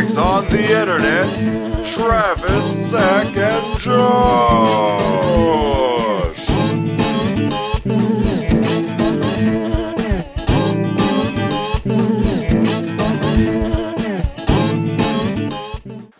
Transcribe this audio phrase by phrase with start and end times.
[0.00, 5.20] professional on the internet, Travis, Zach, and Josh.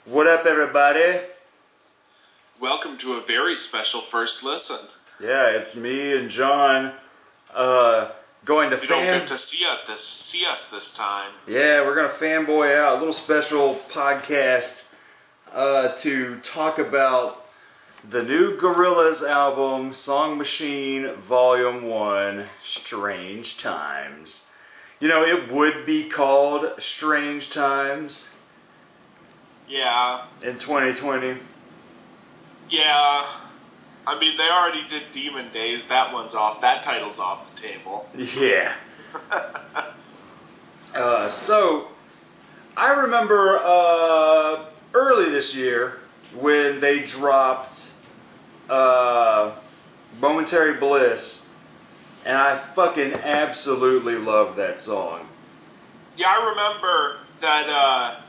[0.06, 1.20] What up, everybody?
[2.60, 4.78] Welcome to a very special first listen.
[5.22, 6.92] Yeah, it's me and John
[7.54, 8.10] uh,
[8.44, 11.32] going to You don't get to see us this see us this time.
[11.46, 14.72] Yeah, we're gonna fanboy out a little special podcast
[15.52, 17.44] uh, to talk about
[18.08, 24.40] the new Gorillaz album, Song Machine Volume One, Strange Times.
[25.00, 28.24] You know, it would be called Strange Times
[29.68, 31.40] Yeah, in 2020.
[32.70, 33.49] yeah.
[34.06, 35.84] I mean, they already did Demon Days.
[35.84, 36.60] That one's off.
[36.62, 38.06] That title's off the table.
[38.14, 38.74] Yeah.
[40.94, 41.86] Uh, so,
[42.76, 45.98] I remember uh, early this year
[46.36, 47.78] when they dropped
[48.68, 49.56] uh,
[50.18, 51.42] Momentary Bliss,
[52.24, 55.28] and I fucking absolutely love that song.
[56.16, 58.20] yeah, I remember that uh,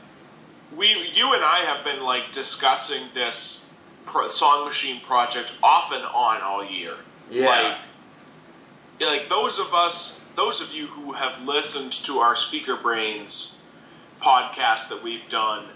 [0.76, 3.61] we, you and I have been like discussing this
[4.06, 6.94] pro- Song Machine project off and on all year.
[7.30, 7.78] Yeah.
[9.00, 13.58] Like, like those of us, those of you who have listened to our Speaker Brains
[14.20, 15.66] podcast that we've done,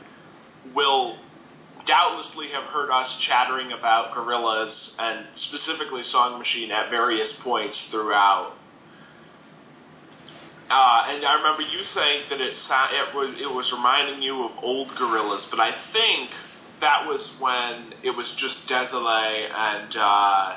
[0.75, 1.17] will
[1.85, 8.53] doubtlessly have heard us chattering about Gorillaz and specifically Song Machine at various points throughout.
[10.69, 14.53] Uh, and I remember you saying that it it was it was reminding you of
[14.63, 16.31] old Gorillaz, but I think
[16.81, 20.57] that was when it was just Desolé and uh,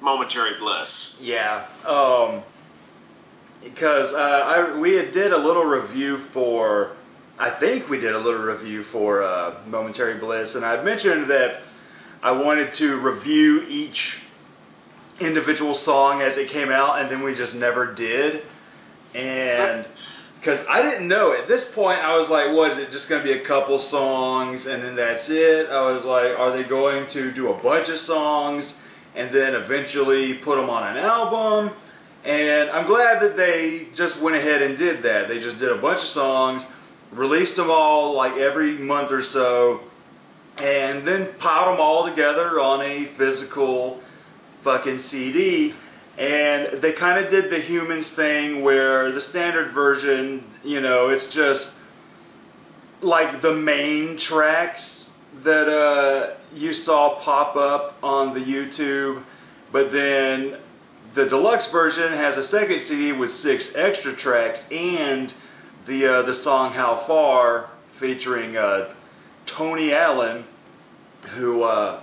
[0.00, 1.16] Momentary Bliss.
[1.20, 1.66] Yeah.
[1.86, 2.42] Um,
[3.62, 6.92] because uh, I we had did a little review for,
[7.38, 11.62] I think we did a little review for uh, Momentary Bliss, and I mentioned that
[12.22, 14.18] I wanted to review each
[15.20, 18.42] individual song as it came out, and then we just never did.
[19.14, 19.86] And
[20.38, 22.90] because I didn't know at this point, I was like, "What is it?
[22.90, 26.52] Just going to be a couple songs, and then that's it?" I was like, "Are
[26.52, 28.74] they going to do a bunch of songs
[29.14, 31.74] and then eventually put them on an album?"
[32.24, 35.28] And I'm glad that they just went ahead and did that.
[35.28, 36.64] They just did a bunch of songs,
[37.12, 39.80] released them all like every month or so,
[40.56, 44.00] and then piled them all together on a physical
[44.64, 45.74] fucking CD.
[46.18, 51.26] And they kind of did the Humanz thing where the standard version, you know, it's
[51.26, 51.72] just
[53.02, 55.08] like the main tracks
[55.44, 59.22] that uh, you saw pop up on the YouTube,
[59.70, 60.56] but then
[61.14, 65.32] the deluxe version has a second CD with six extra tracks and
[65.86, 68.94] the uh, the song "How Far" featuring uh,
[69.44, 70.44] Tony Allen,
[71.34, 72.02] who uh,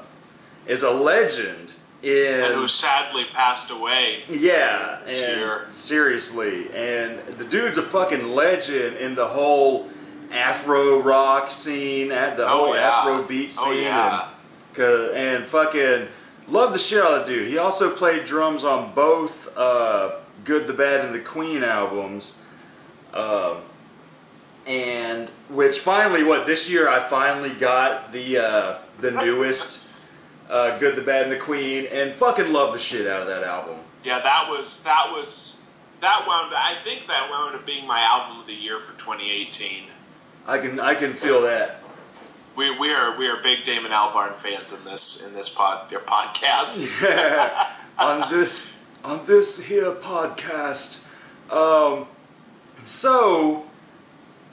[0.67, 1.71] is a legend
[2.03, 4.23] and who sadly passed away.
[4.29, 5.67] yeah, this year.
[5.71, 9.89] seriously, and the dude's a fucking legend in the whole
[10.31, 12.89] Afro rock scene, at the Oh, whole yeah.
[12.89, 14.29] Afro beat scene, Oh, yeah.
[14.77, 14.83] and,
[15.15, 16.07] and fucking
[16.47, 17.47] love the shit out of the dude.
[17.49, 22.33] He also played drums on both uh, Good, the Bad, and the Queen albums.
[23.13, 23.61] Uh,
[24.65, 29.79] and which finally, what this year I finally got the uh, the newest
[30.53, 33.43] uh, Good, the Bad, and the Queen, and fucking love the shit out of that
[33.43, 33.79] album.
[34.03, 35.55] Yeah, that was that was
[36.01, 36.53] that wound.
[36.55, 39.85] I think that wound up being my album of the year for 2018.
[40.45, 41.79] I can I can feel that.
[42.55, 46.01] We we are we are big Damon Albarn fans in this in this pod your
[46.01, 46.91] podcast.
[47.97, 48.59] on this
[49.03, 50.97] on this here podcast.
[51.49, 52.07] Um,
[52.85, 53.63] so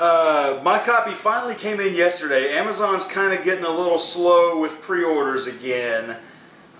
[0.00, 2.56] uh, my copy finally came in yesterday.
[2.56, 6.16] Amazon's kind of getting a little slow with pre-orders again.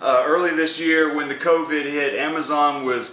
[0.00, 3.12] Uh, early this year, when the COVID hit, Amazon was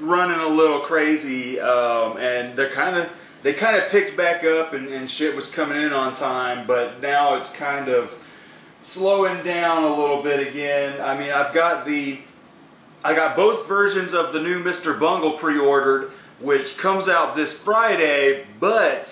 [0.00, 3.10] running a little crazy, um, and they're kind of
[3.42, 6.66] they kind of picked back up, and, and shit was coming in on time.
[6.66, 8.10] But now it's kind of
[8.82, 10.98] slowing down a little bit again.
[11.00, 12.20] I mean, I've got the
[13.04, 14.98] I got both versions of the new Mr.
[14.98, 19.06] Bungle pre-ordered, which comes out this Friday, but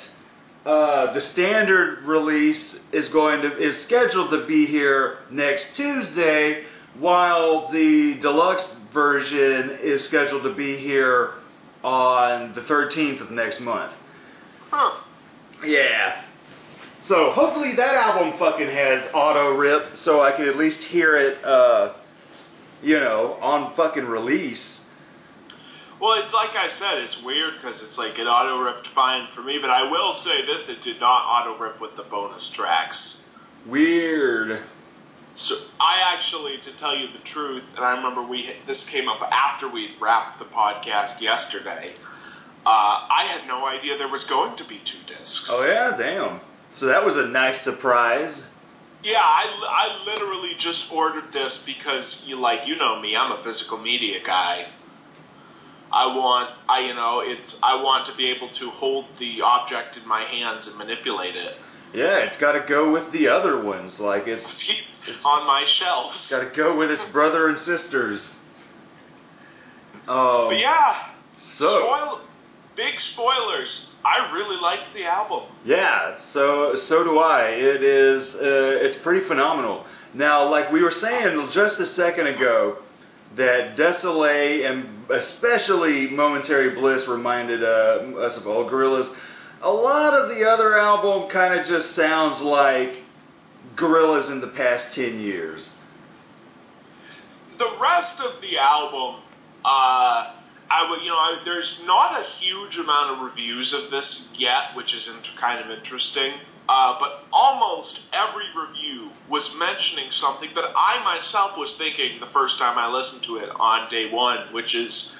[0.64, 6.64] uh, the standard release is going to is scheduled to be here next Tuesday,
[6.98, 11.34] while the deluxe version is scheduled to be here
[11.84, 13.92] on the 13th of next month.
[14.70, 15.02] Huh.
[15.64, 16.24] Yeah.
[17.00, 21.42] So hopefully that album fucking has auto rip, so I can at least hear it,
[21.44, 21.94] uh,
[22.82, 24.80] you know, on fucking release.
[26.00, 29.42] Well, it's like I said, it's weird because it's like it auto ripped fine for
[29.42, 33.24] me, but I will say this: it did not auto rip with the bonus tracks.
[33.66, 34.62] Weird.
[35.34, 39.22] So I actually, to tell you the truth, and I remember we this came up
[39.22, 41.94] after we'd wrapped the podcast yesterday.
[42.66, 45.48] Uh, I had no idea there was going to be two discs.
[45.50, 46.40] Oh yeah, damn.
[46.74, 48.44] So that was a nice surprise.
[49.02, 53.42] Yeah, I, I literally just ordered this because you like you know me, I'm a
[53.42, 54.66] physical media guy.
[55.92, 59.96] I want I you know it's I want to be able to hold the object
[59.96, 61.56] in my hands and manipulate it.
[61.94, 63.98] Yeah, it's got to go with the other ones.
[63.98, 64.68] Like it's
[65.06, 66.30] It's on my shelves.
[66.30, 68.34] got to go with its brother and sisters.
[70.06, 71.08] Um, But yeah,
[71.38, 72.20] So spoil
[72.76, 73.90] big spoilers.
[74.04, 75.44] I really liked the album.
[75.64, 77.48] yeah, so so do I.
[77.48, 79.84] It is uh, it's pretty phenomenal.
[80.14, 82.78] Now, like we were saying just a second ago,
[83.36, 89.14] that Desolé and especially Momentary Bliss reminded uh, us of old Gorillaz.
[89.62, 93.02] A lot of the other album kind of just sounds like
[93.76, 95.70] Gorillaz in the past ten years.
[97.58, 99.20] the rest of the album,
[99.64, 100.34] uh,
[100.70, 104.74] I would, you know, I, there's not a huge amount of reviews of this yet,
[104.76, 106.34] which is kind of interesting.
[106.68, 112.58] Uh, but almost every review was mentioning something that I myself was thinking the first
[112.58, 115.10] time I listened to it on day one, which is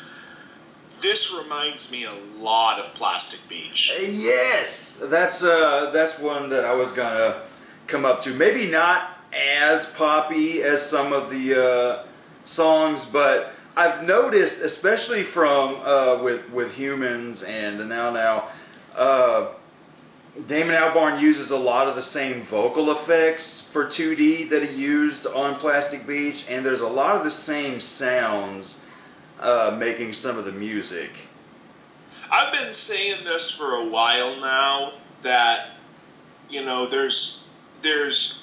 [1.00, 3.92] this reminds me a lot of Plastic Beach.
[3.98, 4.68] Yes,
[5.00, 7.44] that's uh, that's one that I was gonna
[7.86, 8.34] come up to.
[8.34, 12.06] Maybe not as poppy as some of the uh,
[12.44, 18.48] songs, but I've noticed, especially from uh, with with Humanz and the now now,
[18.96, 19.54] uh,
[20.46, 25.26] Damon Albarn uses a lot of the same vocal effects for 2D that he used
[25.26, 28.76] on Plastic Beach, and there's a lot of the same sounds
[29.40, 31.10] uh, making some of the music.
[32.30, 34.92] I've been saying this for a while now
[35.22, 35.70] that
[36.48, 37.42] you know there's
[37.82, 38.40] there's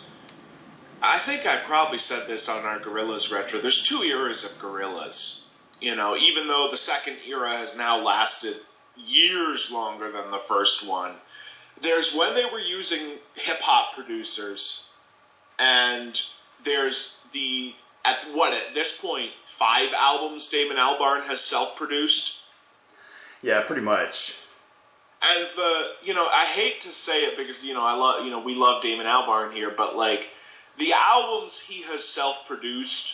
[1.02, 3.62] I think I probably said this on our Gorillaz retro.
[3.62, 5.44] There's two eras of Gorillaz.
[5.80, 8.56] You know, even though the second era has now lasted
[8.98, 11.16] years longer than the first one.
[11.82, 14.90] There's when they were using hip hop producers
[15.60, 16.20] and
[16.64, 17.74] there's the
[18.04, 22.34] at what at this point five albums Damon Albarn has self-produced
[23.42, 24.34] Yeah, pretty much.
[25.22, 28.32] and the you know I hate to say it because you know I love you
[28.32, 30.30] know we love Damon Albarn here, but like
[30.78, 33.14] the albums he has self-produced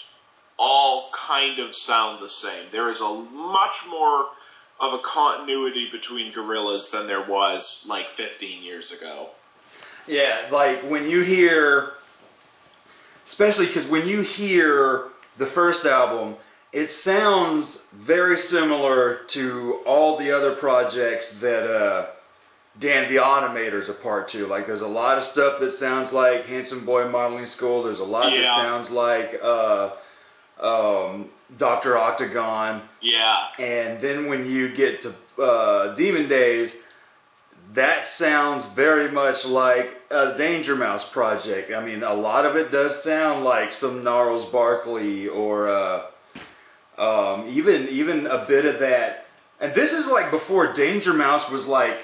[0.58, 2.68] all kind of sound the same.
[2.72, 4.28] There is a much more
[4.81, 9.30] of a continuity between Gorillaz than there was like 15 years ago.
[10.07, 11.92] Yeah, like when you hear,
[13.28, 16.36] especially because when you hear the first album,
[16.74, 22.07] it sounds very similar to all the other projects that uh,
[22.80, 24.48] Dan the Automator's a part to.
[24.48, 27.84] Like, there's a lot of stuff that sounds like Handsome Boy Modeling School.
[27.84, 29.92] There's a lot that sounds like uh,
[30.60, 32.81] um, Doctor Octagon.
[33.01, 33.38] Yeah.
[33.59, 36.74] And then when you get to uh, Demon Days,
[37.74, 41.72] that sounds very much like a Danger Mouse project.
[41.72, 46.08] I mean, a lot of it does sound like some Gnarls Barkley or uh,
[46.98, 49.25] um, even even a bit of that.
[49.60, 52.00] And this is like before Danger Mouse was like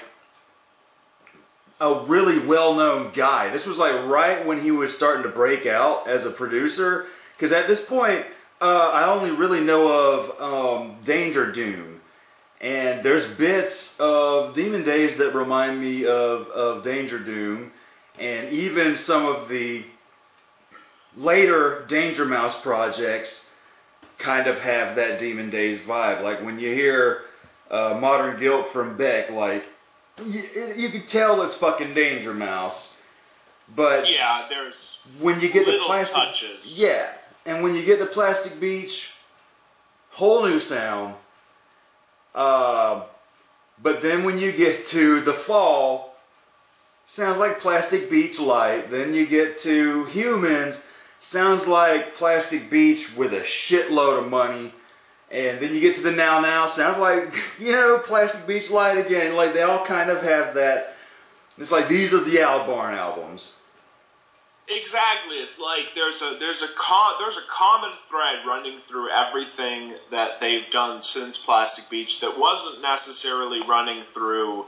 [1.80, 3.50] a really well-known guy.
[3.50, 7.06] This was like right when he was starting to break out as a producer.
[7.36, 8.26] Because at this point,
[8.60, 12.00] uh, I only really know of um, Danger Doom,
[12.60, 17.72] and there's bits of Demon Days that remind me of, of Danger Doom,
[18.18, 19.84] and even some of the
[21.16, 23.40] later Danger Mouse projects
[24.18, 26.22] kind of have that Demon Days vibe.
[26.22, 27.20] Like when you hear
[27.70, 29.64] uh, Modern Guilt from Beck, like
[30.24, 30.42] you,
[30.76, 32.92] you can tell it's fucking Danger Mouse.
[33.76, 36.80] But Yeah, there's when you get the plastic, touches.
[36.80, 37.10] yeah,
[37.48, 39.08] and when you get to Plastic Beach,
[40.10, 41.14] whole new sound.
[42.34, 43.06] Uh,
[43.82, 46.14] but then when you get to the fall,
[47.06, 48.90] sounds like Plastic Beach light.
[48.90, 50.76] Then you get to Humanz,
[51.20, 54.74] sounds like Plastic Beach with a shitload of money.
[55.30, 58.98] And then you get to the now now, sounds like you know Plastic Beach light
[58.98, 59.34] again.
[59.34, 60.96] Like they all kind of have that.
[61.56, 63.54] It's like these are the Albarn albums.
[64.70, 65.36] Exactly.
[65.36, 70.40] It's like there's a there's a com- there's a common thread running through everything that
[70.40, 74.66] they've done since Plastic Beach that wasn't necessarily running through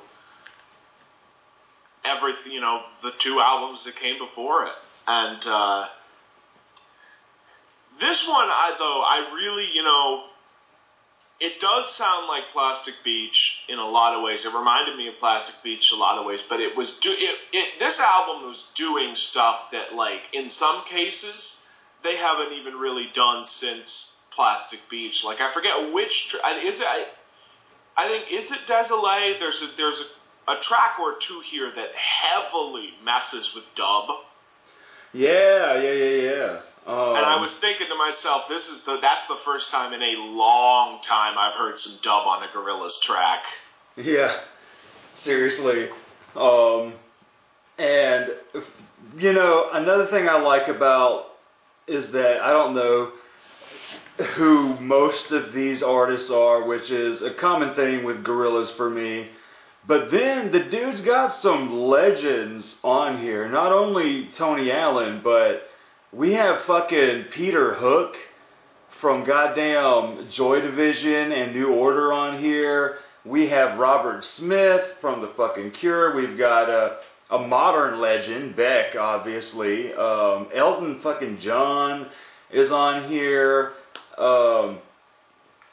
[2.05, 2.53] everything.
[2.53, 4.73] You know, the two albums that came before it,
[5.07, 5.87] and uh,
[8.01, 10.25] this one, I though I really you know.
[11.41, 14.45] It does sound like Plastic Beach in a lot of ways.
[14.45, 17.37] It reminded me of Plastic Beach a lot of ways, but it was do it,
[17.53, 21.57] it this album was doing stuff that like in some cases
[22.05, 25.25] they haven't even really done since Plastic Beach.
[25.25, 26.87] Like I forget which is it.
[26.87, 27.07] I,
[27.97, 29.41] I think is it Desolé.
[29.41, 30.03] There's a there's
[30.47, 34.11] a, a track or two here that heavily messes with dub.
[35.15, 36.61] Yeah, yeah, yeah, yeah.
[36.87, 40.03] Um, And I was thinking to myself, this is the that's the first time in
[40.03, 43.45] a long time I've heard some dub on a Gorillaz track.
[43.97, 44.41] Yeah,
[45.15, 45.89] seriously.
[46.35, 46.95] Um,
[47.79, 48.31] and
[49.19, 51.27] you know, another thing I like about
[51.87, 53.13] is that I don't know
[54.37, 59.29] who most of these artists are, which is a common thing with Gorillaz for me.
[59.87, 63.49] But then the dude's got some legends on here.
[63.49, 65.70] Not only Tony Allen, but
[66.13, 68.17] we have fucking Peter Hook
[69.01, 72.99] from goddamn Joy Division and New Order on here.
[73.25, 76.17] We have Robert Smith from the fucking Cure.
[76.17, 76.97] We've got a,
[77.31, 79.93] a modern legend, Beck, obviously.
[79.95, 82.09] Um, Elton fucking John
[82.51, 83.75] is on here.
[84.19, 84.79] Um,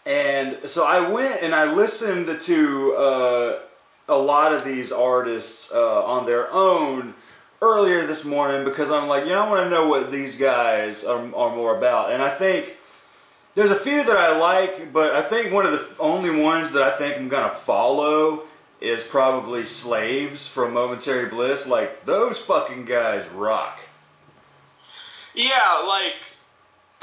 [0.06, 3.60] and so I went and I listened to uh,
[4.08, 7.16] a lot of these artists uh, on their own
[7.62, 11.04] earlier this morning because I'm like, you know, I want to know what these guys
[11.04, 12.12] are, are more about.
[12.12, 12.76] And I think
[13.56, 16.84] there's a few that I like, but I think one of the only ones that
[16.84, 18.44] I think I'm going to follow
[18.80, 21.66] is probably Slaves from Momentary Bliss.
[21.66, 23.80] Like, those fucking guys rock.
[25.34, 26.14] Yeah, like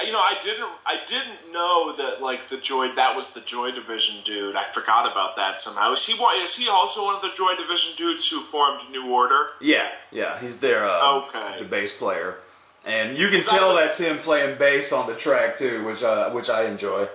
[0.03, 3.71] you know, I didn't I didn't know that like the Joy that was the Joy
[3.71, 4.55] Division dude.
[4.55, 5.93] I forgot about that somehow.
[5.93, 6.39] Is he one?
[6.41, 9.47] Is he also one of the Joy Division dudes who formed New Order?
[9.61, 11.59] Yeah, yeah, he's their uh, Okay.
[11.59, 12.35] the bass player,
[12.83, 16.31] and you can tell was- that's him playing bass on the track too, which uh,
[16.31, 17.07] which I enjoy.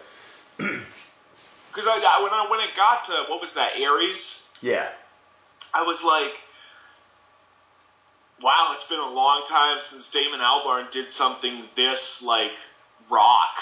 [1.73, 4.89] Because I, I when I when it got to what was that Aries, Yeah,
[5.73, 6.33] I was like,
[8.43, 12.51] wow, it's been a long time since Damon Albarn did something this like
[13.11, 13.57] rock.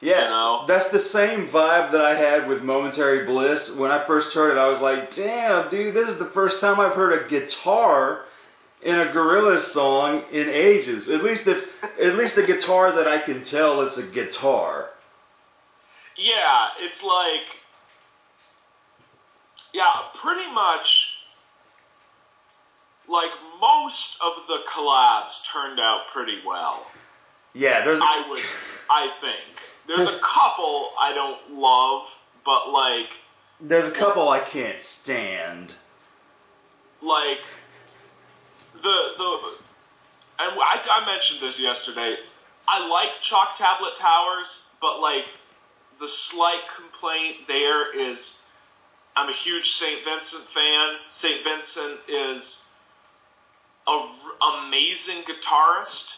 [0.00, 0.64] yeah, You know?
[0.66, 3.70] that's the same vibe that I had with Momentary Bliss.
[3.70, 6.78] When I first heard it, I was like, damn, dude, this is the first time
[6.80, 8.24] I've heard a guitar
[8.82, 11.08] in a Gorillaz song in ages.
[11.08, 14.90] At least if at least a guitar that I can tell it's a guitar.
[16.16, 17.58] Yeah, it's like,
[19.72, 21.10] yeah, pretty much.
[23.08, 26.86] Like most of the collabs turned out pretty well.
[27.54, 28.42] Yeah, there's I would,
[28.90, 29.58] I think.
[29.86, 32.08] There's a couple I don't love,
[32.44, 33.20] but like,
[33.60, 35.72] there's a couple I can't stand.
[37.00, 37.38] like
[38.74, 38.80] the
[39.16, 39.38] the,
[40.40, 42.16] and I, I mentioned this yesterday.
[42.66, 45.26] I like Chalk Tablet Towers, but like
[46.00, 48.38] the slight complaint there is,
[49.14, 50.02] I'm a huge St.
[50.04, 50.96] Vincent fan.
[51.06, 51.44] St.
[51.44, 52.64] Vincent is
[53.86, 56.14] a r- amazing guitarist.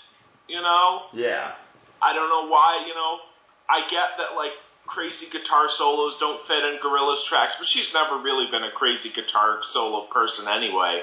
[0.48, 1.52] You know, Yeah.
[2.00, 3.18] I don't know why, you know,
[3.68, 4.52] I get that like
[4.86, 9.10] crazy guitar solos don't fit in Gorillaz tracks, but she's never really been a crazy
[9.10, 11.02] guitar solo person anyway.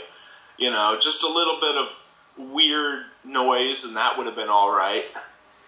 [0.58, 4.72] You know, just a little bit of weird noise and that would have been all
[4.72, 5.04] right.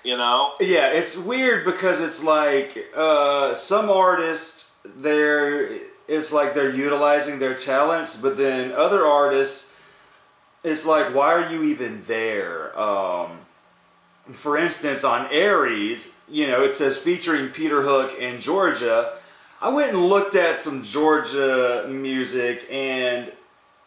[0.04, 0.54] You know?
[0.60, 4.66] Yeah, it's weird because it's like uh, some artists,
[4.98, 9.64] they're it's like they're utilizing their talents, but then other artists,
[10.64, 12.78] it's like why are you even there?
[12.80, 13.40] Um,
[14.42, 19.20] for instance, on Aries, you know, it says featuring Peter Hook and Georgia.
[19.62, 23.32] I went and looked at some Georgia music, and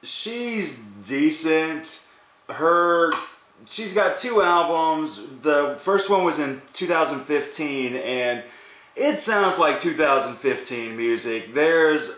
[0.03, 0.77] she's
[1.07, 2.01] decent.
[2.49, 3.13] Her
[3.67, 5.21] she's got two albums.
[5.43, 8.45] The first one was in 2015, and
[8.97, 11.55] it sounds like 2015 music.
[11.55, 12.11] There's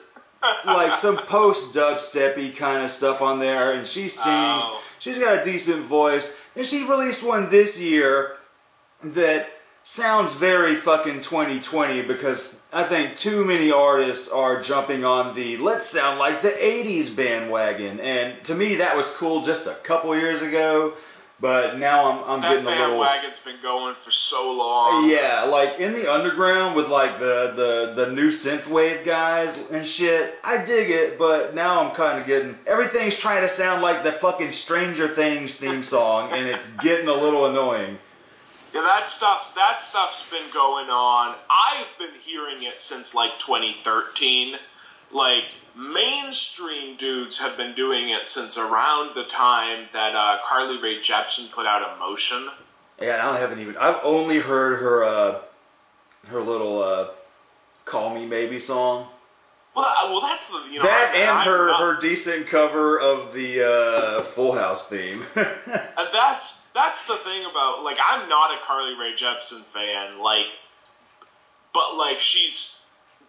[0.65, 4.21] like some post dubsteppy kind of stuff on there, and she sings.
[4.25, 4.83] Oh.
[4.99, 8.37] She's got a decent voice, and she released one this year
[9.03, 9.47] that
[9.85, 15.91] sounds very fucking 2020 because I think too many artists are jumping on the let's
[15.91, 20.43] sound like the 80s bandwagon, and to me that was cool just a couple years
[20.43, 20.95] ago,
[21.41, 25.09] but now I'm I'm That getting a little That bandwagon's been going for so long.
[25.09, 30.35] yeah, like in the underground with like the the the new synthwave guys and shit.
[30.45, 34.13] I dig it, but now I'm kind of getting everything's trying to sound like the
[34.21, 37.99] fucking Stranger Things theme song, and it's getting a little annoying.
[38.73, 41.37] Yeah, that stuff's that stuff's been going on.
[41.51, 44.55] I've been hearing it since like 2013.
[45.13, 45.43] Like
[45.77, 51.51] mainstream dudes have been doing it since around the time that uh, Carly Rae Jepsen
[51.53, 52.49] put out Emotion.
[53.01, 53.77] Yeah, I haven't even.
[53.77, 55.41] I've only heard her uh,
[56.29, 57.09] her little uh,
[57.85, 59.09] "Call Me Maybe" song.
[59.75, 62.49] Well, uh, well, that's the you know that I, and I'm her not- her decent
[62.49, 65.25] cover of the uh, Full House theme.
[65.37, 70.47] And that's that's the thing about like I'm not a Carly Rae Jepsen fan, like,
[71.75, 72.75] but like she's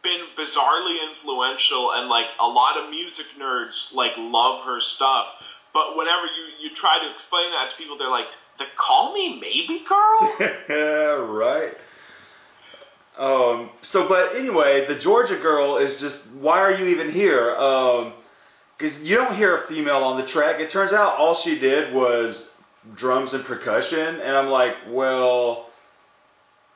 [0.03, 5.27] been bizarrely influential, and like a lot of music nerds like love her stuff.
[5.74, 8.27] But whenever you you try to explain that to people, they're like,
[8.58, 11.74] "The Call Me Maybe Girl." right.
[13.17, 17.53] Um, so, but anyway, the Georgia girl is just, why are you even here?
[17.55, 18.13] Um,
[18.77, 20.60] Because you don't hear a female on the track.
[20.60, 22.50] It turns out all she did was
[22.96, 24.20] drums and percussion.
[24.22, 25.67] And I'm like, well,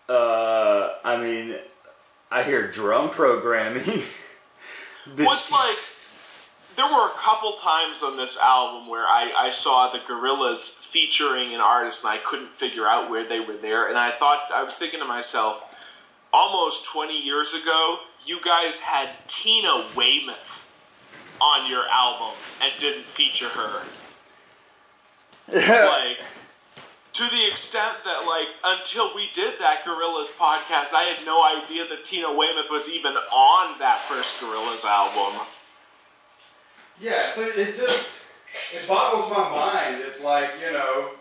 [0.08, 1.56] uh, I mean,
[2.32, 4.04] I hear drum programming.
[5.18, 5.78] What's like,
[6.76, 11.54] there were a couple times on this album where I, I saw the Gorillaz featuring
[11.54, 13.88] an artist and I couldn't figure out where they were there.
[13.88, 15.62] And I thought, I was thinking to myself,
[16.34, 20.66] almost 20 years ago, you guys had Tina Weymouth
[21.40, 23.84] on your album and didn't feature her.
[25.48, 26.18] Like,
[27.16, 31.88] to the extent that, like, until we did that Gorillaz podcast, I had no idea
[31.88, 35.40] that Tina Weymouth was even on that first Gorillaz album.
[37.00, 38.06] Yeah, so it just
[38.74, 40.02] it boggles my mind.
[40.02, 41.12] It's like you know,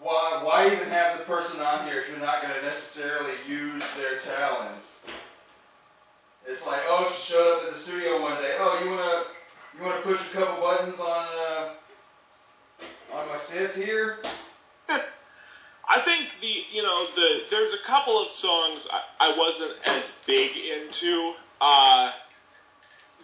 [0.00, 3.82] why why even have the person on here if you're not going to necessarily use
[3.96, 4.84] their talents?
[6.46, 8.56] It's like, oh, she showed up at the studio one day.
[8.58, 9.24] Oh, you wanna
[9.76, 11.74] you wanna push a couple buttons on uh
[13.12, 14.18] on my synth here?
[15.88, 20.12] I think the you know the there's a couple of songs I, I wasn't as
[20.26, 21.34] big into.
[21.60, 22.10] Uh,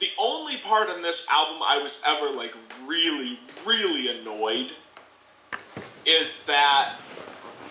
[0.01, 2.53] the only part on this album I was ever like
[2.87, 4.71] really really annoyed
[6.07, 6.97] is that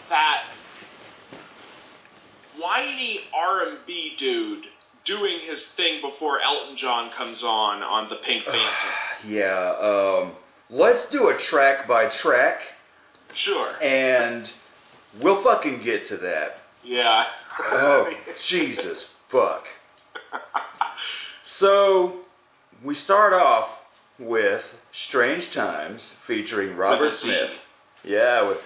[0.09, 0.43] that
[2.59, 4.65] whiny R and B dude
[5.05, 8.89] doing his thing before Elton John comes on on the Pink Phantom.
[9.25, 9.75] Yeah.
[9.79, 10.33] Um,
[10.69, 12.59] let's do a track by track,
[13.33, 13.73] Sure.
[13.81, 14.51] and
[15.21, 16.59] we'll fucking get to that.
[16.83, 17.25] Yeah.
[17.71, 18.09] Oh,
[18.47, 19.65] Jesus fuck.
[21.43, 22.19] So,
[22.83, 23.69] we start off
[24.19, 27.15] with Strange Times featuring Robert With.
[27.15, 27.49] Smith.
[28.03, 28.57] Yeah, with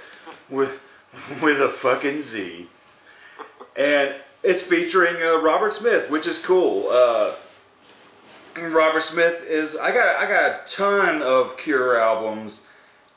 [0.49, 0.71] with
[1.41, 2.67] with a fucking Z.
[3.75, 6.89] And it's featuring uh, Robert Smith, which is cool.
[6.89, 7.35] Uh,
[8.61, 12.59] Robert Smith is I got I got a ton of Cure albums,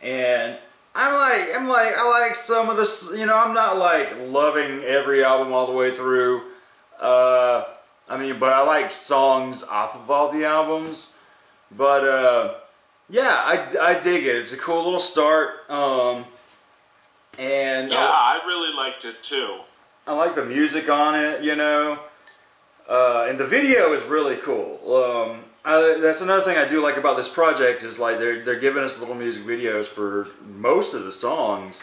[0.01, 0.59] and
[0.95, 3.03] I'm like I'm like I like some of this.
[3.13, 6.43] You know, I'm not like loving every album all the way through.
[7.01, 7.65] Uh,
[8.09, 11.09] I mean, but I like songs off of all the albums.
[11.77, 12.55] But uh,
[13.09, 14.37] yeah, I, I dig it.
[14.37, 15.69] It's a cool little start.
[15.69, 16.27] Um,
[17.39, 19.59] and Yeah, I, I really liked it too.
[20.07, 21.99] I like the music on it, you know.
[22.89, 24.79] Uh, and the video is really cool.
[24.95, 28.61] Um, I, that's another thing I do like about this project is like they're they're
[28.61, 31.83] giving us little music videos for most of the songs,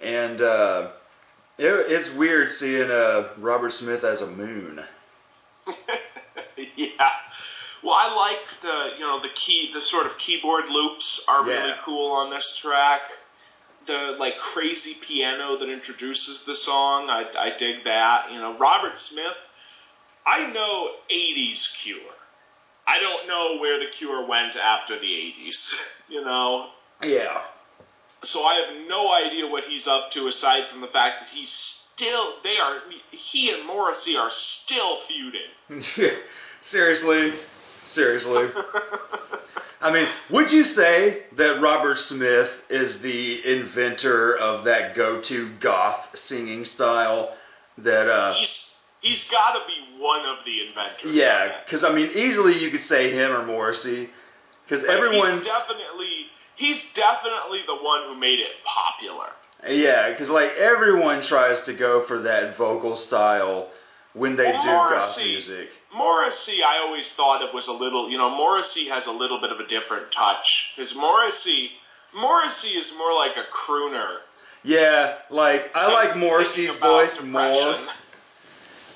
[0.00, 0.90] and uh,
[1.58, 4.80] it, it's weird seeing uh, Robert Smith as a moon.
[6.76, 7.10] yeah.
[7.82, 11.72] Well, I like the you know the key the sort of keyboard loops are really
[11.84, 13.08] cool on this track.
[13.86, 18.30] The like crazy piano that introduces the song, I, I dig that.
[18.30, 19.34] You know, Robert Smith.
[20.24, 22.11] I know '80s Cure.
[22.86, 25.74] I don't know where the Cure went after the '80s.
[26.08, 26.66] You know,
[27.02, 27.40] Yeah.
[28.22, 31.80] so I have no idea what he's up to aside from the fact that he's
[31.94, 35.80] still they are he and Morrissey are still feuding.
[36.70, 37.32] seriously,
[37.86, 38.50] seriously.
[39.80, 46.06] I mean, would you say that Robert Smith is the inventor of that go-to goth
[46.14, 47.34] singing style?
[47.78, 48.71] That uh, he's
[49.02, 51.14] he's got to be one of the inventors.
[51.14, 54.08] yeah, because I mean, easily you could say him or Morrissey,
[54.66, 59.28] because everyone, he's definitely he's definitely the one who made it popular.
[59.68, 63.68] yeah, because like everyone tries to go for that vocal style
[64.14, 65.68] when they Well, do goth Morrissey- music.
[65.94, 69.52] Morrissey, I always thought it was a little, you know, Morrissey has a little bit
[69.52, 70.70] of a different touch.
[70.74, 71.70] Because Morrissey,
[72.14, 74.18] Morrissey is more like a crooner.
[74.64, 77.78] Yeah, like I like Morrissey's voice more.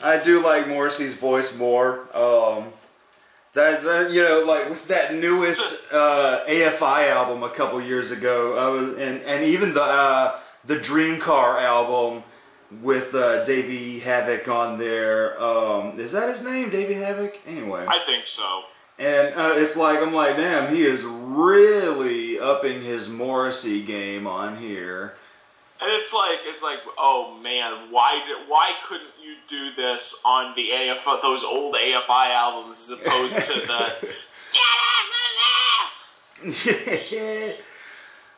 [0.02, 2.00] I do like Morrissey's voice more.
[2.16, 2.72] Um,
[3.54, 8.56] that, that you know, like with that newest uh, AFI album a couple years ago,
[8.59, 12.22] I was, and and even the uh, the Dream Car album
[12.82, 15.40] with uh, Davey Havok on there.
[15.40, 17.35] Um, is that his name, Davey Havok?
[17.46, 18.62] Anyway, I think so.
[18.98, 24.59] and uh, it's like I'm like, damn, he is really upping his Morrissey game on
[24.59, 25.14] here.
[25.80, 29.11] And it's like it's like oh man, why did why couldn't
[29.48, 34.09] do this on the AFI those old AFI albums as opposed to the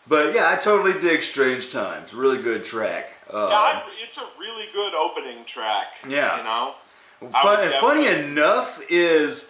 [0.08, 2.14] but yeah, I totally dig Strange Times.
[2.14, 3.10] Really good track.
[3.28, 5.98] Uh, Yeah, it's a really good opening track.
[6.08, 6.38] Yeah.
[6.38, 6.74] you know.
[7.32, 9.44] Fun, funny enough is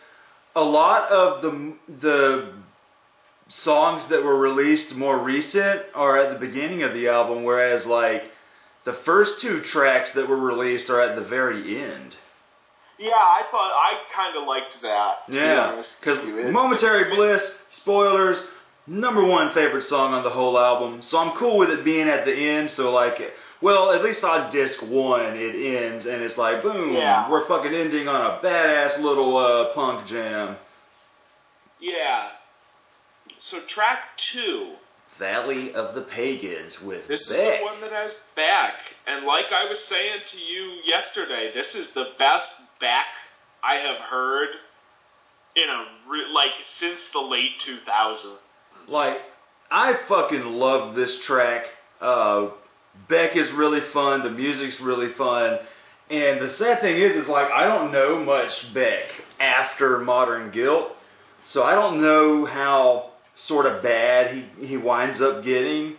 [0.56, 2.52] a lot of the the
[3.48, 8.30] songs that were released more recent are at the beginning of the album, whereas like
[8.84, 12.16] the first two tracks that were released are at the very end.
[12.98, 15.30] Yeah, I thought I kind of liked that.
[15.32, 18.42] To Yeah, because Momentary Bliss, spoilers,
[18.88, 21.02] number one favorite song on the whole album.
[21.02, 22.70] So I'm cool with it being at the end.
[22.70, 27.30] So like, well, at least on disc one, it ends and it's like, boom, Yeah.
[27.30, 30.56] we're fucking ending on a badass little uh, punk jam.
[31.80, 32.30] Yeah.
[33.36, 34.72] So track two.
[35.18, 38.74] Valley of the Pagans with This is the one that has Beck,
[39.07, 43.07] and like I was saying to you yesterday, this is the best Beck
[43.62, 44.50] I have heard
[45.57, 48.37] in a re- like since the late 2000s.
[48.88, 49.20] Like,
[49.70, 51.66] I fucking love this track.
[52.00, 52.50] Uh,
[53.09, 54.22] Beck is really fun.
[54.22, 55.59] The music's really fun.
[56.11, 60.92] And the sad thing is, is like I don't know much Beck after Modern Guilt,
[61.44, 65.96] so I don't know how sort of bad he he winds up getting.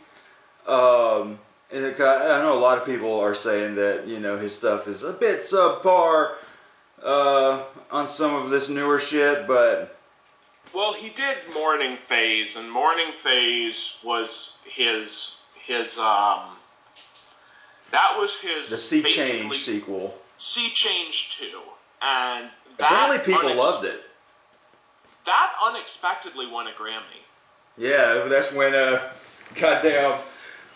[0.68, 1.40] Um,
[1.72, 4.88] and it, I know a lot of people are saying that you know his stuff
[4.88, 6.36] is a bit subpar
[7.04, 9.98] uh, on some of this newer shit, but
[10.74, 16.58] Well, he did Morning Phase, and Morning Phase was his his um.
[17.92, 20.14] That was his the Sea Change sequel.
[20.38, 21.60] Sea Change Two,
[22.02, 24.02] and that Apparently, people unex- loved it.
[25.26, 27.22] That unexpectedly won a Grammy.
[27.80, 29.14] Yeah, that's when uh,
[29.56, 30.20] goddamn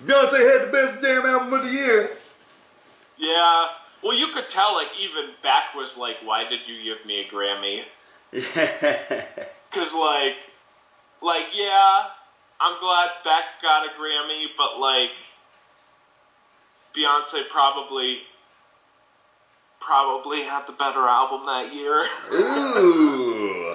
[0.05, 2.11] Beyonce had the best damn album of the year.
[3.17, 3.65] Yeah.
[4.01, 7.33] Well, you could tell, like, even Beck was like, why did you give me a
[7.33, 7.81] Grammy?
[8.33, 9.21] Yeah.
[9.69, 10.35] Because, like,
[11.21, 12.03] like, yeah,
[12.61, 15.11] I'm glad Beck got a Grammy, but, like,
[16.95, 18.19] Beyonce probably,
[19.79, 22.07] probably had the better album that year.
[22.31, 23.72] Ooh.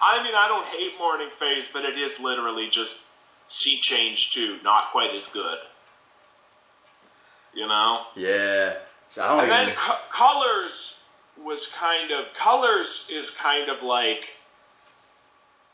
[0.00, 3.00] I mean, I don't hate Morning Phase, but it is literally just
[3.48, 5.58] Sea Change 2, not quite as good.
[7.54, 8.04] You know?
[8.16, 8.76] Yeah.
[9.10, 10.94] So I don't And then co- colors
[11.44, 14.26] was kind of colors is kind of like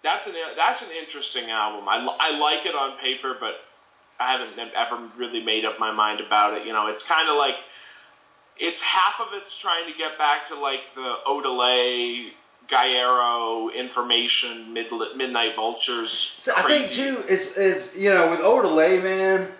[0.02, 1.88] that's an that's an interesting album.
[1.88, 3.54] I, I like it on paper, but
[4.18, 6.66] I haven't ever really made up my mind about it.
[6.66, 7.56] You know, it's kind of like
[8.56, 12.30] it's half of it's trying to get back to like the Odelay,
[12.68, 16.32] Guero, Information, Mid- Midnight Vultures.
[16.42, 19.52] So I think too, it's it's you know with Odelay, man,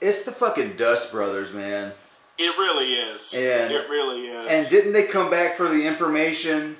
[0.00, 1.92] it's the fucking Dust Brothers, man.
[2.38, 3.34] It really is.
[3.34, 4.48] And- it really is.
[4.48, 6.76] And didn't they come Beck for the information?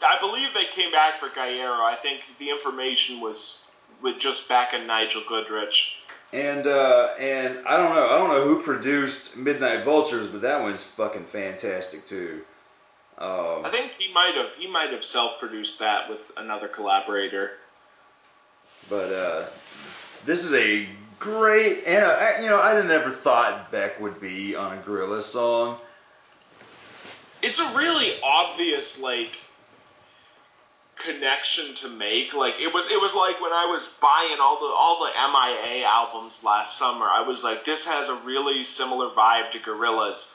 [0.00, 1.72] I believe they came back for Guero.
[1.84, 3.60] I think the information was
[4.00, 5.88] with just back in Nigel Godrich.
[6.32, 10.60] And uh, and I don't know, I don't know who produced Midnight Vultures, but that
[10.60, 12.42] one's fucking fantastic too.
[13.18, 17.50] Um, I think he might have he might have self-produced that with another collaborator.
[18.88, 19.48] But uh,
[20.24, 24.78] this is a great, and uh, you know, I never thought Beck would be on
[24.78, 25.78] a Gorilla song.
[27.42, 29.36] It's a really obvious like
[30.98, 32.34] connection to make.
[32.34, 35.84] Like it was it was like when I was buying all the all the MIA
[35.86, 40.30] albums last summer, I was like this has a really similar vibe to Gorillaz.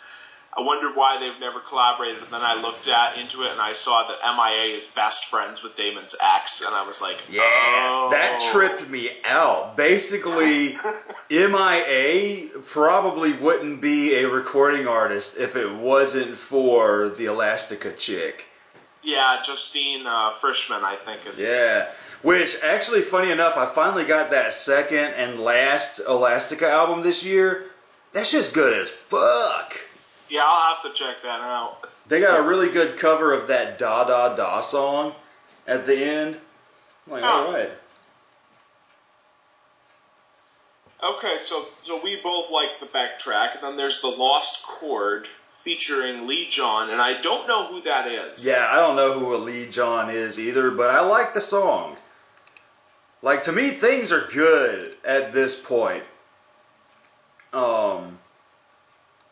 [0.56, 3.74] I wondered why they've never collaborated, and then I looked at into it and I
[3.74, 8.10] saw that MIA is best friends with Damon's ex, and I was like, Yeah, oh.
[8.12, 9.76] that tripped me out.
[9.76, 10.78] Basically,
[11.32, 18.44] MIA probably wouldn't be a recording artist if it wasn't for the Elastica chick.
[19.02, 21.42] Yeah, Justine uh, Frischmann, I think is.
[21.42, 21.90] Yeah.
[22.22, 27.66] Which, actually, funny enough, I finally got that second and last Elastica album this year.
[28.14, 29.74] That's just good as fuck.
[30.34, 31.86] Yeah, I'll have to check that out.
[32.10, 35.14] They got a really good cover of that Da Da Da song
[35.68, 36.38] at the end.
[37.06, 37.30] I'm like, Huh.
[37.30, 37.70] alright.
[41.04, 45.28] Okay, so so we both like the Beck track, and then there's the Lost Chord
[45.64, 48.44] featuring Lee John, and I don't know who that is.
[48.44, 51.96] Yeah, I don't know who a Lee John is either, but I like the song.
[53.22, 56.06] Like to me, things are good at this point.
[57.54, 58.18] Um,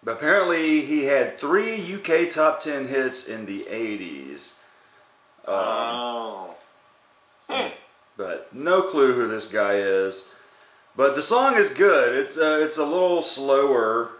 [0.04, 4.52] but apparently he had three UK top ten hits in the '80s.
[5.48, 6.56] Um, Oh.
[7.50, 7.68] Hmm.
[8.18, 10.24] but no clue who this guy is.
[10.96, 12.16] But the song is good.
[12.16, 14.12] It's uh, it's a little slower.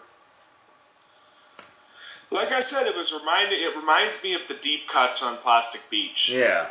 [2.32, 3.60] Like I said, it was reminded.
[3.62, 6.30] It reminds me of the deep cuts on Plastic Beach.
[6.30, 6.68] Yeah.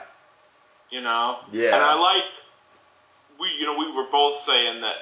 [0.91, 1.39] You know.
[1.53, 1.75] Yeah.
[1.75, 2.25] And I like.
[3.39, 4.97] We you know we were both saying that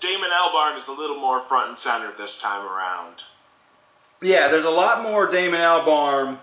[0.00, 3.22] Damon Albarn is a little more front and center this time around.
[4.24, 6.38] Yeah, there's a lot more Damon Albarn.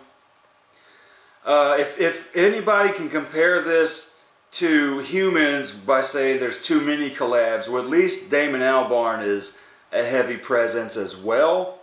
[1.43, 4.05] Uh, if if anybody can compare this
[4.51, 9.51] to Humanz by saying there's too many collabs, well, at least Damon Albarn is
[9.91, 11.79] a heavy presence as well.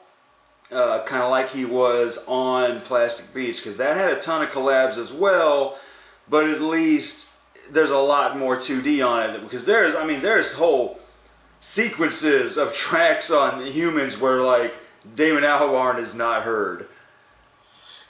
[0.71, 4.51] Uh, kind of like he was on Plastic Beach, because that had a ton of
[4.51, 5.79] collabs as well.
[6.29, 7.27] But at least
[7.73, 11.01] there's a lot more 2D on it because there's, I mean, there's whole
[11.61, 14.75] sequences of tracks on Humanz where like
[15.15, 16.87] Damon Albarn is not heard.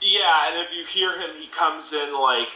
[0.01, 2.47] Yeah, and if you hear him, he comes in like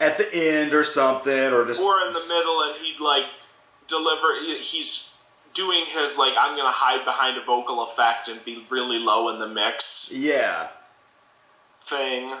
[0.00, 3.26] At the end or something, or just or in the middle, and he'd like
[3.86, 4.28] deliver.
[4.60, 5.10] He's
[5.54, 9.38] doing his like I'm gonna hide behind a vocal effect and be really low in
[9.38, 10.68] the mix yeah.
[11.84, 12.34] thing.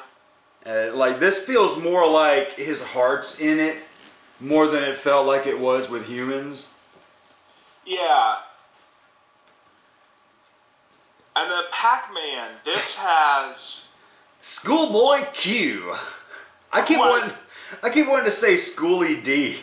[0.66, 3.82] Uh, like this feels more like his heart's in it
[4.40, 6.66] more than it felt like it was with Humanz.
[7.86, 8.36] Yeah.
[11.36, 12.50] And then Pac-Man.
[12.64, 13.86] This has
[14.40, 15.92] Schoolboy Q.
[16.72, 17.08] I keep What?
[17.10, 17.36] wanting,
[17.82, 19.58] I keep wanting to say Schooly D,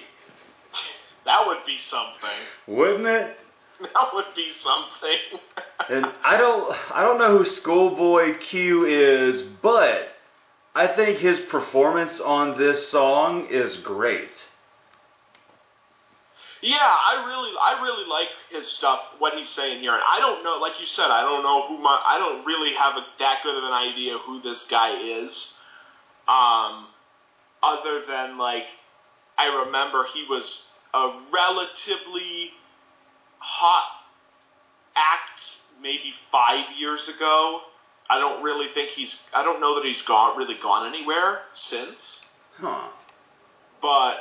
[1.26, 2.30] that would be something.
[2.68, 3.38] wouldn't it?
[3.82, 5.18] That would be something.
[5.90, 10.10] And I don't I don't know who Schoolboy Q is, but
[10.76, 14.30] I think his performance on this song is great.
[16.62, 19.00] Yeah, I really, I really like his stuff.
[19.18, 20.58] What he's saying here, and I don't know.
[20.62, 22.00] Like you said, I don't know who my.
[22.06, 25.54] I don't really have a, that good of an idea who this guy is.
[26.28, 26.88] Um,
[27.64, 28.68] other than like,
[29.38, 32.52] I remember he was a relatively
[33.40, 33.88] hot
[34.96, 37.62] act maybe five years ago.
[38.10, 39.18] I don't really think he's.
[39.34, 42.22] I don't know that he's gone really gone anywhere since
[42.58, 42.90] Huh.
[43.82, 44.18] but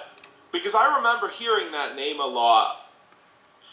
[0.52, 2.76] because I remember hearing that name a lot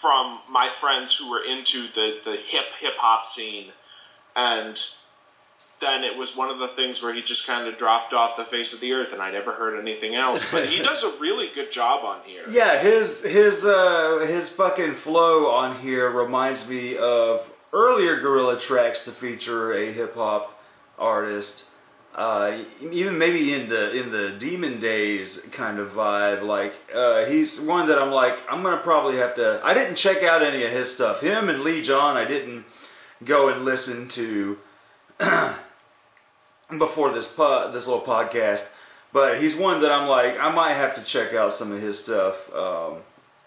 [0.01, 3.71] from my friends who were into the, the hip hip hop scene,
[4.35, 4.77] and
[5.79, 8.45] then it was one of the things where he just kind of dropped off the
[8.45, 10.45] face of the earth, and I never heard anything else.
[10.51, 12.43] But he does a really good job on here.
[12.49, 17.41] Yeah, his his uh his fucking flow on here reminds me of
[17.73, 20.57] earlier Gorilla tracks to feature a hip hop
[20.97, 21.65] artist.
[22.17, 26.41] Uh, even maybe in the in the Demon Days kind of vibe.
[26.41, 29.61] Like uh, he's one that I'm like I'm gonna probably have to.
[29.63, 31.21] I didn't check out any of his stuff.
[31.21, 32.65] Him and Lee John, I didn't
[33.23, 34.57] go and listen to
[36.79, 38.65] before this po- this little podcast.
[39.13, 41.99] But he's one that I'm like I might have to check out some of his
[41.99, 42.97] stuff um,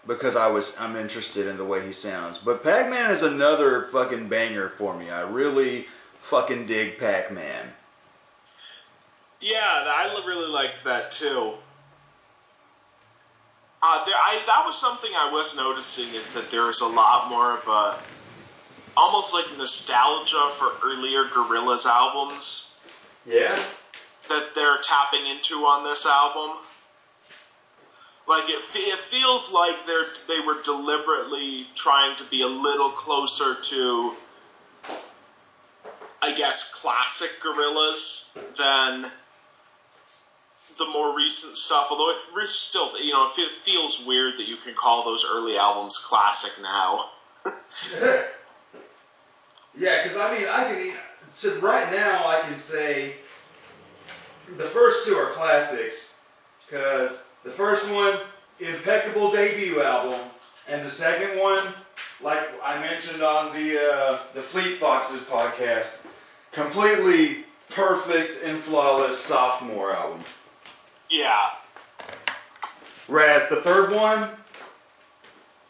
[0.07, 2.37] because I was I'm interested in the way he sounds.
[2.37, 5.09] But Pac-Man is another fucking banger for me.
[5.09, 5.87] I really
[6.29, 7.73] fucking dig Pac-Man.
[9.41, 11.53] Yeah, I really liked that too.
[13.83, 17.27] Uh, there, I that was something I was noticing is that there is a lot
[17.29, 17.99] more of a
[18.95, 22.69] almost like nostalgia for earlier Gorillaz albums
[23.25, 23.65] Yeah.
[24.29, 26.57] that they're tapping into on this album.
[28.27, 33.55] Like it, it feels like they're they were deliberately trying to be a little closer
[33.59, 34.13] to,
[36.21, 38.25] I guess, classic Gorillaz
[38.59, 39.11] than
[40.77, 41.87] the more recent stuff.
[41.89, 45.97] Although it still, you know, it feels weird that you can call those early albums
[45.97, 47.09] classic now.
[49.75, 50.93] yeah, because I mean, I can
[51.35, 53.15] so right now I can say
[54.57, 55.95] the first two are classics
[56.65, 57.11] because
[57.43, 58.19] the first one
[58.59, 60.29] impeccable debut album,
[60.67, 61.73] and the second one,
[62.21, 65.89] like I mentioned on the uh, the Fleet Foxes podcast,
[66.51, 70.23] completely perfect and flawless sophomore album.
[71.11, 71.51] Yeah,
[73.11, 74.29] Whereas the third one,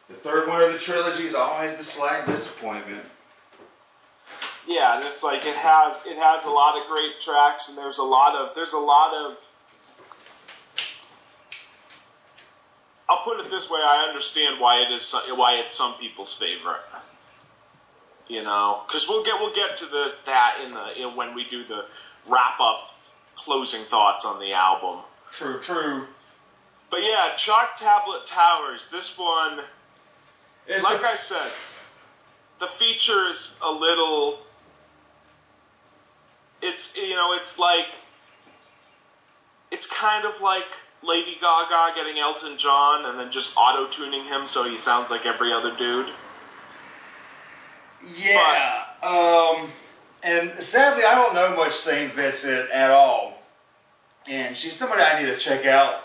[0.08, 3.04] the third one of the trilogy is always the slight disappointment.
[4.68, 7.98] Yeah, and it's like it has it has a lot of great tracks, and there's
[7.98, 9.38] a lot of there's a lot of.
[13.10, 16.86] I'll put it this way: I understand why it is why it's some people's favorite.
[18.28, 21.48] You know, because we'll get we'll get to the that in the in, when we
[21.48, 21.86] do the
[22.28, 22.90] wrap up
[23.36, 25.04] closing thoughts on the album.
[25.38, 26.06] True, true.
[26.90, 28.88] But yeah, Chalk Tablet Towers.
[28.92, 29.62] This one,
[30.68, 31.52] It's like the- I said,
[32.60, 34.40] the features a little.
[36.62, 37.88] It's you know it's like.
[39.72, 40.66] It's kind of like
[41.02, 45.26] Lady Gaga getting Elton John and then just auto tuning him so he sounds like
[45.26, 46.08] every other dude.
[48.16, 48.84] Yeah.
[49.02, 49.72] Um,
[50.24, 52.14] and sadly, I don't know much St.
[52.14, 53.41] Vincent at all.
[54.28, 56.02] And she's somebody I need to check out.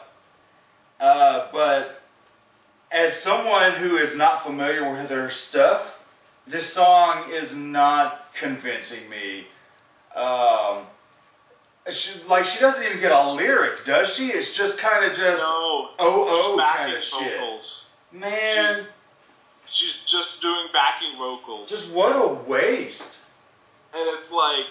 [0.98, 2.02] Uh, but
[2.90, 5.82] as someone who is not familiar with her stuff,
[6.46, 9.46] this song is not convincing me.
[10.14, 10.86] Um,
[11.90, 14.28] she, like she doesn't even get a lyric, does she?
[14.28, 15.46] It's just kind of just No.
[15.48, 17.40] oh oh kind of shit.
[18.12, 18.86] Man, She's-
[19.68, 21.68] She's just doing backing vocals.
[21.70, 23.02] just what a waste.
[23.92, 24.66] and it's like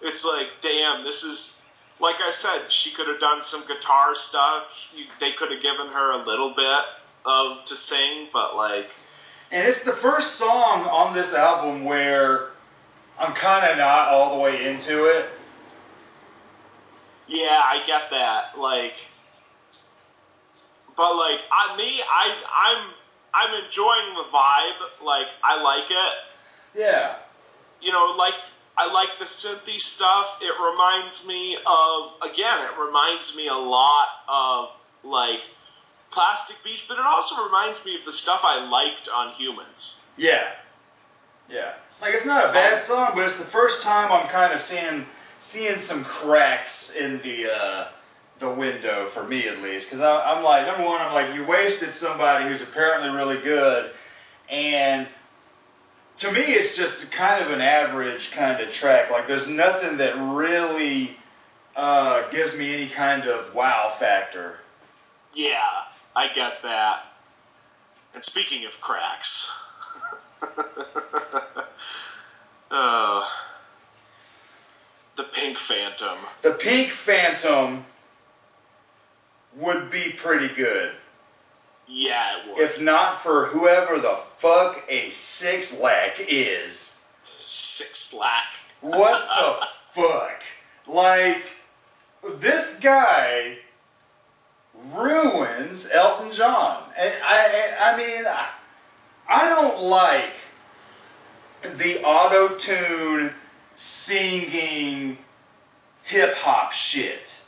[0.00, 1.59] it's like damn this is
[2.00, 4.64] like i said she could have done some guitar stuff
[5.20, 6.84] they could have given her a little bit
[7.26, 8.90] of to sing but like
[9.52, 12.50] And it's the first song on this album where
[13.18, 15.26] I'm kind of not all the way into it.
[17.28, 18.94] yeah i get that like
[20.96, 22.24] but like i me i
[22.66, 22.90] i'm
[23.34, 26.14] i'm enjoying the vibe like i like it
[26.74, 27.16] Yeah.
[27.80, 28.34] you know, like
[28.76, 30.38] I like the synthy stuff.
[30.40, 34.70] It reminds me of again, it reminds me a lot of
[35.02, 35.40] like
[36.10, 39.94] Plastic Beach, but it also reminds me of the stuff I liked on Humanz.
[40.16, 40.52] Yeah.
[41.48, 41.74] Yeah.
[42.00, 45.06] Like it's not a bad song, but it's the first time I'm kind of seeing
[45.38, 47.88] seeing some cracks in the uh,
[48.38, 49.86] the window for me at least.
[49.90, 53.90] Because I'm like, number one, I'm like, you wasted somebody who's apparently really good,
[54.48, 55.06] and
[56.20, 59.10] to me, it's just kind of an average kind of track.
[59.10, 61.16] Like there's nothing that really
[61.74, 64.56] uh, gives me any kind of wow factor.
[65.34, 65.60] Yeah,
[66.14, 67.04] I get that.
[68.14, 69.50] And speaking of cracks,
[72.70, 73.28] uh,
[75.16, 76.18] the Pink Phantom.
[76.42, 77.86] The Pink Phantom
[79.56, 80.92] would be pretty good.
[81.90, 82.70] Yeah, it would.
[82.70, 86.72] If not for whoever the fuck a six lack is.
[87.22, 88.44] Six Black.
[88.80, 89.20] What
[89.94, 90.40] the fuck?
[90.86, 91.42] Like,
[92.40, 93.58] this guy
[94.94, 96.84] ruins Elton John.
[96.96, 98.48] And I, I I mean, I,
[99.28, 100.34] I don't like
[101.76, 103.32] the auto tune
[103.76, 105.18] singing
[106.04, 107.38] hip hop shit.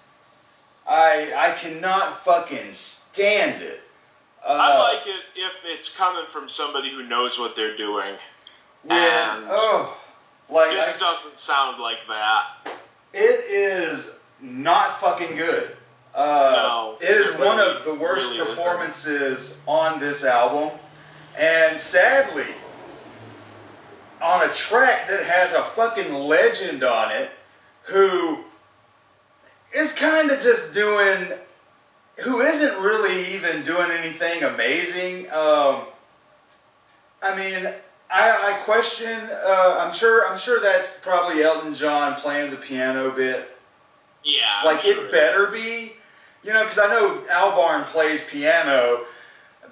[0.87, 3.81] I I cannot fucking stand it.
[4.45, 8.17] Uh, I like it if it's coming from somebody who knows what they're doing.
[8.83, 9.97] when, and oh,
[10.51, 12.45] like This I- doesn't sound like that.
[13.13, 14.07] It is
[14.41, 15.77] not fucking good.
[16.15, 16.21] Uh,
[16.57, 18.57] No, it is it one really- of the worst really isn't.
[18.57, 20.77] performances on this album,
[21.39, 22.55] and sadly,
[24.21, 27.31] on a track that has a fucking legend on it,
[27.85, 28.45] who
[29.73, 31.33] is kind of just doing,
[32.19, 35.31] who isn't really even doing anything amazing.
[35.31, 35.87] Um,
[37.23, 37.67] I mean,
[38.11, 39.29] I, I question.
[39.31, 40.27] Uh, I'm sure.
[40.29, 43.49] I'm sure that's probably Elton John playing the piano bit.
[44.25, 45.53] Yeah, Like sure it better is.
[45.53, 45.93] be,
[46.45, 49.05] you know, because I know Albarn plays piano,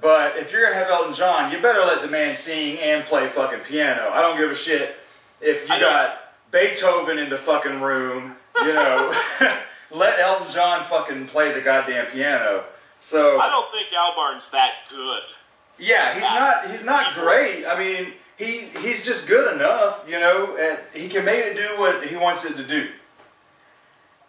[0.01, 3.29] but if you're gonna have Elton John, you better let the man sing and play
[3.35, 4.11] fucking piano.
[4.13, 4.97] I don't give a shit
[5.41, 6.17] if you I don't- got
[6.51, 8.35] Beethoven in the fucking room.
[8.63, 9.13] You know,
[9.91, 12.65] let Elton John fucking play the goddamn piano.
[13.01, 15.23] So I don't think Albarn's that good.
[15.79, 17.67] yeah, he's not he's not great.
[17.67, 20.57] I mean, he he's just good enough, you know.
[20.57, 22.89] And he can make it do what he wants it to do.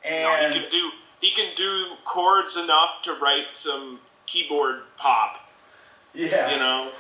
[0.03, 5.35] And he can do he can do chords enough to write some keyboard pop.
[6.13, 6.91] yeah, You know,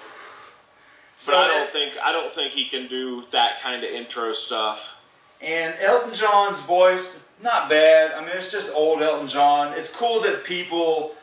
[1.17, 4.33] So but I don't think I don't think he can do that kind of intro
[4.33, 4.95] stuff.
[5.41, 8.11] And Elton John's voice, not bad.
[8.11, 9.73] I mean, it's just old Elton John.
[9.73, 11.15] It's cool that people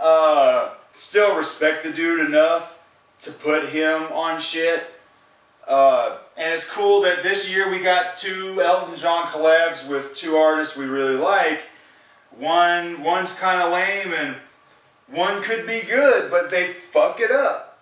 [0.00, 2.70] uh, still respect the dude enough
[3.22, 4.84] to put him on shit.
[5.66, 10.36] Uh, and it's cool that this year we got two Elton John collabs with two
[10.36, 11.60] artists we really like.
[12.36, 14.36] One, one's kind of lame, and
[15.08, 17.78] one could be good, but they fuck it up.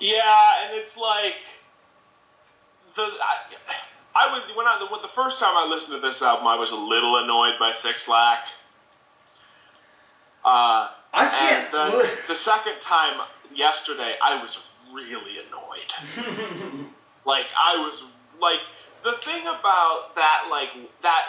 [0.00, 1.36] Yeah, and it's like
[2.94, 3.54] the I,
[4.18, 6.70] I was when I the, the first time I listened to this album, I was
[6.70, 8.46] a little annoyed by Six Lack.
[10.44, 11.74] Uh, I can't.
[11.74, 13.20] and the, the second time
[13.54, 14.58] yesterday, I was
[14.92, 16.88] really annoyed.
[17.28, 18.02] Like I was
[18.40, 18.60] like
[19.04, 20.68] the thing about that like
[21.02, 21.28] that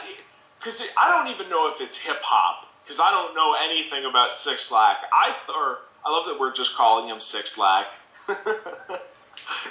[0.57, 4.33] because I don't even know if it's hip hop because I don't know anything about
[4.33, 4.97] Six Lack.
[5.11, 7.87] I or I love that we're just calling him Six Lack.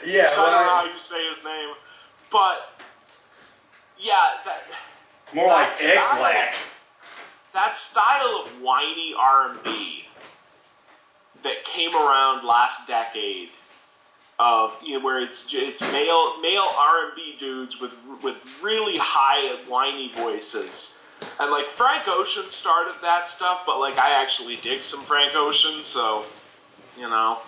[0.05, 1.69] Yeah, I don't know how you say his name,
[2.33, 2.78] but
[3.99, 4.63] yeah, that
[5.35, 6.55] more like that style- X-Lack.
[7.53, 10.05] that style of whiny R and B
[11.43, 13.51] that came around last decade
[14.41, 17.93] of you know where it's it's male male R and B dudes with
[18.23, 20.97] with really high whiny voices.
[21.41, 25.83] And like Frank Ocean started that stuff, but like I actually dig some Frank Ocean,
[25.83, 26.25] so
[26.97, 27.39] you know.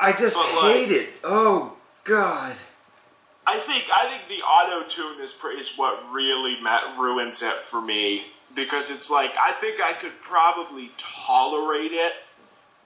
[0.00, 1.08] I just But, like- hate it.
[1.24, 1.72] Oh
[2.04, 2.54] God.
[3.48, 6.56] I think I think the auto tune is is what really
[6.98, 8.24] ruins it for me
[8.54, 12.12] because it's like I think I could probably tolerate it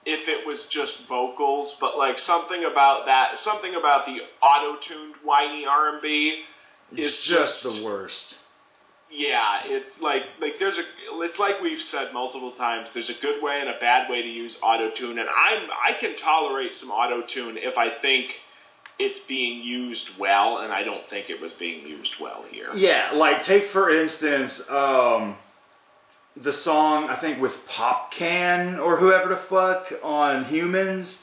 [0.05, 5.15] if it was just vocals, but like something about that, something about the auto tuned
[5.23, 6.43] whiny R and B
[6.95, 8.35] is Just just the worst.
[9.11, 10.83] yeah, it's like like there's a
[11.15, 12.91] it's like we've said multiple times.
[12.91, 15.93] There's a good way and a bad way to use auto tune, and I'm I
[15.93, 18.41] can tolerate some auto tune if I think
[19.03, 22.69] it's being used well, and I don't think it was being used well here.
[22.73, 25.35] Yeah, like take for instance, um,
[26.37, 31.17] the song I think with Popcaan or whoever the fuck on Humanz.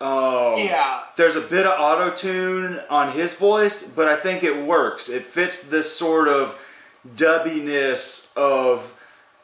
[0.00, 1.02] Um, Yeah.
[1.16, 5.08] There's a bit of auto tune on his voice, but I think it works.
[5.08, 6.54] It fits this sort of
[7.16, 8.82] dubbiness of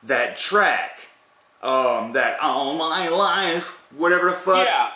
[0.05, 0.93] that track.
[1.63, 3.65] Um, that all my life,
[3.97, 4.91] whatever the fuck Yeah,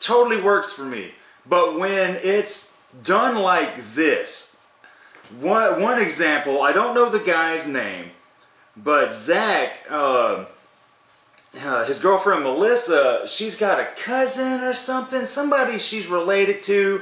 [0.00, 1.12] totally works for me.
[1.46, 2.64] But when it's
[3.02, 4.48] done like this,
[5.40, 8.10] one one example, I don't know the guy's name,
[8.76, 10.46] but Zach, uh,
[11.60, 17.00] uh, his girlfriend Melissa, she's got a cousin or something, somebody she's related to,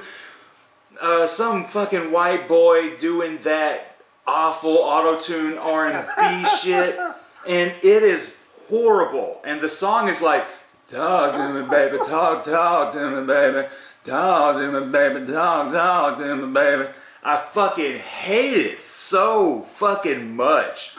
[1.01, 6.99] uh, some fucking white boy doing that awful auto tune R and B shit,
[7.47, 8.31] and it is
[8.69, 9.41] horrible.
[9.45, 10.45] And the song is like,
[10.91, 13.69] talk to me, baby, talk, talk to me, baby,
[14.05, 16.89] talk to me, baby, talk, talk to me, baby.
[17.23, 20.91] I fucking hate it so fucking much.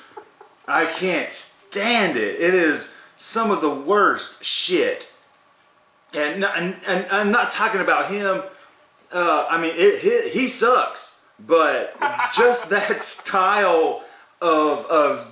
[0.68, 1.30] I can't
[1.70, 2.40] stand it.
[2.40, 2.88] It is
[3.18, 5.06] some of the worst shit.
[6.14, 8.44] And, and, and I'm not talking about him.
[9.12, 11.12] Uh, I mean, it, he, he sucks.
[11.40, 11.96] But
[12.36, 14.04] just that style
[14.42, 15.28] of, of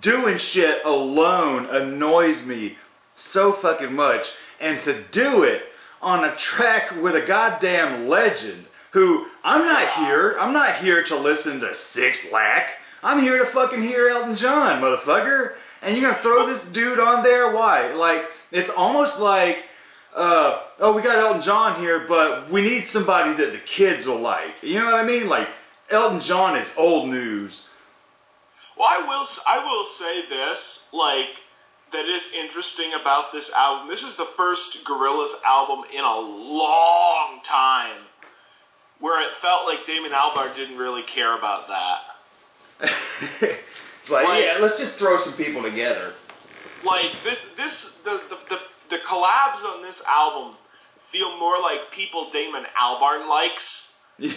[0.00, 2.76] doing shit alone annoys me
[3.16, 4.26] so fucking much.
[4.60, 5.62] And to do it
[6.02, 10.36] on a track with a goddamn legend who I'm not here.
[10.38, 12.68] I'm not here to listen to Six Lack.
[13.02, 15.54] I'm here to fucking hear Elton John, motherfucker.
[15.80, 17.52] And you're gonna throw this dude on there?
[17.52, 17.92] Why?
[17.94, 19.56] Like, it's almost like,
[20.14, 24.20] uh, oh, we got Elton John here, but we need somebody that the kids will
[24.20, 24.62] like.
[24.62, 25.28] You know what I mean?
[25.28, 25.48] Like,
[25.90, 27.62] Elton John is old news.
[28.78, 29.26] Well, I will.
[29.46, 31.28] I will say this, like
[31.92, 33.88] that is interesting about this album.
[33.88, 38.02] This is the first Gorillaz album in a long time
[38.98, 41.98] where it felt like Damon Albarn didn't really care about that.
[43.40, 46.14] it's like, Like- yeah, let's just throw some people together.
[46.84, 48.58] Like this, this the the the,
[48.90, 50.56] the collabs on this album
[51.12, 54.34] feel more like people Damon Albarn likes than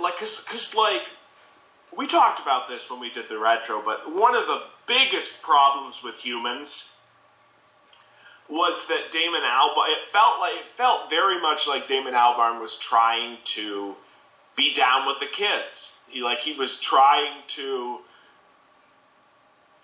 [0.00, 1.02] like cause, cause like
[1.96, 6.02] we talked about this when we did the retro, but one of the biggest problems
[6.02, 6.90] with Humanz
[8.48, 9.90] was that Damon Albarn.
[9.90, 13.94] It felt like it felt very much like Damon Albarn was trying to
[14.56, 15.94] be down with the kids.
[16.08, 17.98] He like he was trying to.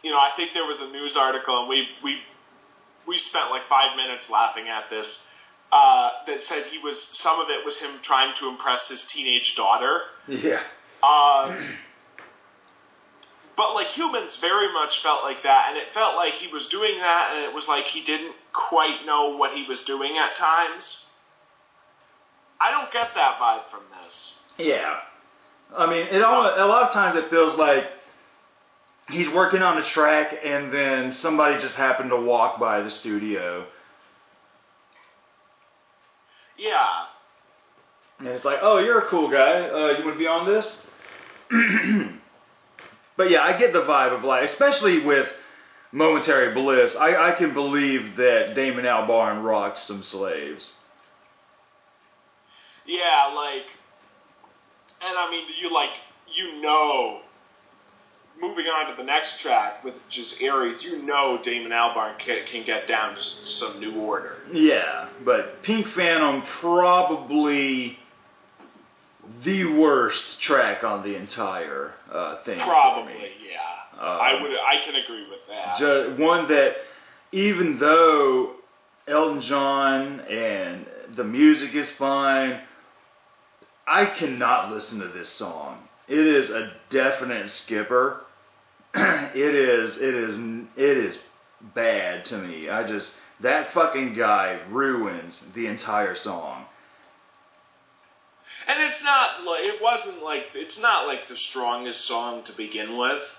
[0.02, 2.18] You know, I think there was a news article, and we we
[3.06, 5.24] we spent like five minutes laughing at this.
[5.72, 9.56] Uh, that said he was some of it was him trying to impress his teenage
[9.56, 10.02] daughter.
[10.28, 10.62] yeah.
[11.02, 11.56] Uh,
[13.56, 16.98] but like Humanz very much felt like that, and it felt like he was doing
[16.98, 21.06] that, and it was like he didn't quite know what he was doing at times.
[22.60, 24.38] I don't get that vibe from this.
[24.58, 25.00] Yeah.
[25.76, 27.84] I mean, it all, a lot of times it feels like
[29.10, 33.66] he's working on a track and then somebody just happened to walk by the studio.
[36.56, 37.06] Yeah,
[38.20, 39.68] And it's like, oh, you're a cool guy.
[39.68, 40.78] Uh, you want to be on this?
[43.16, 45.28] but yeah, I get the vibe of like, especially with
[45.92, 50.72] Momentary Bliss, I, I can believe that Damon Albarn rocks some slaves.
[52.84, 53.70] yeah, like,
[55.00, 56.00] and I mean, you like,
[56.32, 57.20] you know,
[58.40, 62.64] moving on to the next track with just Aries, you know, Damon Albarn can, can
[62.64, 64.36] get down to some new order.
[64.52, 67.98] Yeah, but Pink Phantom probably
[69.42, 72.58] the worst track on the entire uh, thing.
[72.58, 73.58] Probably, yeah.
[74.00, 76.18] Um, I would, I can agree with that.
[76.18, 76.74] One that,
[77.32, 78.54] even though
[79.06, 82.60] Elton John and the music is fine,
[83.86, 85.78] I cannot listen to this song.
[86.08, 88.20] It is a definite skipper.
[88.94, 90.38] it is it is
[90.76, 91.18] it is
[91.74, 92.68] bad to me.
[92.68, 96.64] I just that fucking guy ruins the entire song.
[98.66, 102.96] And it's not like it wasn't like it's not like the strongest song to begin
[102.96, 103.34] with,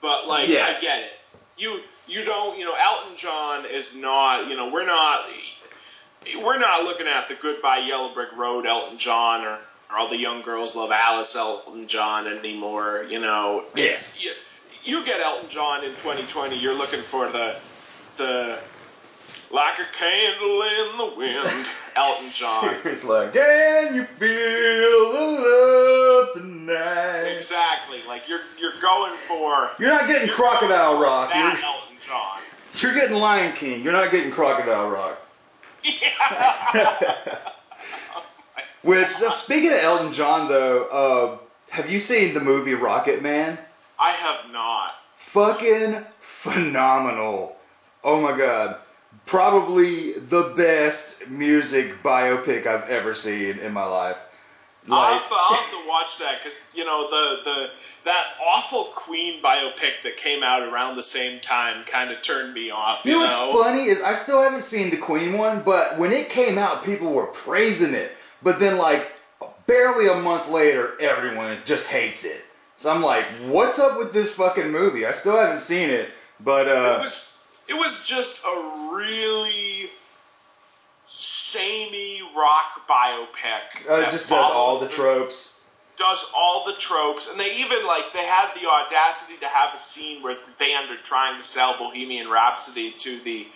[0.00, 0.74] but like Yeah.
[0.76, 1.10] I get it.
[1.56, 5.26] You you don't you know Elton John is not you know we're not
[6.42, 9.58] we're not looking at the Goodbye Yellow Brick Road Elton John or,
[9.90, 13.06] or all the young girls love Alice Elton John anymore.
[13.08, 14.32] You know it's you,
[14.84, 16.56] you get Elton John in 2020.
[16.56, 17.56] You're looking for the
[18.16, 18.60] the
[19.50, 22.76] like a candle in the wind Elton John.
[22.84, 27.34] it's like, can you feel the love tonight?
[27.34, 28.00] Exactly.
[28.06, 31.30] Like you're you're going for You're not getting you're Crocodile Rock.
[31.30, 32.40] That You're, Elton John.
[32.80, 33.82] you're getting Lion King.
[33.82, 35.18] You're not getting Crocodile Rock.
[35.82, 37.38] Yeah.
[38.82, 41.38] Which, speaking of Elton John, though, uh,
[41.70, 43.58] have you seen the movie Rocketman?
[43.98, 44.92] I have not.
[45.32, 46.04] Fucking
[46.42, 47.56] phenomenal.
[48.04, 48.76] Oh my god.
[49.26, 54.16] Probably the best music biopic I've ever seen in my life.
[54.88, 57.66] I'll, have to, I'll have to watch that because you know the the
[58.04, 62.70] that awful Queen biopic that came out around the same time kind of turned me
[62.70, 63.04] off.
[63.04, 66.12] You You, know what's funny is I still haven't seen the Queen one, but when
[66.12, 68.12] it came out, people were praising it.
[68.42, 69.08] But then, like,
[69.66, 72.42] barely a month later, everyone just hates it.
[72.76, 75.06] So I'm like, what's up with this fucking movie?
[75.06, 77.32] I still haven't seen it, but It uh, was
[77.68, 79.90] it was just a really
[81.04, 83.88] samey rock biopic.
[83.88, 85.48] uh, it just does all the tropes.
[85.96, 89.78] does all the tropes, and they even like they had the audacity to have a
[89.78, 93.46] scene where the band are trying to sell Bohemian Rhapsody to the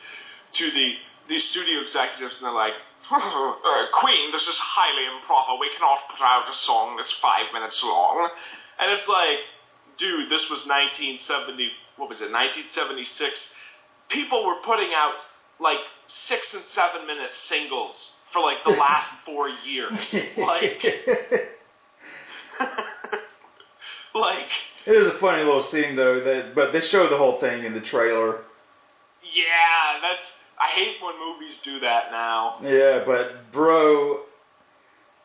[0.52, 0.94] to the
[1.28, 2.74] the studio executives, and they're like,
[3.10, 5.58] uh, "Queen, this is highly improper.
[5.60, 8.30] We cannot put out a song that's five minutes long."
[8.80, 9.40] And it's like,
[9.98, 11.70] dude, this was 1970.
[11.96, 12.32] What was it?
[12.32, 13.54] 1976.
[14.10, 15.26] People were putting out
[15.58, 20.26] like six and seven minute singles for like the last four years.
[20.36, 20.84] Like.
[24.14, 24.50] like,
[24.86, 26.22] it is a funny little scene though.
[26.22, 28.38] That but they show the whole thing in the trailer.
[29.22, 30.34] yeah, that's.
[30.58, 32.56] I hate when movies do that now.
[32.62, 34.20] Yeah, but bro,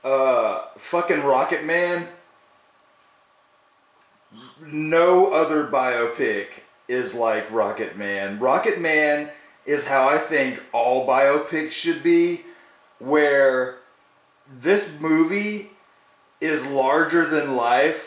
[0.04, 2.08] uh, fucking Rocketman.
[4.62, 6.48] No other biopic
[6.88, 8.40] is like Rocketman.
[8.40, 9.30] Rocket Man
[9.66, 12.42] is how I think all biopics should be,
[13.00, 13.78] where
[14.62, 15.72] this movie
[16.42, 17.98] is larger than life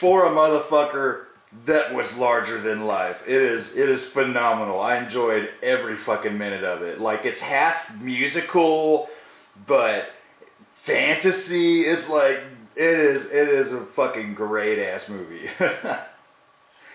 [0.00, 1.24] for a motherfucker
[1.66, 3.16] that was larger than life.
[3.26, 4.80] It is it is phenomenal.
[4.80, 7.00] I enjoyed every fucking minute of it.
[7.00, 9.08] Like it's half musical,
[9.66, 10.04] but
[10.84, 11.82] fantasy.
[11.82, 12.38] It's like
[12.76, 15.48] it is it is a fucking great ass movie.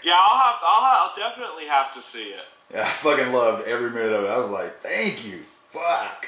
[0.04, 0.56] Yeah, I'll have.
[0.62, 2.46] I'll, I'll definitely have to see it.
[2.74, 4.28] Yeah, I fucking loved every minute of it.
[4.28, 5.42] I was like, thank you.
[5.74, 6.26] Fuck.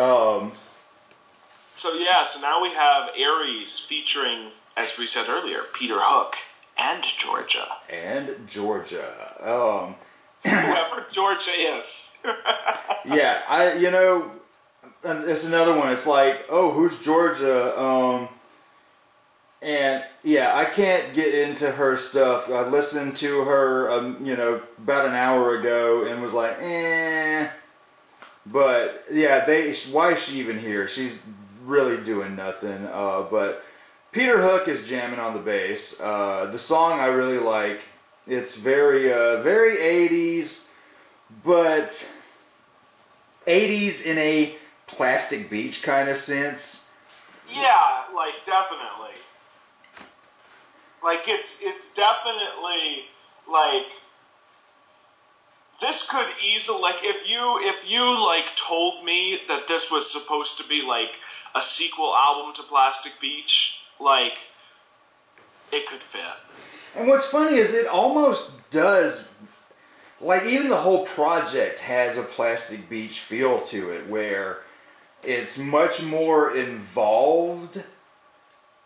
[0.00, 0.52] Um,
[1.72, 6.34] So yeah, so now we have Aries featuring, as we said earlier, Peter Hook
[6.76, 7.66] and Georgia.
[7.90, 9.12] and Georgia.
[9.40, 9.94] Um,
[10.42, 12.10] Whoever Georgia is.
[13.06, 14.30] yeah, I you know,
[15.04, 15.92] it's another one.
[15.92, 17.78] It's like, oh, who's Georgia?
[17.80, 18.28] Um,
[19.64, 22.48] and yeah, I can't get into her stuff.
[22.48, 27.48] I listened to her, um, you know, about an hour ago, and was like, eh.
[28.46, 29.74] But yeah, they.
[29.90, 30.86] Why is she even here?
[30.88, 31.18] She's
[31.64, 32.84] really doing nothing.
[32.84, 33.62] Uh, but
[34.12, 35.98] Peter Hook is jamming on the bass.
[35.98, 37.80] Uh, the song I really like.
[38.26, 39.76] It's very, uh, very
[40.08, 40.58] 80s,
[41.44, 41.90] but
[43.46, 44.56] 80s in a
[44.86, 46.60] plastic beach kind of sense.
[47.52, 49.20] Yeah, like definitely.
[51.04, 53.04] Like it's it's definitely
[53.46, 53.92] like
[55.80, 60.56] this could easily like if you if you like told me that this was supposed
[60.58, 61.20] to be like
[61.54, 64.38] a sequel album to Plastic Beach, like
[65.70, 66.22] it could fit.
[66.96, 69.24] And what's funny is it almost does,
[70.22, 74.58] like even the whole project has a plastic beach feel to it, where
[75.22, 77.82] it's much more involved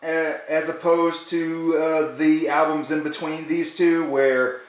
[0.03, 4.61] as opposed to uh, the albums in between these two, where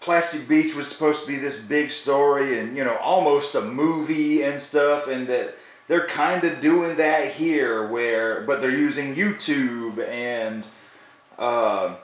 [0.00, 4.42] Plastic Beach was supposed to be this big story and you know almost a movie
[4.42, 5.54] and stuff, and that
[5.88, 10.66] they're kind of doing that here, where but they're using YouTube and.
[11.38, 11.96] Uh,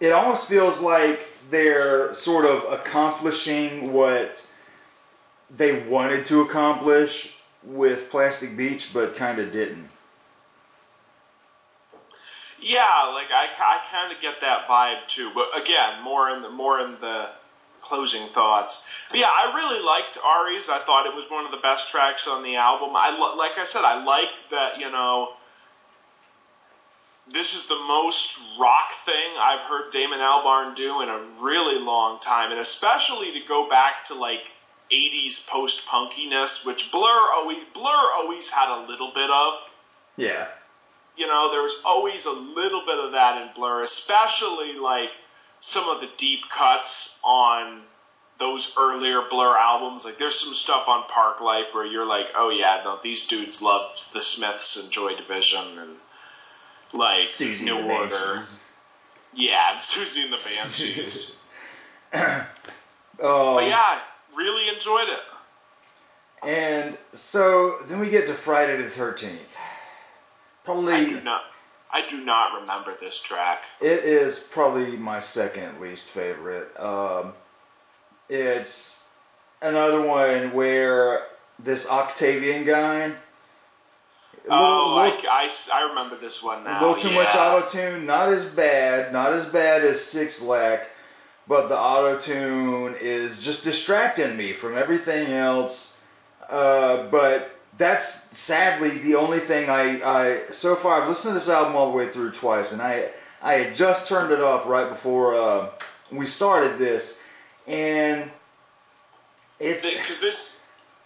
[0.00, 1.20] it almost feels like
[1.50, 4.32] they're sort of accomplishing what
[5.56, 7.30] they wanted to accomplish
[7.62, 9.88] with Plastic Beach, but kind of didn't.
[12.64, 15.30] Yeah, like I, I kind of get that vibe too.
[15.34, 17.28] But again, more in the more in the
[17.82, 18.82] closing thoughts.
[19.10, 20.70] But yeah, I really liked Aries.
[20.70, 22.92] I thought it was one of the best tracks on the album.
[22.96, 25.34] I like I said, I like that you know.
[27.30, 32.20] This is the most rock thing I've heard Damon Albarn do in a really long
[32.20, 34.52] time, and especially to go back to like
[34.92, 39.54] 80s post punkiness, which Blur always Blur always had a little bit of.
[40.16, 40.48] Yeah.
[41.16, 45.10] You know, there was always a little bit of that in Blur, especially like
[45.60, 47.82] some of the deep cuts on
[48.38, 50.04] those earlier Blur albums.
[50.04, 53.96] Like there's some stuff on Parklife where you're like, oh yeah, no, these dudes love
[54.12, 55.96] the Smiths and Joy Division and
[56.92, 58.44] like Siouxsie New Order.
[59.34, 61.36] Yeah, Siouxsie and the Banshees.
[62.12, 62.46] oh.
[63.18, 64.00] but um, yeah,
[64.36, 65.20] really enjoyed it.
[66.46, 66.98] And
[67.32, 69.38] so then we get to Friday the 13th.
[70.64, 70.94] Probably.
[70.94, 71.42] I do not.
[71.90, 73.62] I do not remember this track.
[73.80, 76.68] It is probably my second least favorite.
[76.78, 77.34] Um,
[78.28, 78.98] it's
[79.62, 81.26] another one where
[81.60, 83.14] this Octavian guy.
[84.50, 87.22] Oh, little, I, I, I remember this one a little too yeah.
[87.22, 88.06] much auto tune.
[88.06, 89.12] Not as bad.
[89.12, 90.88] Not as bad as Six Lack,
[91.46, 95.92] but the auto tune is just distracting me from everything else.
[96.50, 98.06] Uh, but that's
[98.46, 101.96] sadly the only thing I, I so far I've listened to this album all the
[101.96, 103.10] way through twice, and I
[103.42, 105.70] I had just turned it off right before uh,
[106.10, 107.04] we started this,
[107.66, 108.30] and
[109.60, 110.56] it's Because this,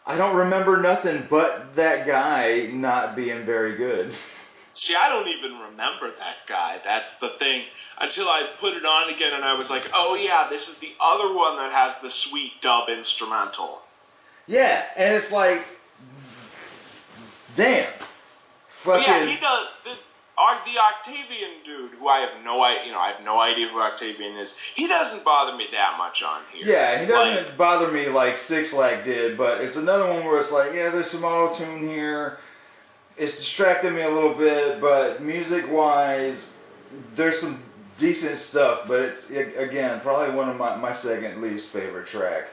[0.07, 4.15] I don't remember nothing but that guy not being very good.
[4.79, 6.81] see, I don't even remember that guy.
[6.85, 7.65] That's the thing.
[8.01, 10.93] Until I put it on again, and I was like, oh yeah, this is the
[11.01, 13.81] other one that has the sweet dub instrumental.
[14.47, 15.67] Yeah, and it's like,
[17.59, 17.93] damn,
[18.85, 19.67] fucking yeah, he does.
[19.85, 19.91] The,
[20.65, 23.81] the Octavian dude, who I have no idea, you know, I have no idea who
[23.81, 24.55] Octavian is.
[24.75, 26.67] He doesn't bother me that much on here.
[26.67, 30.41] Yeah, he doesn't Like, bother me like Six Lag did, but it's another one where
[30.41, 32.39] it's like, yeah, there's some auto tune here.
[33.17, 36.51] It's distracting me a little bit, but music wise,
[37.17, 37.65] there's some
[37.99, 38.83] decent stuff.
[38.87, 42.45] But it's again probably one of my, my second least favorite track.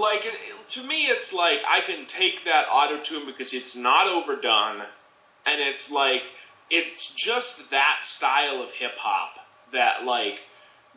[0.00, 0.34] Like it,
[0.66, 4.82] to me it's like i can take that auto tune because it's not overdone
[5.46, 6.22] and it's like
[6.70, 9.36] it's just that style of hip hop
[9.72, 10.40] that like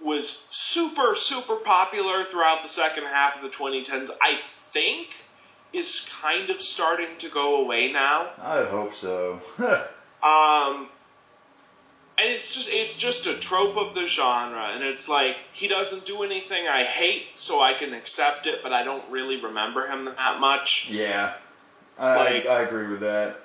[0.02, 4.38] was super super popular throughout the second half of the 2010s i
[4.72, 5.10] think
[5.74, 9.42] is kind of starting to go away now I hope so.
[10.24, 10.88] um,
[12.18, 16.06] and it's just it's just a trope of the genre, and it's like he doesn't
[16.06, 20.06] do anything I hate, so I can accept it, but I don't really remember him
[20.06, 20.88] that much.
[20.90, 21.34] yeah,
[21.98, 23.38] I, Like- I agree with that.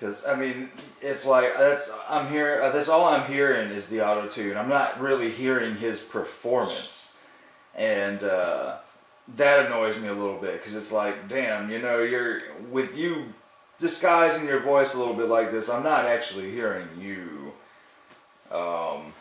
[0.00, 0.70] Cause I mean,
[1.02, 2.70] it's like that's I'm here.
[2.72, 4.56] That's all I'm hearing is the auto tune.
[4.56, 7.10] I'm not really hearing his performance,
[7.74, 8.78] and uh,
[9.36, 10.58] that annoys me a little bit.
[10.58, 13.26] Because it's like, damn, you know, you're with you
[13.80, 15.68] disguising your voice a little bit like this.
[15.68, 17.52] I'm not actually hearing you.
[18.54, 19.14] Um,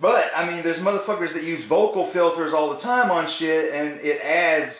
[0.00, 4.00] but I mean, there's motherfuckers that use vocal filters all the time on shit, and
[4.00, 4.74] it adds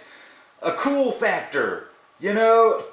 [0.63, 1.89] a cool factor.
[2.21, 2.85] You know.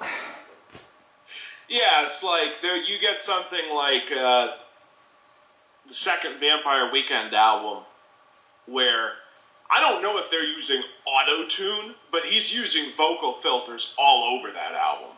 [1.72, 4.48] Yeah, it's like there you get something like uh,
[5.86, 7.84] the second Vampire Weekend album,
[8.66, 9.12] where
[9.70, 14.52] I don't know if they're using auto tune, but he's using vocal filters all over
[14.52, 15.16] that album.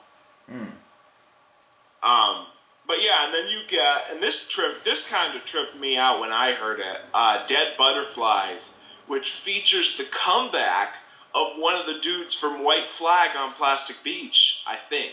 [0.49, 2.09] Hmm.
[2.09, 2.47] Um,
[2.87, 6.21] but yeah, and then you get, and this trip, this kind of tripped me out
[6.21, 7.01] when I heard it.
[7.15, 8.77] Uh, Dead Butterflies,
[9.07, 10.97] which features the comeback
[11.35, 15.13] of one of the dudes from White Flag on Plastic Beach, I think.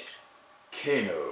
[0.83, 1.31] Kano.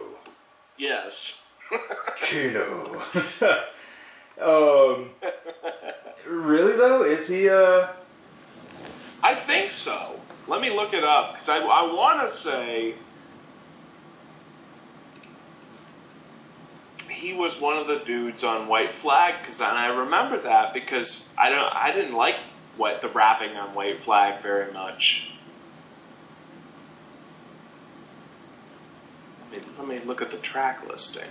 [0.77, 1.41] Yes.
[2.29, 3.03] Kano.
[4.41, 5.09] um,
[6.27, 7.49] really though, is he?
[7.49, 7.87] Uh,
[9.23, 10.19] I think so.
[10.47, 12.95] Let me look it up because I, I want to say
[17.09, 21.27] he was one of the dudes on White Flag because and I remember that because
[21.37, 22.35] I don't I didn't like
[22.77, 25.31] what the rapping on White Flag very much.
[29.51, 31.29] Let me, let me look at the track listing.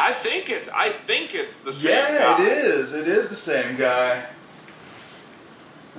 [0.00, 2.12] I think it's I think it's the same guy.
[2.12, 2.42] yeah, guy.
[2.42, 2.92] it is.
[2.92, 4.26] It is the same guy.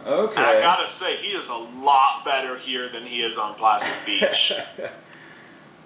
[0.05, 0.35] Okay.
[0.35, 3.95] And I gotta say, he is a lot better here than he is on Plastic
[4.05, 4.53] Beach.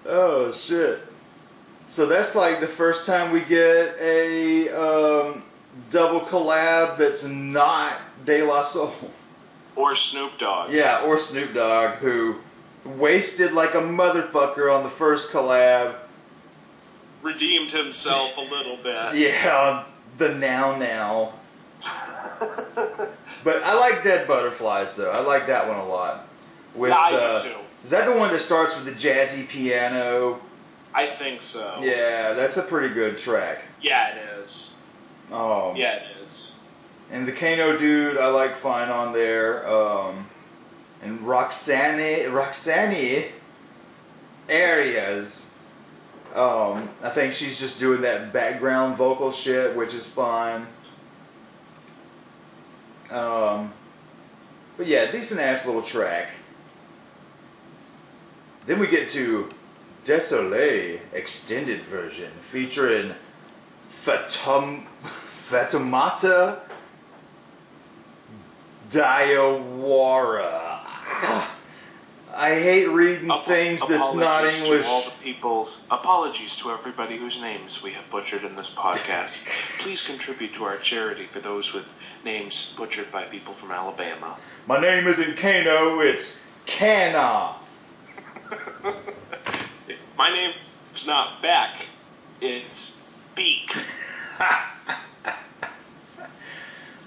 [0.06, 1.00] oh shit.
[1.88, 5.44] So that's like the first time we get a um,
[5.90, 8.94] double collab that's not De La Soul.
[9.76, 10.72] Or Snoop Dogg.
[10.72, 12.36] Yeah, or Snoop Dogg, who
[12.84, 15.98] wasted like a motherfucker on the first collab.
[17.26, 19.14] Redeemed himself a little bit.
[19.16, 19.84] Yeah,
[20.18, 21.34] the now now.
[23.44, 25.10] But I like Dead Butterflies though.
[25.10, 26.26] I like that one a lot.
[26.74, 27.54] With, Yeah, I do uh, too.
[27.84, 30.40] Is that the one that starts with the jazzy piano?
[30.92, 31.80] I think so.
[31.80, 33.62] Yeah, that's a pretty good track.
[33.80, 34.74] Yeah, it is.
[35.30, 36.58] Um, Yeah, it is.
[37.12, 39.68] And the Kano dude, I like fine on there.
[39.68, 40.26] Um,
[41.02, 43.30] and Roxanne, Roxanne
[44.48, 45.45] Arias.
[46.36, 50.66] Um, I think she's just doing that background vocal shit, which is fine.
[53.10, 53.72] Um,
[54.76, 56.28] but yeah, decent ass little track.
[58.66, 59.48] Then we get to
[60.04, 63.14] Desolé extended version featuring
[64.04, 64.86] Fatum,
[65.48, 66.60] Fatoumata
[68.92, 70.76] Diawara.
[72.36, 74.82] I hate reading Ap- things that's not apologies English.
[74.84, 79.38] To all the people's apologies to everybody whose names we have butchered in this podcast.
[79.78, 81.86] Please contribute to our charity for those with
[82.24, 84.36] names butchered by people from Alabama.
[84.66, 86.34] My name isn't Kano, it's
[86.66, 87.56] Kana.
[90.18, 90.52] My name
[90.94, 91.86] is not Beck.
[92.42, 93.00] It's
[93.34, 93.74] Beak.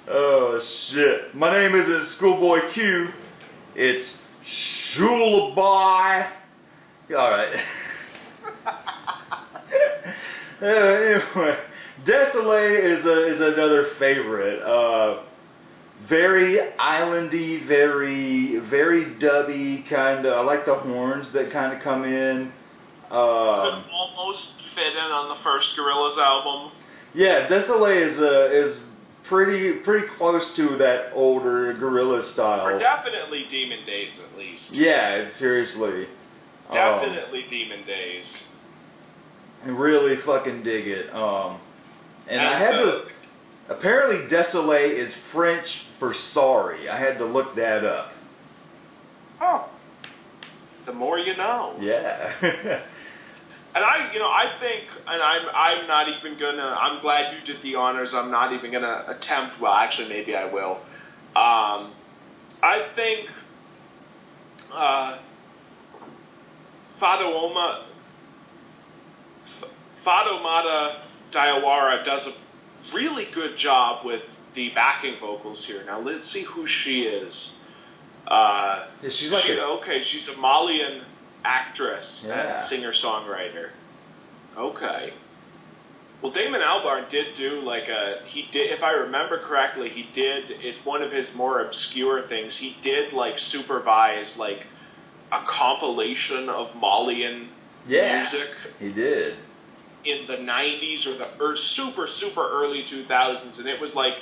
[0.07, 1.35] oh shit.
[1.35, 3.09] My name isn't Schoolboy Q,
[3.75, 4.15] it's
[4.45, 6.27] Shulabai.
[7.11, 7.59] Alright.
[10.61, 11.57] uh, anyway,
[12.05, 14.61] Desolé is, a, is another favorite.
[14.61, 15.23] Uh,
[16.07, 20.33] very islandy, very very dubby kind of.
[20.33, 22.53] I like the horns that kind of come in.
[23.11, 26.71] Um, Could almost fit in on the first Gorillaz album.
[27.13, 28.79] yeah, Desolé is uh, is
[29.29, 32.77] pretty pretty close to that older gorilla Or style.
[32.79, 34.75] definitely Demon Days, at least.
[34.75, 36.05] yeah, seriously.
[36.69, 38.47] Um, Definitely Demon Days.
[39.65, 41.13] I really fucking dig it.
[41.13, 41.59] Um,
[42.27, 43.11] and I had uh, to.
[43.69, 46.89] Apparently, Desolé is French for sorry.
[46.89, 48.11] I had to look that up.
[49.41, 49.69] Oh.
[50.85, 51.75] The more you know.
[51.79, 52.81] Yeah.
[53.75, 56.75] And I, you know, I think, and I'm, I'm not even gonna.
[56.79, 58.13] I'm glad you did the honors.
[58.15, 59.59] I'm not even gonna attempt.
[59.61, 60.77] Well, actually, maybe I will.
[61.35, 61.93] Um,
[62.63, 63.29] I think
[64.73, 65.19] uh,
[66.99, 67.83] Fadooma,
[69.43, 69.63] F-
[70.03, 70.95] Fadomata
[71.31, 72.31] Diawara does a
[72.93, 74.23] really good job with
[74.55, 75.83] the backing vocals here.
[75.85, 77.53] Now let's see who she is.
[78.27, 81.03] Uh, Yeah, she's like she- a- okay, she's a Malian
[81.43, 82.51] actress Yeah.
[82.53, 83.69] and singer songwriter.
[84.57, 85.13] Okay.
[86.21, 90.51] Well, Damon Albarn did do like a he did if I remember correctly he did
[90.51, 94.65] it's one of his more obscure things he did like supervise like
[95.31, 97.47] a compilation of Malian
[97.87, 98.17] yeah.
[98.17, 99.35] music He did.
[100.03, 104.19] in the 90s or the er, super super early 2000s and it was like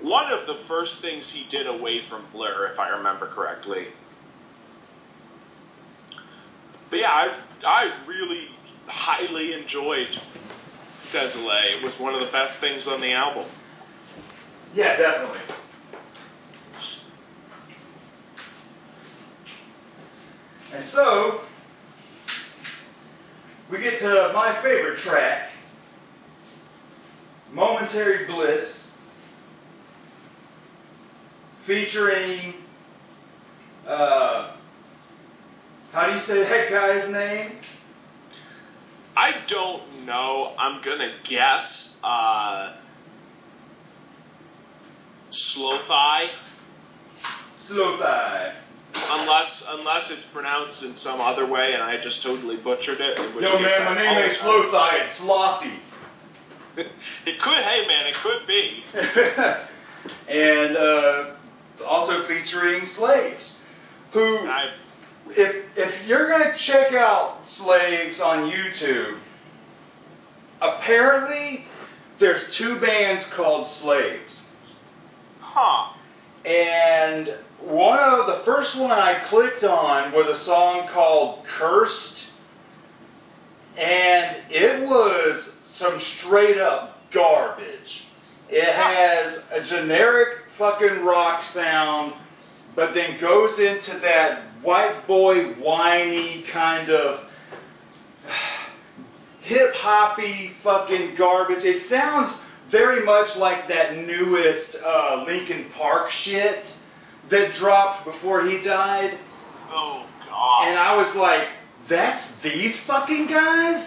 [0.00, 3.86] one of the first things he did away from Blur if I remember correctly.
[6.90, 8.48] But yeah, I I really
[8.86, 10.18] highly enjoyed
[11.12, 11.76] Desolé.
[11.76, 13.46] It was one of the best things on the album.
[14.74, 15.40] Yeah, definitely.
[20.72, 21.40] And so,
[23.70, 25.50] we get to my favorite track,
[27.52, 28.84] Momentary Bliss,
[31.66, 32.54] featuring,
[33.86, 34.52] uh,
[36.00, 37.52] how do you say that guy's name?
[39.14, 40.54] I don't know.
[40.56, 42.74] I'm gonna guess uh,
[45.28, 46.30] Slow Thigh.
[48.94, 53.18] unless unless it's pronounced in some other way and I just totally butchered it.
[53.18, 55.10] in which Yo, man, my name ain't apologize.
[55.10, 55.76] It's Slothy.
[57.26, 58.84] It could, hey man, it could be.
[60.28, 61.34] and uh,
[61.84, 63.56] also featuring slaves,
[64.12, 64.72] who, I've
[65.36, 69.18] if if you're gonna check out slaves on YouTube,
[70.60, 71.66] apparently
[72.18, 74.40] there's two bands called Slaves,
[75.40, 75.92] huh.
[76.44, 82.24] and one of the first one I clicked on was a song called "Cursed,"
[83.76, 88.04] and it was some straight up garbage.
[88.48, 92.14] It has a generic fucking rock sound,
[92.74, 97.26] but then goes into that white boy whiny kind of
[99.40, 101.64] hip hoppy fucking garbage.
[101.64, 102.34] It sounds
[102.70, 106.74] very much like that newest uh, Linkin Park shit
[107.30, 109.18] that dropped before he died.
[109.68, 110.68] Oh God.
[110.68, 111.48] And I was like,
[111.88, 113.86] that's these fucking guys?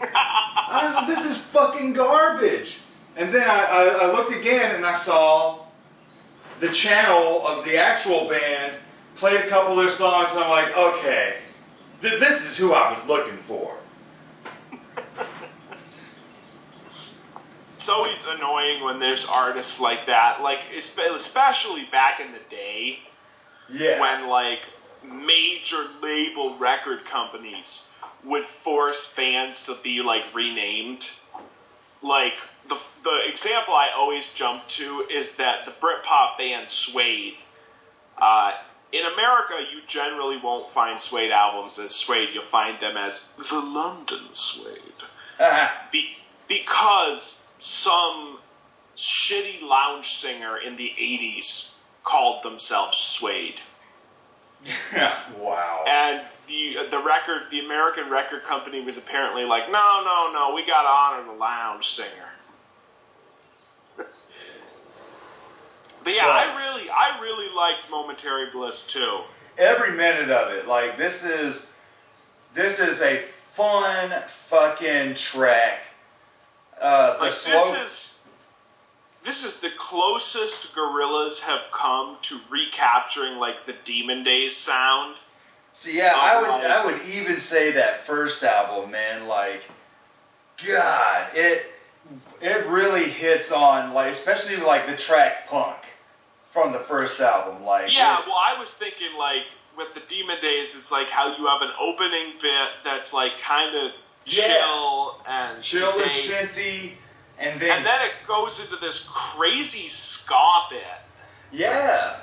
[0.00, 2.78] I was this is fucking garbage.
[3.16, 5.66] And then I, I, I looked again and I saw
[6.60, 8.76] the channel of the actual band
[9.16, 11.36] play a couple of their songs and I'm like, okay,
[12.02, 13.76] th- this is who I was looking for.
[17.76, 20.40] it's always annoying when there's artists like that.
[20.42, 22.98] Like especially back in the day
[23.70, 24.00] Yeah.
[24.00, 24.60] when like
[25.02, 27.82] major label record companies
[28.24, 31.10] would force bands to be like renamed.
[32.02, 32.34] Like
[32.68, 37.42] the the example I always jump to is that the Britpop band Suede.
[38.16, 38.52] Uh,
[38.94, 42.28] in America, you generally won't find Suede albums as Suede.
[42.32, 44.78] You'll find them as the London Suede.
[45.40, 46.16] Uh, Be-
[46.46, 48.38] because some
[48.96, 51.70] shitty lounge singer in the 80s
[52.04, 53.60] called themselves Suede.
[55.38, 55.84] wow.
[55.86, 60.64] And the the record, the American record company was apparently like, no, no, no, we
[60.64, 62.28] got to honor the lounge singer.
[66.04, 66.48] But yeah, Right.
[66.48, 69.20] I really, I really liked Momentary Bliss too.
[69.56, 70.68] Every minute of it.
[70.68, 71.64] Like this is
[72.54, 73.24] this is a
[73.56, 75.80] fun fucking track.
[76.80, 78.10] Uh, Like slow, this is.
[79.24, 85.22] This is the closest Gorillaz have come to recapturing like the Demon Days sound.
[85.72, 86.70] So yeah, I would Alright.
[86.70, 89.62] I would even say that first album, man, like
[90.66, 91.66] God, it
[92.42, 95.78] it really hits on like especially like the track Punk
[96.54, 97.62] from the first album.
[97.64, 99.44] Like Yeah, it- well, I was thinking like
[99.76, 103.76] with the Demon Days, it's like how you have an opening bit that's like kind
[103.76, 103.92] of
[104.24, 104.46] Yeah.
[104.46, 106.92] chill and chill and synthy,
[107.38, 110.82] and then, and then it goes into this crazy ska bit.
[111.52, 112.20] yeah,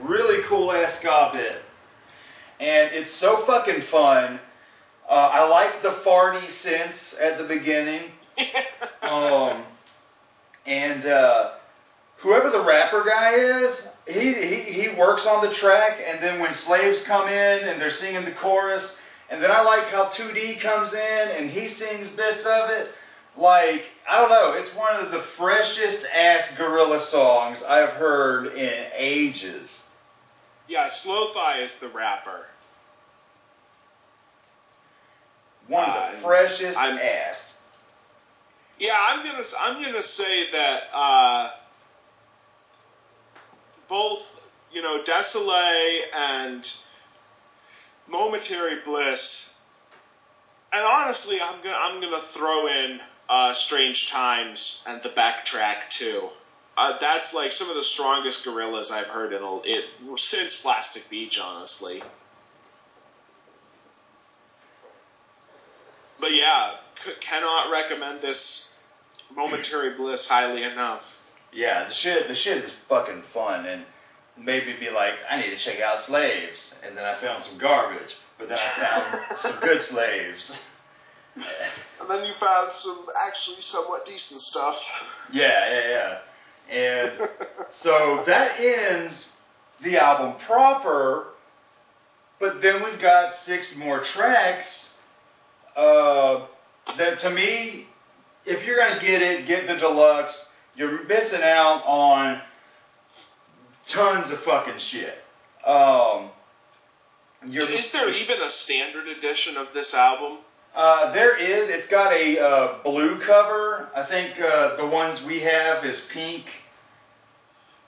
[0.00, 1.62] really cool ass ska bit,
[2.58, 4.40] and it's so fucking fun.
[5.08, 8.10] Uh, I like the farty synths at the beginning.
[9.02, 9.64] um,
[10.66, 11.52] and uh,
[12.18, 16.52] whoever the rapper guy is, he, he he works on the track, and then when
[16.52, 18.96] slaves come in and they're singing the chorus,
[19.30, 20.98] and then I like how 2D comes in
[21.28, 22.90] and he sings bits of it.
[23.36, 28.86] Like I don't know, it's one of the freshest ass gorilla songs I've heard in
[28.96, 29.70] ages.
[30.66, 32.46] yeah, Slow Thigh is the rapper.
[35.68, 37.54] One of Uh, the freshest I'm- ass.
[38.78, 41.50] Yeah, I'm gonna I'm gonna say that uh,
[43.88, 44.22] both
[44.72, 46.74] you know Desolé and
[48.06, 49.54] Momentary Bliss,
[50.72, 56.28] and honestly, I'm gonna I'm gonna throw in uh, Strange Times and the backtrack too.
[56.76, 59.84] Uh, that's like some of the strongest Gorillaz I've heard in a, it
[60.16, 62.02] since Plastic Beach, honestly.
[66.20, 68.72] But yeah, c- cannot recommend this
[69.34, 71.18] momentary bliss highly enough.
[71.52, 73.84] Yeah, the shit, the shit is fucking fun, and
[74.36, 77.58] made me be like, I need to check out slaves, and then I found some
[77.58, 80.52] garbage, but then I found some good slaves.
[82.00, 84.76] And then you found some actually somewhat decent stuff.
[85.32, 86.18] Yeah, yeah, yeah,
[86.70, 87.28] and
[87.70, 89.26] so that ends
[89.82, 91.28] the album proper,
[92.40, 94.88] but then we've got six more tracks.
[95.76, 96.46] Uh,
[96.96, 97.86] that to me,
[98.44, 100.46] if you're gonna get it, get the deluxe.
[100.78, 102.40] You're missing out on
[103.88, 105.18] tons of fucking shit.
[105.66, 106.30] Um,
[107.48, 110.38] you're, Is there even a standard edition of this album?
[110.76, 111.68] Uh, there is.
[111.68, 113.88] It's got a uh, blue cover.
[113.92, 116.44] I think uh, the ones we have is pink.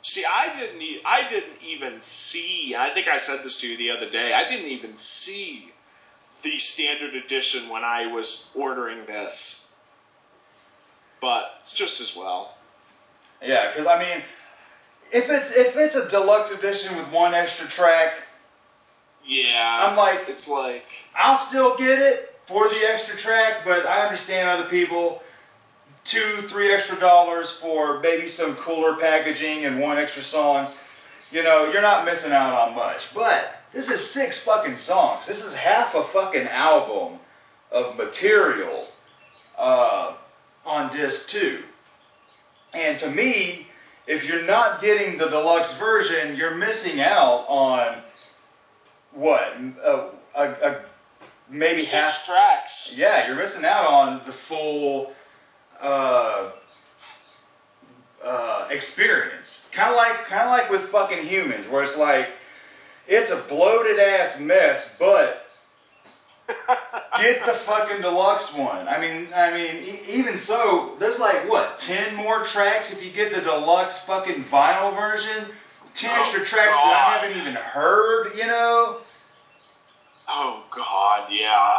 [0.03, 0.83] See, I didn't.
[0.83, 2.75] E- I didn't even see.
[2.77, 4.33] I think I said this to you the other day.
[4.33, 5.71] I didn't even see
[6.43, 9.69] the standard edition when I was ordering this.
[11.21, 12.55] But it's just as well.
[13.43, 14.23] Yeah, because I mean,
[15.13, 18.15] if it's if it's a deluxe edition with one extra track,
[19.25, 19.87] Yeah.
[19.87, 20.85] I'm like, it's like
[21.17, 25.23] I'll still get it for the extra track, but I understand other people
[26.05, 30.73] two, three extra dollars for maybe some cooler packaging and one extra song.
[31.31, 33.03] You know, you're not missing out on much.
[33.15, 35.27] But this is six fucking songs.
[35.27, 37.19] This is half a fucking album
[37.71, 38.89] of material
[39.57, 40.15] uh,
[40.65, 41.63] on disc two.
[42.73, 43.67] And to me,
[44.07, 48.03] if you're not getting the deluxe version, you're missing out on
[49.13, 49.41] what
[49.85, 50.85] a, a, a
[51.49, 52.25] maybe six half.
[52.25, 52.93] tracks.
[52.95, 55.13] Yeah, you're missing out on the full
[55.81, 56.53] uh,
[58.25, 59.63] uh, experience.
[59.73, 62.29] Kind of like kind of like with fucking Humanz, where it's like
[63.09, 65.40] it's a bloated ass mess, but
[67.19, 68.89] get the fucking deluxe one.
[68.89, 73.11] I mean, I mean, e- even so, there's like what ten more tracks if you
[73.13, 75.49] get the deluxe fucking vinyl version.
[75.95, 78.35] Ten Oh, extra tracks that I haven't even heard.
[78.37, 78.99] You know.
[80.29, 81.75] Oh God, yeah.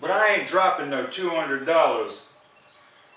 [0.00, 2.18] But I ain't dropping no two hundred dollars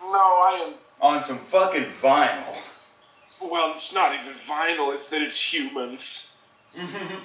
[0.02, 0.74] No, I am.
[1.02, 2.56] on some fucking vinyl.
[3.42, 4.94] Well, it's not even vinyl.
[4.94, 6.28] It's that it's Humanz.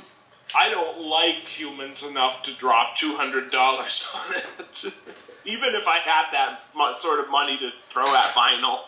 [0.59, 4.93] I don't like Humanz enough to drop two hundred dollars on it.
[5.47, 8.79] Even if I had that mu- sort of money to throw at vinyl,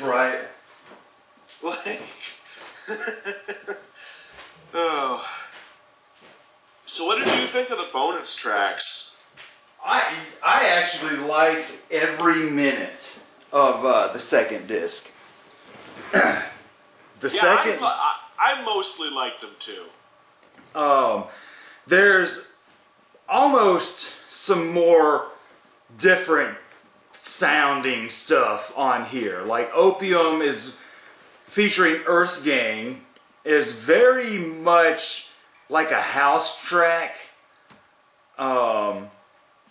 [0.00, 0.40] right.
[1.62, 2.00] like,
[4.74, 5.22] oh.
[6.86, 9.16] So, what did you think of the bonus tracks?
[9.84, 13.00] I I actually like every minute
[13.52, 15.06] of uh, the second disc.
[16.12, 16.42] the
[17.22, 19.84] Yeah, second, I, I mostly like them too.
[20.74, 21.24] Um,
[21.86, 22.40] there's
[23.28, 25.28] almost some more
[25.98, 26.56] different
[27.38, 29.42] sounding stuff on here.
[29.42, 30.72] Like Opium is
[31.54, 32.98] featuring EarthGang
[33.44, 35.26] is very much
[35.68, 37.14] like a house track.
[38.38, 39.08] Um,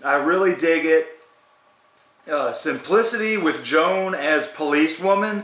[0.03, 1.07] I really dig it.
[2.31, 5.43] Uh, Simplicity with Joan As Police Woman.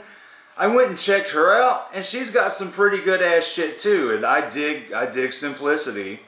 [0.58, 4.14] I went and checked her out, and she's got some pretty good ass shit too.
[4.16, 6.20] And I dig, I dig Simplicity.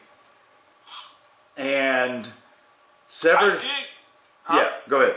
[1.57, 2.27] And
[3.23, 3.69] I dig.
[4.43, 4.57] huh?
[4.57, 5.15] yeah, go ahead.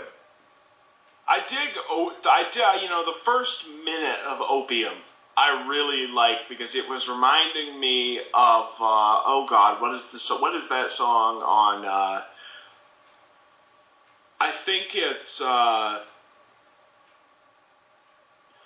[1.29, 1.77] I dig.
[1.91, 2.83] O- I dig.
[2.83, 4.95] You know, the first minute of Opium,
[5.37, 8.67] I really liked because it was reminding me of.
[8.81, 11.85] Uh, oh God, what is the what is that song on?
[11.85, 12.23] Uh,
[14.41, 15.99] I think it's uh,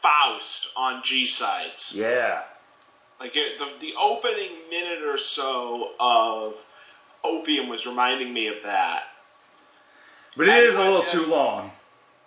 [0.06, 1.92] Faust on G sides.
[1.96, 2.42] Yeah,
[3.20, 6.54] Like it, the the opening minute or so of
[7.24, 9.02] Opium was reminding me of that.
[10.36, 11.72] but it I is a little too long.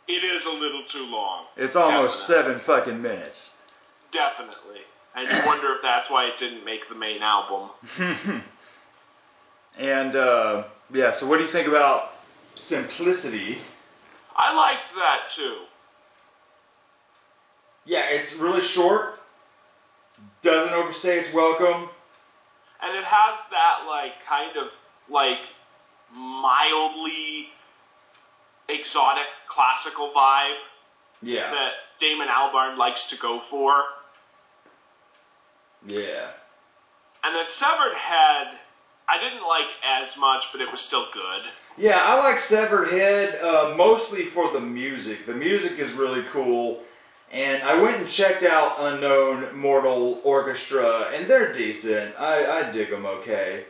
[0.10, 1.46] It is a little too long.
[1.56, 2.54] It's almost Definitely.
[2.54, 3.52] seven fucking minutes.
[4.12, 4.82] Definitely.
[5.16, 7.70] And you wonder if that's why it didn't make the main album.
[9.78, 10.64] and uh,
[10.94, 12.10] yeah, so what do you think about
[12.56, 13.60] Simplicity?
[14.36, 15.56] I liked that too.
[17.90, 19.16] Yeah, it's really short.
[20.44, 21.90] Doesn't overstay its welcome.
[22.84, 24.68] And it has that like kind of
[25.10, 25.40] like
[26.14, 27.48] mildly
[28.70, 30.58] exotic classical vibe
[31.24, 31.50] Yeah.
[31.50, 33.74] that Damon Albarn likes to go for.
[35.88, 36.28] Yeah.
[37.24, 38.60] And then Severed Head
[39.08, 41.50] I didn't like as much, but it was still good.
[41.76, 45.26] Yeah, I like Severed Head uh, mostly for the music.
[45.26, 46.84] The music is really cool.
[47.32, 52.16] And I went and checked out Unknown Mortal Orchestra, and they're decent.
[52.18, 53.66] I, I dig them okay.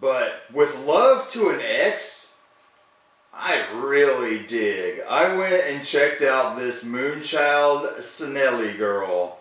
[0.00, 2.28] But with Love to an Ex,
[3.32, 5.00] I really dig.
[5.00, 9.38] I went and checked out this Moonchild Sanelly girl,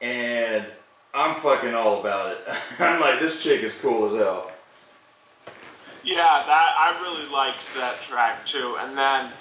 [0.00, 0.66] and
[1.12, 2.38] I'm fucking all about it.
[2.80, 4.50] I'm like, this chick is cool as hell.
[6.02, 8.76] Yeah, that I really liked that track too.
[8.78, 9.32] And then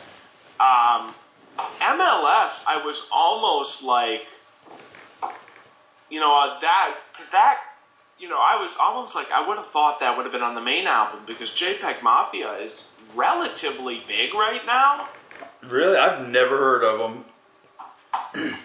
[0.59, 1.13] um,
[1.57, 4.25] MLS, I was almost like,
[6.09, 7.57] you know, uh, that because that,
[8.19, 10.55] you know, I was almost like I would have thought that would have been on
[10.55, 15.09] the main album because JPEG Mafia is relatively big right now.
[15.63, 15.97] Really?
[15.97, 17.25] I've never heard of him.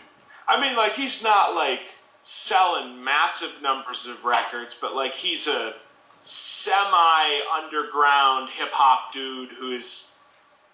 [0.48, 1.80] I mean, like he's not like
[2.22, 5.74] selling massive numbers of records, but like he's a
[6.20, 10.07] semi underground hip hop dude who's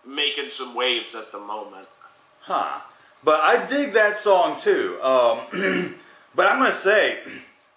[0.06, 1.88] making some waves at the moment.
[2.40, 2.80] Huh.
[3.22, 4.98] But I dig that song too.
[5.02, 5.96] Um,
[6.34, 7.18] but I'm gonna say,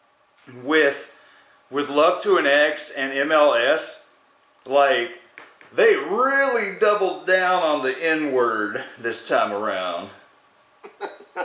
[0.63, 0.97] with
[1.71, 3.99] with Love to an Ex and MLS,
[4.65, 5.19] like
[5.75, 10.09] they really doubled down on the N word this time around.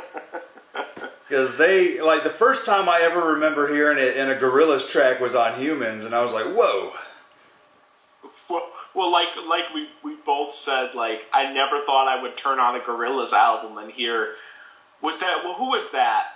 [1.33, 5.19] Because they like the first time I ever remember hearing it in a Gorillaz track
[5.19, 6.93] was on Humanz, and I was like, whoa.
[8.95, 12.77] Well, like like we we both said, like I never thought I would turn on
[12.77, 14.35] a Gorillaz album and hear.
[15.01, 15.55] Was that well?
[15.55, 16.27] Who was that?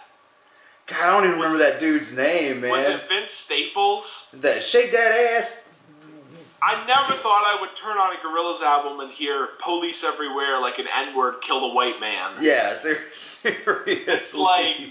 [0.87, 2.71] God, I don't even remember that dude's name, man.
[2.71, 4.29] Was it Vince Staples?
[4.35, 5.51] That shake that ass.
[6.63, 10.79] I never thought I would turn on a Gorillaz album and hear "Police Everywhere" like
[10.79, 12.37] an N-word killed a white man.
[12.41, 13.03] Yeah, ser-
[13.43, 13.93] seriously.
[14.07, 14.91] It's like, and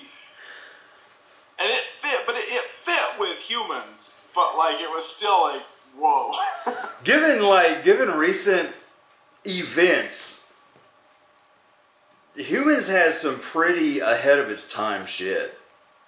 [1.69, 4.11] it fit, but it, it fit with Humanz.
[4.35, 5.63] But like, it was still like
[5.97, 6.31] whoa.
[7.03, 8.69] Given like given recent
[9.45, 10.41] events,
[12.35, 15.53] Humanz has some pretty ahead of its time shit.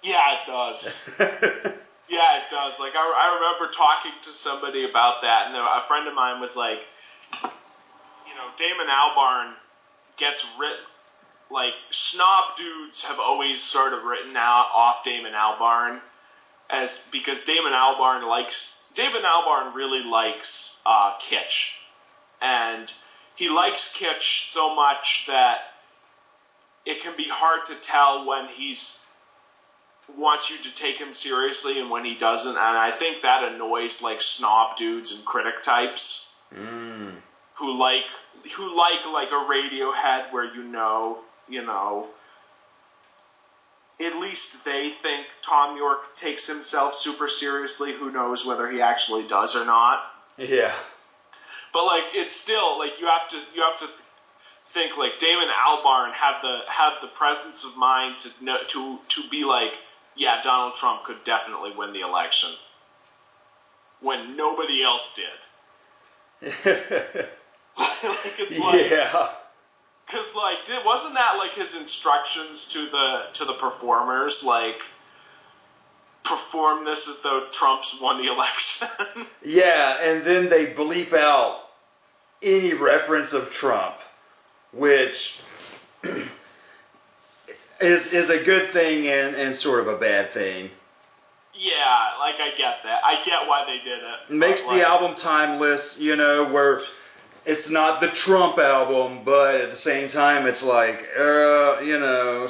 [0.02, 1.00] yeah, it does.
[2.08, 2.80] Yeah, it does.
[2.80, 6.56] Like I, I remember talking to somebody about that, and a friend of mine was
[6.56, 6.80] like,
[7.42, 9.52] you know, Damon Albarn
[10.16, 10.84] gets written.
[11.50, 16.00] Like snob dudes have always sort of written out off Damon Albarn
[16.70, 21.70] as because Damon Albarn likes Damon Albarn really likes uh, kitsch,
[22.40, 22.92] and
[23.36, 25.58] he likes kitsch so much that
[26.84, 28.98] it can be hard to tell when he's
[30.16, 34.00] wants you to take him seriously and when he doesn't, and I think that annoys
[34.00, 36.26] like snob dudes and critic types.
[36.54, 37.12] Mm.
[37.56, 38.06] who like
[38.56, 42.06] who like like a Radiohead where you know you know
[44.00, 47.92] at least they think Thom Yorke takes himself super seriously.
[47.92, 50.00] Who knows whether he actually does or not?
[50.36, 50.74] Yeah.
[51.72, 53.88] But like it's still like you have to you have to
[54.72, 59.28] think like Damon Albarn had the had the presence of mind to know, to to
[59.30, 59.72] be like
[60.16, 62.50] yeah Donald Trump could definitely win the election
[64.00, 65.26] when nobody else did.
[67.78, 69.32] like it's like yeah.
[70.10, 74.42] Cause like, did, wasn't that like his instructions to the to the performers?
[74.42, 74.80] Like,
[76.24, 78.88] perform this as though Trump's won the election.
[79.44, 81.60] Yeah, and then they bleep out
[82.42, 83.96] any reference of Trump,
[84.72, 85.34] which
[86.04, 86.28] is
[87.80, 90.70] is a good thing and, and sort of a bad thing.
[91.54, 93.04] yeah, like I get that.
[93.04, 94.34] I get why they did it.
[94.34, 96.80] Makes like, the album timeless, you know, where
[97.48, 102.48] it's not the Trump album, but at the same time, it's like, uh, you know,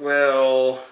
[0.00, 0.84] well,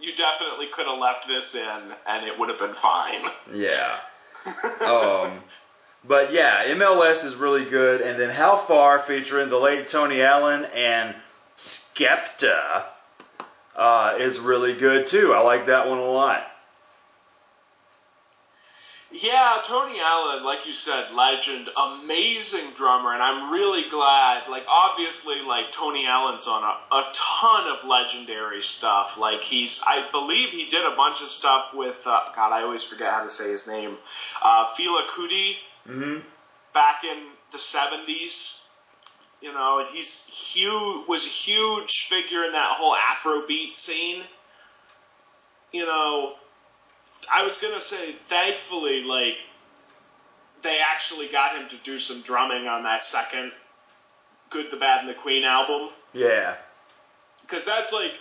[0.00, 3.22] You definitely could have left this in, and it would have been fine.
[3.52, 3.98] yeah.
[4.80, 5.40] Um,
[6.06, 8.02] but yeah, MLS is really good.
[8.02, 11.14] And then How Far featuring the late Tony Allen and
[11.96, 12.84] Skepta
[13.76, 15.32] uh, is really good too.
[15.32, 16.42] I like that one a lot.
[19.16, 24.48] Yeah, Tony Allen, like you said, legend, amazing drummer, and I'm really glad.
[24.48, 29.16] Like, obviously, like Tony Allen's on a, a ton of legendary stuff.
[29.16, 32.82] Like, he's, I believe he did a bunch of stuff with, uh, God, I always
[32.82, 33.98] forget how to say his name,
[34.42, 35.52] uh, Fela Kuti
[35.86, 36.18] hmm
[36.72, 38.54] back in the 70s.
[39.40, 44.22] You know, he's huge, was a huge figure in that whole Afrobeat scene.
[45.70, 46.32] You know,
[47.32, 49.38] I was gonna say, thankfully, like
[50.62, 53.52] they actually got him to do some drumming on that second
[54.50, 56.56] "Good, the Bad, and the Queen" album, Yeah.
[57.42, 58.12] because that's like,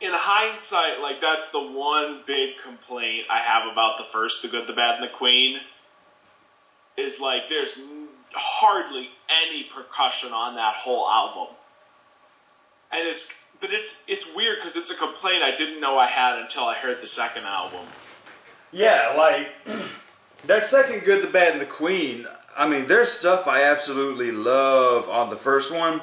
[0.00, 4.66] in hindsight, like that's the one big complaint I have about the first "The Good,
[4.66, 5.60] the Bad, and the Queen."
[6.96, 11.54] Is like there's n- hardly any percussion on that whole album,
[12.90, 13.26] and it's
[13.60, 16.74] but it's it's weird because it's a complaint I didn't know I had until I
[16.74, 17.86] heard the second album.
[18.72, 19.48] Yeah, like
[20.46, 22.26] that second Good, the Bad, and the Queen.
[22.56, 26.02] I mean, there's stuff I absolutely love on the first one,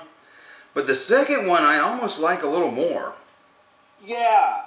[0.73, 3.13] but the second one I almost like a little more.
[4.01, 4.61] Yeah.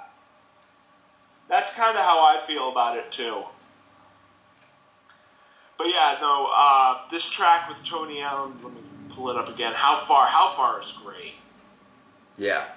[1.49, 3.43] That's kind of how I feel about it too.
[5.77, 9.73] But yeah, no, uh, this track with Tony Allen, let me pull it up again.
[9.73, 10.27] How far?
[10.27, 11.33] How far is great.
[12.37, 12.67] Yeah.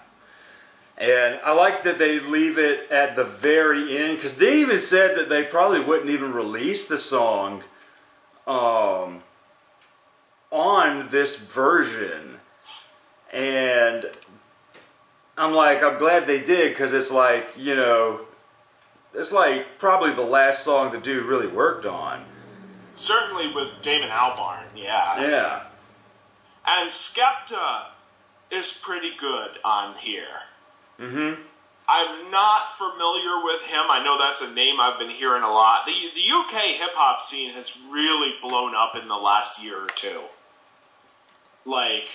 [0.98, 5.16] And I like that they leave it at the very end because they even said
[5.18, 7.62] that they probably wouldn't even release the song
[8.46, 9.22] um,
[10.50, 12.36] on this version.
[13.30, 14.06] And
[15.36, 18.20] I'm like, I'm glad they did because it's like, you know,
[19.12, 22.24] it's like probably the last song the dude really worked on.
[22.94, 25.20] Certainly with Damon Albarn, yeah.
[25.20, 25.62] Yeah.
[26.66, 27.88] And Skepta
[28.50, 30.24] is pretty good on here.
[30.98, 31.42] Mm-hmm.
[31.88, 33.84] I'm not familiar with him.
[33.90, 35.86] I know that's a name I've been hearing a lot.
[35.86, 39.88] The the UK hip hop scene has really blown up in the last year or
[39.94, 40.22] two.
[41.64, 42.08] Like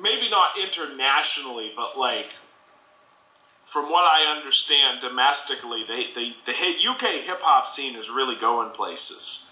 [0.00, 2.26] maybe not internationally, but like
[3.72, 8.70] from what I understand domestically, they, they the UK hip hop scene is really going
[8.70, 9.46] places.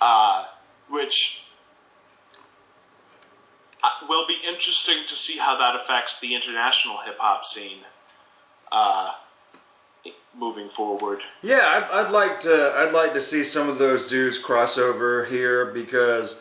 [0.00, 0.46] Uh,
[0.90, 1.43] which
[3.84, 7.78] uh, will be interesting to see how that affects the international hip hop scene
[8.72, 9.10] uh,
[10.34, 11.20] moving forward.
[11.42, 12.72] Yeah, I'd, I'd like to.
[12.76, 16.36] I'd like to see some of those dudes cross over here because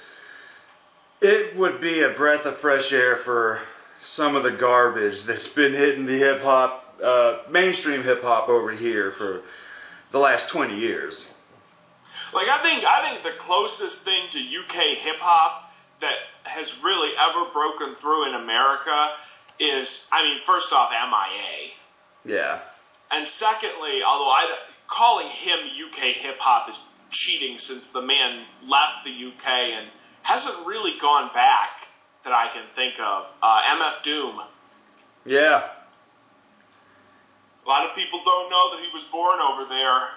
[1.22, 3.60] it would be a breath of fresh air for
[4.02, 8.72] some of the garbage that's been hitting the hip hop, uh, mainstream hip hop over
[8.72, 9.42] here for
[10.12, 11.26] the last twenty years.
[12.34, 15.72] Like I think I think the closest thing to UK hip hop
[16.02, 19.14] that has really ever broken through in America
[19.60, 21.72] is I mean first off MIA.
[22.26, 22.60] Yeah.
[23.12, 24.58] And secondly, although I
[24.88, 26.80] calling him UK hip hop is
[27.10, 29.88] cheating since the man left the UK and
[30.24, 31.70] hasn't really gone back
[32.24, 33.26] that I can think of.
[33.42, 34.42] Uh, MF Doom.
[35.26, 35.70] Yeah.
[37.66, 40.10] A lot of people don't know that he was born over there.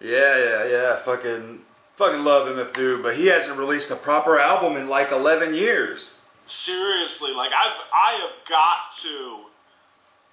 [0.00, 1.04] Yeah, yeah, yeah.
[1.04, 1.60] Fucking,
[1.96, 6.10] fucking love MF Doom, but he hasn't released a proper album in like 11 years.
[6.44, 9.36] Seriously, like I've I have got to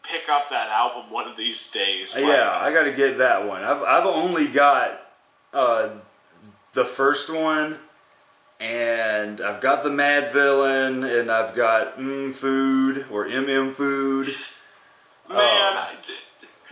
[0.03, 2.15] pick up that album one of these days.
[2.15, 3.63] Like, yeah, I got to get that one.
[3.63, 5.01] I've I've only got
[5.53, 5.89] uh,
[6.73, 7.77] the first one,
[8.59, 14.27] and I've got the Madvillain, and I've got mm Food or MM Food.
[15.29, 15.91] Man, Oh.
[16.07, 16.13] d-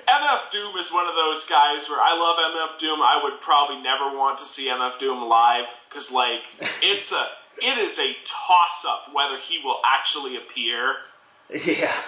[0.08, 3.02] MF Doom is one of those guys where I love MF Doom.
[3.02, 6.42] I would probably never want to see MF Doom live because, like,
[6.82, 7.28] it's a
[7.62, 10.96] it is a toss up whether he will actually appear
[11.50, 12.00] Yeah.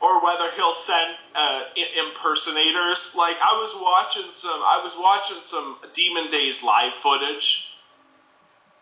[0.00, 3.12] or whether he'll send uh, I- impersonators.
[3.16, 7.66] Like, I was watching some I was watching some Demon Days live footage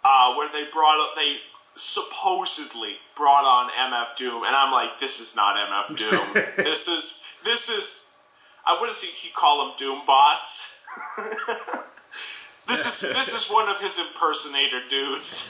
[0.05, 1.37] uh, where they brought up they
[1.75, 6.45] supposedly brought on MF Doom, and I'm like, this is not MF Doom.
[6.65, 8.00] this is this is
[8.66, 10.69] I wouldn't say he call them Doom bots.
[12.69, 15.47] this is this is one of his impersonator dudes.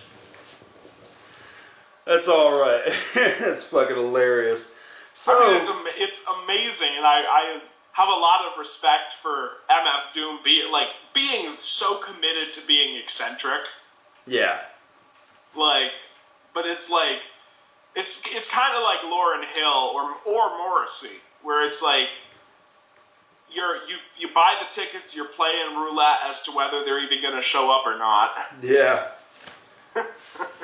[2.06, 2.92] That's all right.
[3.14, 4.66] That's fucking hilarious.
[5.12, 7.60] So I mean, it's am- it's amazing, and I, I
[7.92, 12.96] have a lot of respect for MF Doom being like being so committed to being
[12.96, 13.62] eccentric.
[14.26, 14.58] yeah,
[15.56, 15.92] like
[16.54, 17.20] but it's like
[17.94, 22.08] it's it's kind of like Lauryn Hill or or Morrissey where it's like
[23.52, 27.34] you're you you buy the tickets you're playing roulette as to whether they're even going
[27.34, 28.30] to show up or not
[28.62, 29.08] yeah.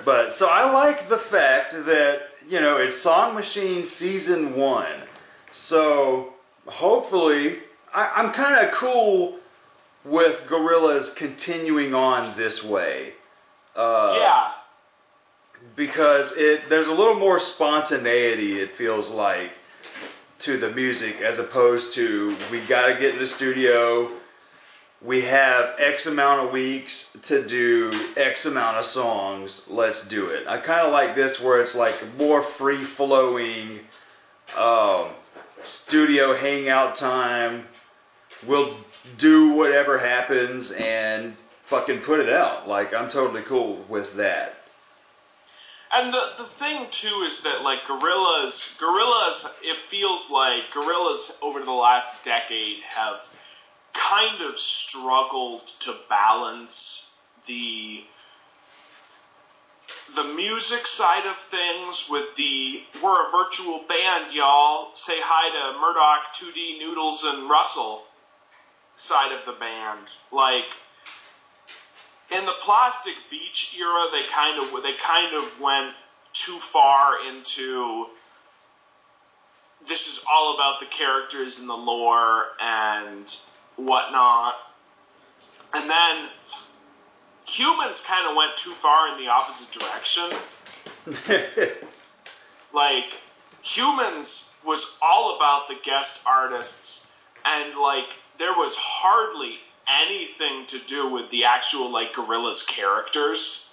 [0.05, 5.03] But so I like the fact that you know it's Song Machine season one.
[5.51, 6.35] So
[6.67, 7.59] hopefully
[7.93, 9.39] I, I'm kind of cool
[10.05, 13.15] with Gorillaz continuing on this way.
[13.75, 14.53] Uh, yeah
[15.75, 19.53] because it there's a little more spontaneity it feels like
[20.41, 24.11] to the music as opposed to we got to get in the studio.
[25.03, 29.63] We have x amount of weeks to do x amount of songs.
[29.69, 30.47] Let's do it.
[30.47, 33.81] I kind of like this where it's like more free flowing
[34.57, 35.11] um,
[35.63, 37.65] studio hangout time.
[38.47, 38.77] We'll
[39.19, 41.37] do whatever happens and
[41.69, 42.69] fucking put it out.
[42.69, 44.55] Like i'm totally cool with that
[45.93, 51.61] and the the thing too is that like Gorillaz Gorillaz it feels like Gorillaz over
[51.61, 53.21] the last decade have
[53.93, 57.11] kind of struggled to balance
[57.47, 58.03] the
[60.15, 65.79] the music side of things with the we're a virtual band y'all say hi to
[65.79, 68.05] Murdoc 2d noodles and russell
[68.97, 70.17] side of the band.
[70.33, 70.73] Like
[72.31, 75.94] in the plastic beach era they kind of they kind of went
[76.32, 78.07] too far into
[79.89, 83.36] this is all about the characters and the lore and
[83.77, 84.55] whatnot.
[85.74, 86.28] And then
[87.47, 90.32] Humanz kind of went too far in the opposite direction.
[92.77, 93.19] Like
[93.62, 97.07] Humanz was all about the guest artists
[97.44, 99.55] and like there was hardly
[99.89, 103.67] anything to do with the actual like Gorillaz characters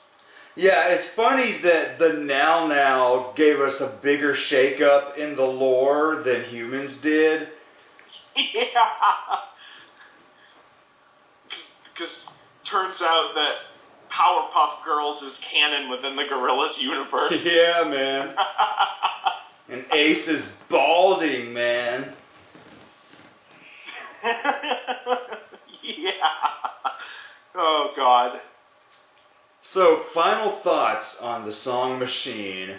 [0.56, 6.18] Yeah, it's funny that the Now Now gave us a bigger shakeup in the lore
[6.18, 7.50] than Humanz did.
[8.36, 8.70] yeah
[11.94, 12.28] because
[12.64, 13.56] turns out that
[14.10, 18.36] powerpuff girls is canon within the Gorillaz universe Yeah, man.
[19.70, 22.14] And Ace is balding, man.
[25.98, 26.14] yeah
[27.56, 28.40] oh god
[29.62, 32.78] So, final thoughts on the Song Machine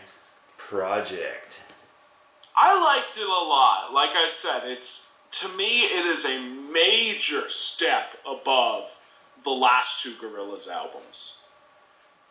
[0.58, 1.60] project.
[2.54, 3.92] I liked it a lot.
[3.92, 5.08] Like I said, it's
[5.40, 8.90] to me it is a major step above
[9.42, 11.42] the last two Gorillaz albums.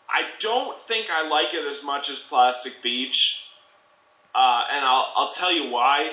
[0.08, 3.42] I don't think I like it as much as Plastic Beach,
[4.34, 6.12] uh, and I'll I'll tell you why.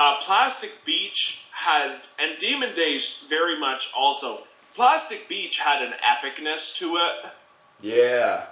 [0.00, 4.38] Uh, Plastic Beach had, and Demon Days very much also.
[4.72, 7.26] Plastic Beach had an epicness to it
[7.82, 8.46] Yeah.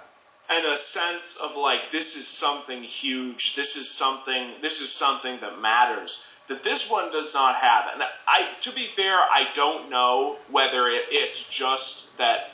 [0.47, 5.39] and a sense of like this is something huge this is something this is something
[5.39, 7.85] that matters that this one does not have.
[7.93, 12.49] And I, to be fair, I don't know whether it, it's just that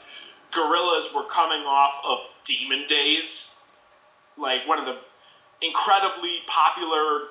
[0.53, 3.47] Gorillaz were coming off of Demon Days,
[4.37, 4.97] like one of the
[5.61, 7.29] incredibly popular,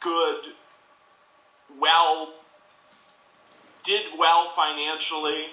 [0.00, 0.48] good,
[1.80, 2.34] well,
[3.84, 5.46] did well financially,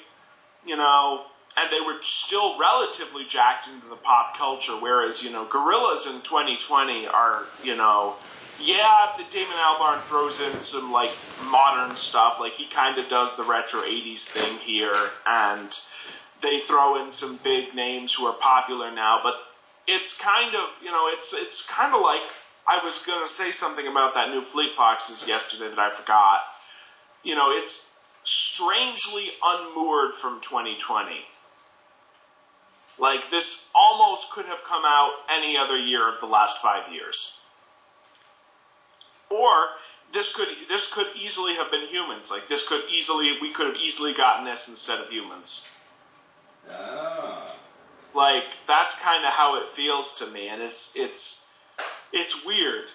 [0.66, 1.22] you know,
[1.58, 4.74] and they were still relatively jacked into the pop culture.
[4.80, 8.16] Whereas, you know, Gorillaz in 2020 are, you know,
[8.62, 11.12] yeah, the Damon Albarn throws in some like
[11.44, 15.78] modern stuff, like he kind of does the retro '80s thing here, and
[16.42, 19.22] they throw in some big names who are popular now.
[19.24, 19.36] But
[19.88, 22.22] it's kind of, you know, it's it's kind of like
[22.68, 26.42] I was gonna say something about that new Fleet Foxes yesterday that I forgot.
[27.24, 27.86] You know, it's
[28.24, 31.26] strangely unmoored from 2020.
[32.98, 37.40] Like this almost could have come out any other year of the last five years.
[39.30, 39.70] Or
[40.12, 42.30] this could this could easily have been Humanz.
[42.30, 45.68] Like this could easily we could have easily gotten this instead of Humanz.
[46.70, 47.56] Ah.
[48.14, 51.39] Like that's kind of how it feels to me, and it's it's
[52.12, 52.92] it's weird.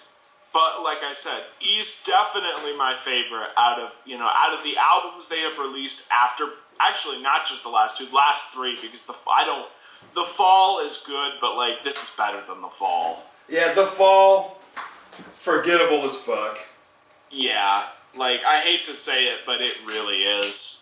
[0.53, 4.77] But like I said, he's definitely my favorite out of you know out of the
[4.77, 6.45] albums they have released after.
[6.79, 9.67] Actually, not just the last two, last three because the I don't.
[10.13, 13.23] The fall is good, but like this is better than the fall.
[13.49, 14.59] Yeah, the fall,
[15.43, 16.57] forgettable as fuck.
[17.31, 17.85] Yeah,
[18.15, 20.81] like I hate to say it, but it really is.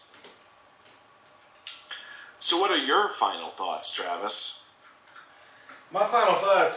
[2.40, 4.66] So, what are your final thoughts, Travis?
[5.92, 6.76] My final thoughts.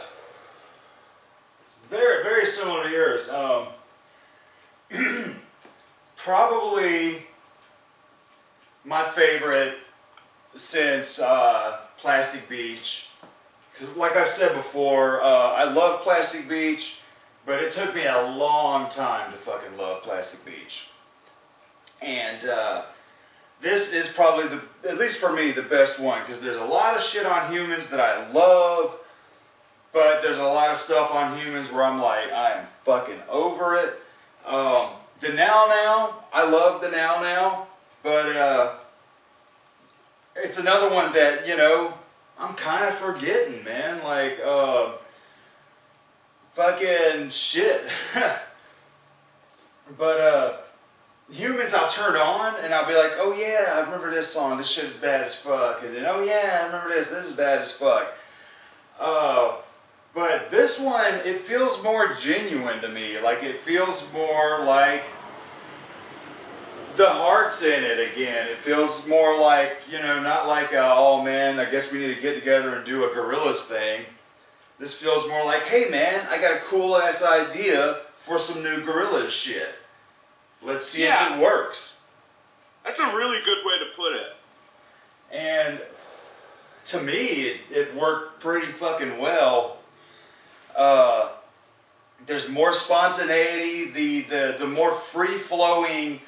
[1.89, 3.29] Very, very similar to yours.
[3.29, 3.67] Um,
[6.17, 7.23] probably
[8.83, 9.75] my favorite
[10.55, 13.05] since uh, Plastic Beach.
[13.73, 16.95] Because, like I've said before, uh, I love Plastic Beach,
[17.45, 20.87] but it took me a long time to fucking love Plastic Beach.
[22.01, 22.85] And uh,
[23.61, 26.95] this is probably the, at least for me, the best one because there's a lot
[26.95, 28.97] of shit on Humanz that I love,
[29.97, 33.95] but there's a lot of stuff on Humanz where I'm like, I'm fucking over it.
[34.45, 34.91] Um,
[35.21, 37.67] the Now Now, I love the Now Now,
[38.03, 38.75] but uh,
[40.35, 41.95] it's another one that you know
[42.37, 44.03] I'm kind of forgetting, man.
[44.03, 44.97] Like, uh,
[46.55, 47.81] fucking shit.
[49.97, 50.57] but uh
[51.31, 54.59] Humanz I'll turn on and I'll be like, oh yeah, I remember this song.
[54.59, 55.81] This shit is bad as fuck.
[55.83, 57.07] And then, oh yeah, I remember this.
[57.07, 58.13] This is bad as fuck.
[58.99, 59.57] Uh,
[60.17, 63.19] but this one, it feels more genuine to me.
[63.19, 65.03] Like it feels more like
[66.95, 68.47] the heart's in it again.
[68.47, 72.15] It feels more like you know, not like a, oh man, I guess we need
[72.15, 74.05] to get together and do a Gorillaz thing.
[74.79, 78.83] This feels more like, hey man, I got a cool ass idea for some new
[78.83, 79.69] Gorillaz shit.
[80.63, 81.35] Let's see Yeah.
[81.35, 81.93] if it works.
[82.83, 84.33] That's a really good way to put it.
[85.31, 85.81] And
[86.87, 87.13] to me,
[87.49, 89.76] it, it worked pretty fucking well.
[90.77, 91.31] Uh,
[92.27, 96.19] there's more spontaneity, the, the, the more free flowing,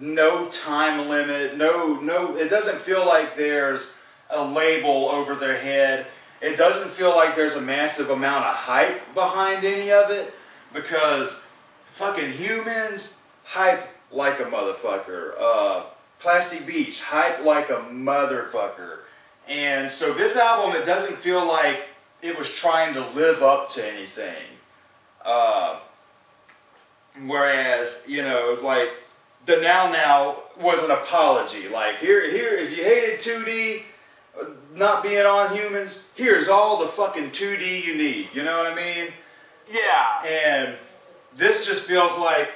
[0.00, 3.90] no time limit, no, no, it doesn't feel like there's
[4.30, 6.06] a label over their head.
[6.40, 10.32] It doesn't feel like there's a massive amount of hype behind any of it
[10.72, 11.30] because
[11.98, 13.08] fucking Humanz
[13.44, 15.32] hype like a motherfucker.
[15.38, 15.84] Uh,
[16.18, 19.00] Plastic Beach hype like a motherfucker.
[19.48, 21.80] And so this album, it doesn't feel like
[22.22, 24.44] it was trying to live up to anything.
[25.24, 25.80] Uh,
[27.26, 28.88] whereas, you know, like
[29.46, 31.68] the Now Now was an apology.
[31.68, 33.82] Like here, here, if you hated 2D,
[34.40, 34.44] uh,
[34.74, 38.28] not being on Humanz, here's all the fucking 2D you need.
[38.34, 39.12] You know what I mean?
[39.70, 40.24] Yeah.
[40.24, 40.76] And
[41.36, 42.48] this just feels like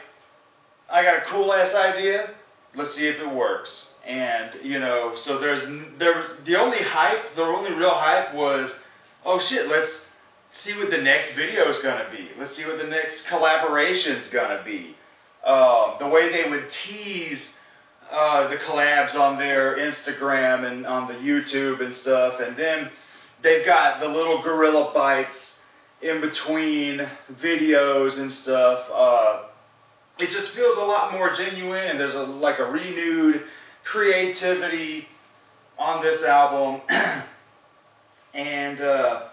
[0.91, 2.31] I got a cool ass idea.
[2.75, 3.95] Let's see if it works.
[4.07, 5.65] And you know, so there's
[5.99, 8.73] there the only hype, the only real hype was,
[9.27, 10.01] oh shit, let's
[10.55, 12.31] see what the next video is gonna be.
[12.39, 14.97] Let's see what the next collaboration is gonna be.
[15.45, 17.51] Um, the way they would tease
[18.11, 22.91] uh, the collabs on their Instagram and on the YouTube and stuff, and then
[23.43, 25.55] they've got the little gorilla bites
[26.01, 27.07] in between
[27.41, 28.89] videos and stuff.
[28.93, 29.43] Uh,
[30.19, 33.43] it just feels a lot more genuine, and there's a like a renewed
[33.85, 35.09] creativity
[35.79, 36.81] on this album.
[38.37, 39.29] and uh,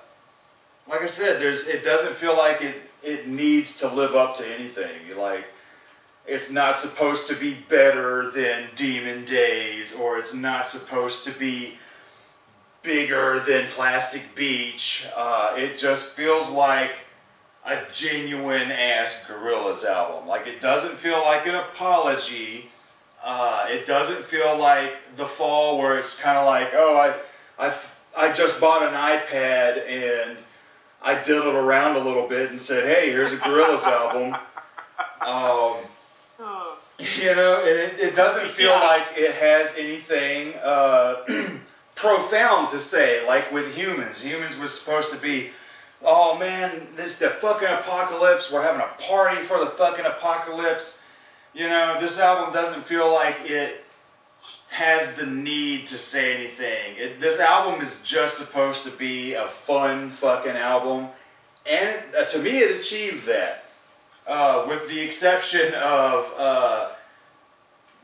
[0.90, 4.48] like I said, there's it doesn't feel like it it needs to live up to
[4.48, 5.16] anything.
[5.18, 5.46] Like
[6.26, 11.78] it's not supposed to be better than Demon Days, or it's not supposed to be
[12.82, 15.06] bigger than Plastic Beach.
[15.16, 16.92] Uh, it just feels like
[17.66, 20.28] a genuine ass Gorillaz album.
[20.28, 22.70] Like it doesn't feel like an apology.
[23.24, 26.98] Uh, it doesn't feel like the fall where it's kind of like, oh,
[27.58, 27.78] I, I,
[28.16, 30.40] I just bought an iPad and
[31.02, 34.34] I diddled around a little bit and said, hey, here's a Gorillaz album.
[35.22, 35.86] Um,
[36.40, 36.78] Oh.
[37.00, 38.80] you know, it, it doesn't feel Yeah.
[38.84, 41.24] like it has anything uh,
[41.96, 43.26] profound to say.
[43.26, 45.52] Like with Humanz, Humanz was supposed to be,
[46.04, 48.52] oh man, this the fucking apocalypse.
[48.52, 50.96] We're having a party for the fucking apocalypse.
[51.54, 53.83] You know, this album doesn't feel like it
[54.74, 56.96] has the need to say anything.
[56.98, 61.10] It, this album is just supposed to be a fun fucking album,
[61.70, 63.66] and uh, to me, it achieved that.
[64.26, 66.92] Uh, with the exception of uh,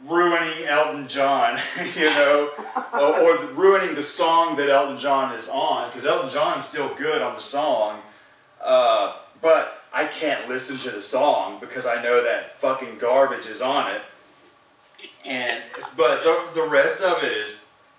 [0.06, 1.60] ruining Elton John,
[1.96, 2.52] you know,
[2.94, 7.24] or, or ruining the song that Elton John is on, because Elton John's still good
[7.24, 8.02] on the song,
[8.64, 13.60] uh, but I can't listen to the song because I know that fucking garbage is
[13.60, 14.02] on it.
[15.26, 15.64] And
[15.96, 17.48] but the, the rest of it is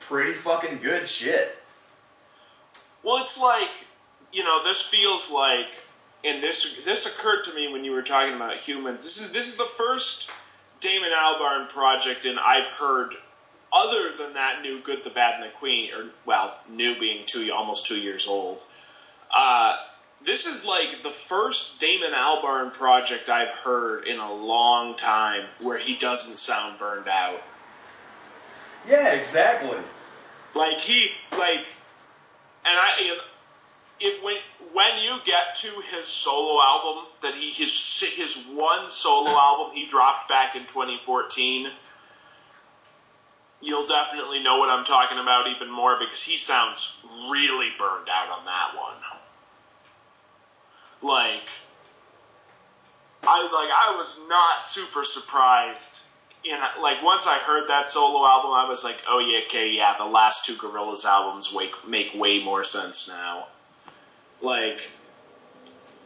[0.00, 1.56] pretty fucking good shit.
[3.02, 3.70] Well, it's like,
[4.32, 5.68] you know, this feels like,
[6.24, 8.98] and this this occurred to me when you were talking about Humanz.
[8.98, 10.30] This is this is the first
[10.80, 13.14] Damon Albarn project, and I've heard,
[13.72, 17.50] other than that new Good, the Bad, and the Queen, or well, new being two
[17.52, 18.64] almost two years old.
[19.34, 19.76] Uh,
[20.24, 25.78] this is like the first Damon Albarn project I've heard in a long time where
[25.78, 27.40] he doesn't sound burned out.
[28.86, 29.78] Yeah, exactly.
[30.54, 31.66] Like he like,
[32.64, 33.22] and I you know,
[34.00, 34.36] it when
[34.72, 39.86] when you get to his solo album that he his his one solo album he
[39.86, 41.68] dropped back in 2014.
[43.62, 46.94] You'll definitely know what I'm talking about even more because he sounds
[47.30, 48.96] really burned out on that one.
[51.02, 51.48] Like,
[53.22, 56.00] I like I was not super surprised
[56.44, 59.94] and like once I heard that solo album, I was like, oh yeah, okay, yeah,
[59.98, 63.48] the last two Gorillaz albums make make way more sense now.
[64.40, 64.88] Like,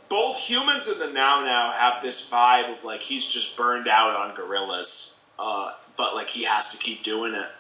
[0.09, 4.17] both Humanz and the Now Now have this vibe of like he's just burned out
[4.17, 7.51] on Gorillaz, uh, but like he has to keep doing it,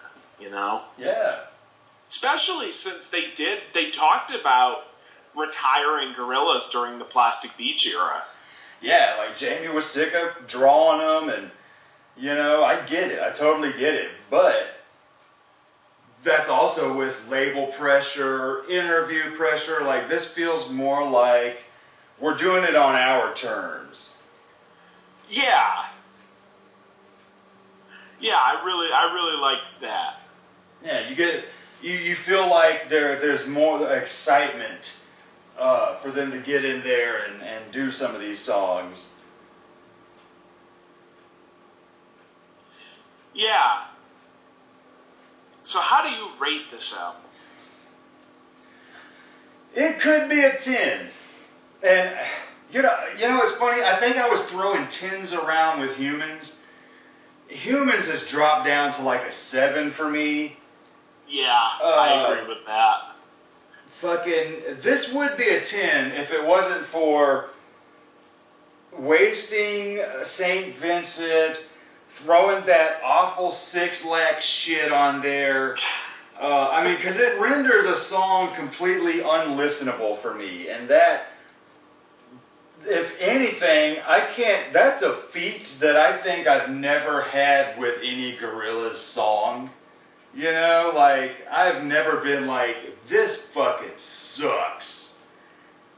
[0.40, 0.82] you know.
[0.98, 1.40] Yeah.
[2.09, 4.82] Especially since they did, they talked about
[5.36, 8.23] retiring Gorillaz during the Plastic Beach era.
[8.81, 11.51] Yeah, like Jamie was sick of drawing them, and
[12.16, 13.20] you know, I get it.
[13.20, 14.11] I totally get it.
[14.31, 14.74] But
[16.23, 19.82] that's also with label pressure, interview pressure.
[19.82, 21.59] Like this feels more like
[22.20, 24.11] we're doing it on our terms.
[25.31, 25.86] Yeah.
[28.20, 30.16] Yeah, I really, I really like that.
[30.85, 31.44] Yeah, you get
[31.82, 34.93] you, you feel like there there's more excitement
[35.59, 39.09] uh, for them to get in there and, and do some of these songs.
[43.35, 43.85] Yeah.
[45.63, 47.21] So how do you rate this album?
[49.75, 51.09] It could be a ten,
[51.83, 52.17] and
[52.71, 53.83] you know you know it's funny.
[53.83, 56.53] I think I was throwing tens around with Humanz.
[57.49, 60.57] Humanz has dropped down to like a seven for me.
[61.27, 63.14] Yeah, I Uh, agree with that.
[64.05, 67.47] Fucking, this would be a 10 if it wasn't for
[68.93, 70.79] wasting St.
[70.79, 71.59] Vincent,
[72.23, 75.75] throwing that awful 6LACK shit on there.
[76.39, 80.69] Uh, I mean, because it renders a song completely unlistenable for me.
[80.69, 81.29] And that,
[82.85, 88.37] if anything, I can't, that's a feat that I think I've never had with any
[88.37, 89.71] Gorillaz song.
[90.35, 92.77] You know, like I've never been like
[93.09, 95.11] this fucking sucks,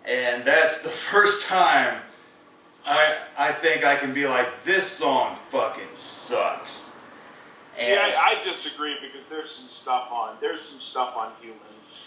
[0.04, 2.02] and that's the first time
[2.84, 6.70] I I think I can be like this song fucking sucks.
[7.72, 12.06] See, And- I, I disagree because there's some stuff on there's some stuff on Humanz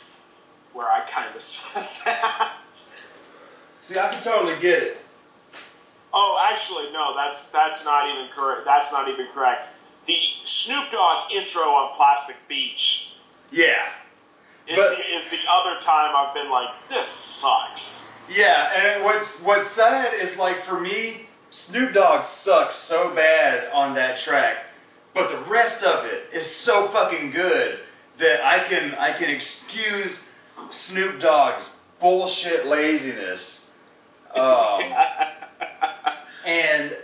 [0.73, 2.53] where I kind of said that.
[3.87, 4.97] see, I can totally get it.
[6.13, 8.65] Oh, actually, no, that's that's not even correct.
[8.65, 9.69] That's not even correct.
[10.07, 13.11] The Snoop Dogg intro on Plastic Beach
[13.51, 13.73] Yeah,
[14.67, 18.07] is, But- the, is the other time I've been like, this sucks.
[18.29, 23.93] yeah, and what's what's sad is like for me, Snoop Dogg sucks so bad on
[23.95, 24.65] that track,
[25.13, 27.79] but the rest of it is so fucking good
[28.19, 30.19] that I can I can excuse
[30.71, 31.67] Snoop Dogg's
[31.99, 33.57] bullshit laziness.
[34.35, 34.93] Um,
[36.45, 36.95] and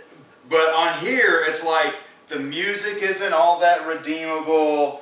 [0.48, 1.92] but on here it's like
[2.28, 5.00] the music isn't all that redeemable.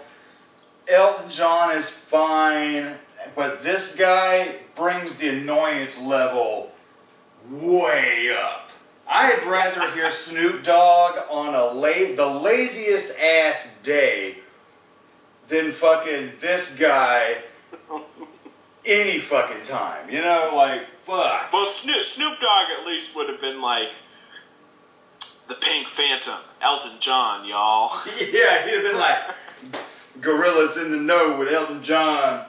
[0.89, 2.97] Elton John is fine,
[3.35, 6.71] but this guy brings the annoyance level
[7.51, 8.69] way up.
[9.07, 14.39] I'd rather hear Snoop Dogg on a la- the laziest ass day
[15.49, 17.43] than fucking this guy
[18.87, 20.09] any fucking time.
[20.11, 21.53] You know, like fuck.
[21.53, 23.91] Well, Snoop, Snoop Dogg at least would have been like
[25.49, 28.01] the Pink Phantom, Elton John, y'all.
[28.21, 29.19] Yeah, he'd have been like
[30.21, 32.47] Gorillas in the Know with Elton John,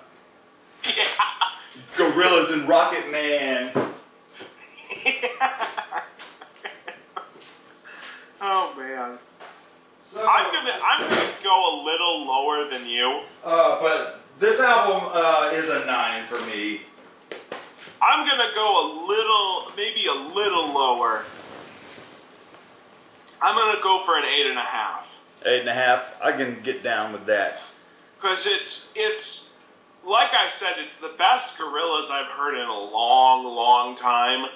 [1.97, 3.71] Gorillas and Rocket Man.
[8.41, 9.17] oh man.
[10.07, 13.21] So, I'm gonna I'm gonna go a little lower than you.
[13.43, 16.81] Uh, but this album uh, is a nine for me.
[18.01, 21.25] I'm gonna go a little, maybe a little lower.
[23.45, 25.07] I'm gonna go for an eight and a half.
[25.45, 26.03] Eight and a half.
[26.19, 27.61] I can get down with that.
[28.19, 29.47] because it's it's
[30.03, 34.49] like I said, it's the best Gorillaz I've heard in a long, long time.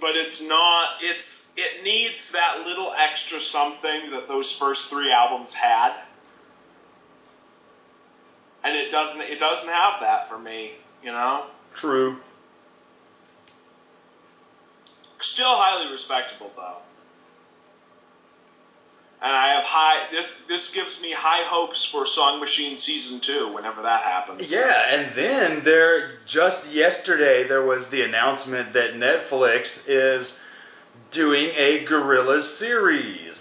[0.00, 0.98] But it's not.
[1.00, 6.00] It's it needs that little extra something that those first three albums had,
[8.62, 9.20] and it doesn't.
[9.20, 10.74] It doesn't have that for me.
[11.02, 11.46] You know.
[11.74, 12.18] True.
[15.18, 16.76] Still highly respectable though.
[19.22, 23.52] And I have high this this gives me high hopes for Song Machine season 2
[23.52, 24.50] whenever that happens.
[24.50, 30.32] Yeah, and then there just yesterday there was the announcement that Netflix is
[31.10, 33.34] doing a Gorillaz series.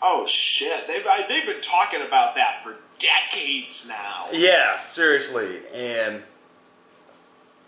[0.00, 0.86] Oh shit.
[0.86, 4.28] They've I, they've been talking about that for decades now.
[4.30, 6.22] Yeah, seriously, and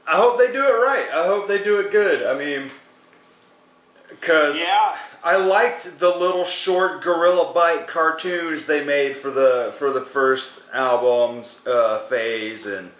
[0.06, 1.08] I hope they do it right.
[1.12, 2.24] I hope they do it good.
[2.24, 2.70] I mean,
[4.08, 4.96] because Yeah.
[5.22, 10.48] I liked the little short Gorilla Bite cartoons they made for the for the first
[10.72, 12.90] album's uh, phase, and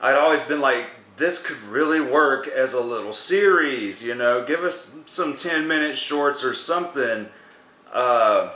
[0.00, 0.86] I'd always been like,
[1.16, 4.02] this could really work as a little series.
[4.02, 7.26] You know, give us some ten minute shorts or something.
[7.92, 8.54] Uh,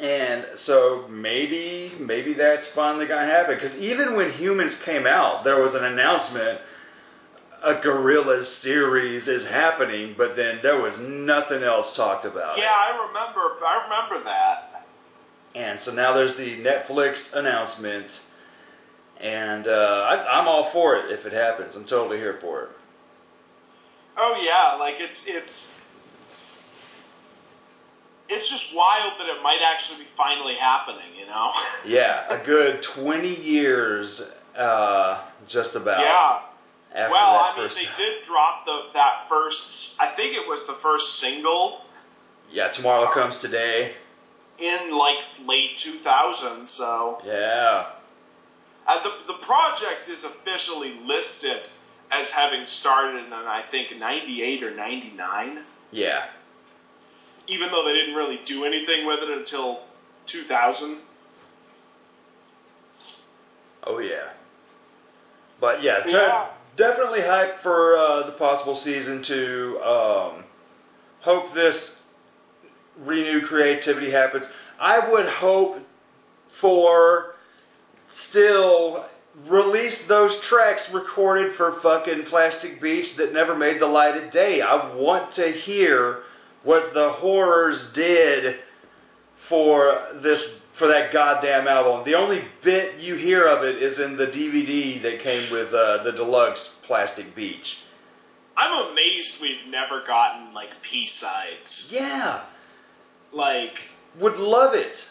[0.00, 3.54] and so maybe maybe that's finally gonna happen.
[3.54, 6.60] Because even when Humanz came out, there was an announcement
[7.62, 12.58] a gorilla series is happening, but then there was nothing else talked about.
[12.58, 14.86] Yeah, I remember I remember that.
[15.54, 18.22] And so now there's the Netflix announcement,
[19.20, 21.76] and uh, I, I'm all for it if it happens.
[21.76, 22.70] I'm totally here for it.
[24.16, 25.68] Oh yeah, like it's it's
[28.28, 31.52] it's just wild that it might actually be finally happening, you know?
[31.86, 34.22] Yeah, a good 20 years,
[34.56, 36.00] uh, just about.
[36.00, 36.40] yeah.
[36.94, 37.10] Well,
[37.40, 39.94] I mean, they did drop the that first.
[39.98, 41.80] I think it was the first single
[42.50, 43.94] Yeah, tomorrow comes today.
[44.58, 46.66] in like late 2000.
[46.66, 47.86] So, Yeah.
[48.86, 51.62] uh, the the project is officially listed
[52.10, 55.64] as having started in I think 98 or 99.
[55.92, 56.28] Yeah.
[57.46, 59.80] Even though they didn't really do anything with it until
[60.26, 60.98] 2000.
[63.84, 64.28] Oh yeah.
[65.58, 66.50] But yeah, Yeah.
[66.76, 69.80] Definitely hype for uh, the possible season two.
[69.82, 70.44] Um,
[71.20, 71.96] hope this
[72.98, 74.46] renewed creativity happens.
[74.78, 75.78] I would hope
[76.60, 77.34] for
[78.08, 79.06] still
[79.46, 84.60] release those tracks recorded for fucking Plastic Beach that never made the light of day.
[84.60, 86.22] I want to hear
[86.62, 88.56] what the horrors did
[89.48, 92.04] for this for that goddamn album.
[92.04, 96.02] The only bit you hear of it is in the DVD that came with uh,
[96.02, 97.78] the deluxe Plastic Beach.
[98.56, 101.88] I'm amazed we've never gotten like P sides.
[101.90, 102.44] Yeah,
[103.32, 103.88] Like
[104.20, 105.08] would love it.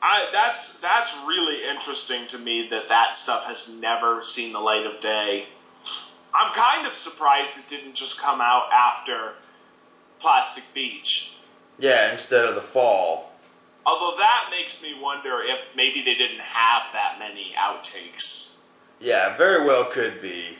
[0.00, 4.86] I that's that's really interesting to me that that stuff has never seen the light
[4.86, 5.46] of day.
[6.34, 9.32] I'm kind of surprised it didn't just come out after
[10.20, 11.30] Plastic Beach.
[11.78, 13.32] Yeah, instead of the fall.
[13.88, 18.50] Although that makes me wonder if maybe they didn't have that many outtakes.
[19.00, 20.58] Yeah, very well could be.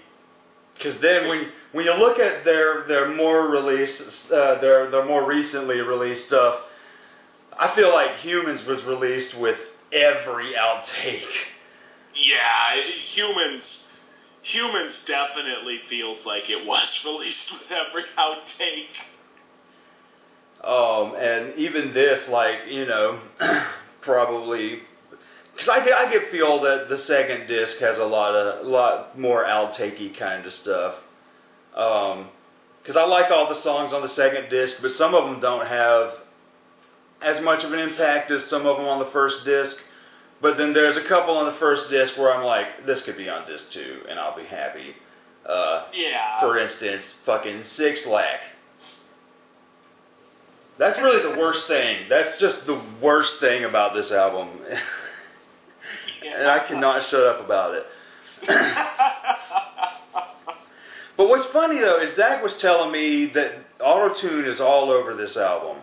[0.75, 4.01] Because then when when you look at their their more released
[4.33, 6.63] uh, their their more recently released stuff,
[7.53, 9.59] I feel like Humanz was released with
[9.93, 11.27] every outtake.
[12.15, 13.85] Yeah, Humanz
[14.43, 18.97] Humanz definitely feels like it was released with every outtake.
[20.65, 23.21] Um, and even this, like you know,
[24.01, 24.81] probably
[25.53, 28.69] because I get I get feel that the second disc has a lot of a
[28.69, 30.97] lot more outtakey kind of stuff.
[31.75, 32.29] Um,
[32.83, 35.67] because I like all the songs on the second disc, but some of them don't
[35.67, 36.15] have
[37.21, 39.77] as much of an impact as some of them on the first disc.
[40.41, 43.29] But then there's a couple on the first disc where I'm like, this could be
[43.29, 44.95] on disc two, and I'll be happy.
[45.45, 46.41] Uh, Yeah.
[46.41, 48.41] for instance, fucking 6LACK.
[50.79, 52.09] That's really the worst thing.
[52.09, 54.49] That's just the worst thing about this album.
[56.25, 57.87] and I cannot shut up about it.
[61.19, 65.15] But what's funny though is Zach was telling me that auto tune is all over
[65.15, 65.79] this album,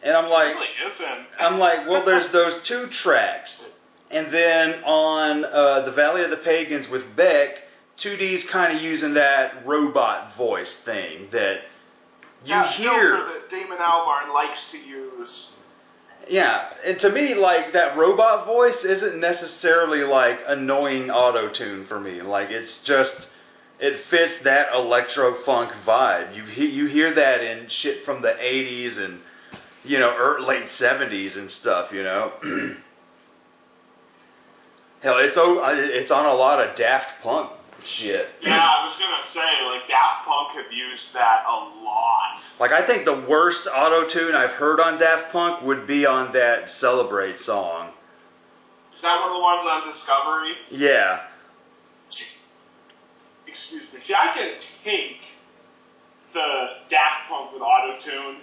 [0.00, 1.26] and I'm like, really isn't.
[1.40, 3.68] I'm like, well, there's those two tracks,
[4.12, 7.62] and then on uh, the Valley of the Pagans with Beck,
[7.98, 11.62] 2D's kind of using that robot voice thing that
[12.44, 13.18] you that hear.
[13.18, 15.52] that Damon Albarn likes to use.
[16.28, 22.00] Yeah, and to me, like that robot voice isn't necessarily like annoying auto tune for
[22.00, 22.22] me.
[22.22, 23.28] Like it's just
[23.78, 26.34] it fits that electro funk vibe.
[26.34, 29.20] You he- you hear that in shit from the '80s and
[29.84, 31.92] you know er, late '70s and stuff.
[31.92, 32.32] You know,
[35.02, 37.50] hell, it's it's on a lot of Daft Punk
[37.86, 38.28] shit.
[38.40, 42.40] Yeah, I was gonna say like Daft Punk have used that a lot.
[42.60, 46.32] Like I think the worst auto tune I've heard on Daft Punk would be on
[46.32, 47.90] that Celebrate song.
[48.94, 50.54] Is that one of the ones on Discovery?
[50.70, 51.20] Yeah.
[53.46, 54.00] Excuse me.
[54.00, 55.20] See, I can take
[56.32, 58.36] the Daft Punk with auto tune.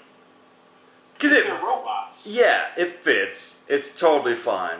[1.19, 2.27] Cause it, They're robots.
[2.31, 3.53] yeah, it fits.
[3.67, 4.79] It's totally fine.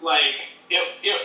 [0.00, 0.22] Like
[0.70, 1.20] it, it,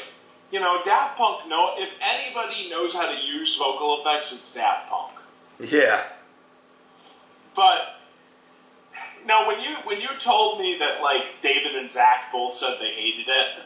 [0.55, 1.49] you know, Daft Punk.
[1.49, 5.11] Know if anybody knows how to use vocal effects, it's Daft Punk.
[5.59, 6.05] Yeah.
[7.53, 7.99] But
[9.25, 12.91] now, when you when you told me that like David and Zach both said they
[12.91, 13.63] hated it,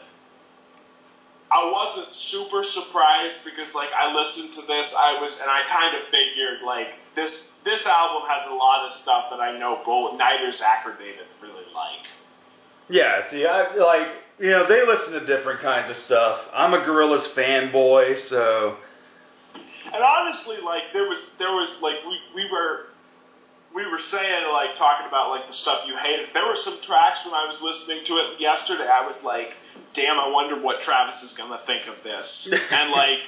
[1.52, 5.96] I wasn't super surprised because like I listened to this, I was and I kind
[5.96, 10.18] of figured like this this album has a lot of stuff that I know both
[10.18, 12.08] neither Zach or David really like.
[12.88, 14.08] Yeah, see, I like,
[14.40, 16.40] you know, they listen to different kinds of stuff.
[16.52, 18.78] I'm a Gorillaz fanboy, so
[19.84, 22.86] And honestly, like there was there was like we, we were
[23.74, 26.30] we were saying like talking about like the stuff you hated.
[26.32, 28.88] There were some tracks when I was listening to it yesterday.
[28.88, 29.54] I was like,
[29.92, 32.50] damn, I wonder what Travis is gonna think of this.
[32.70, 33.20] and like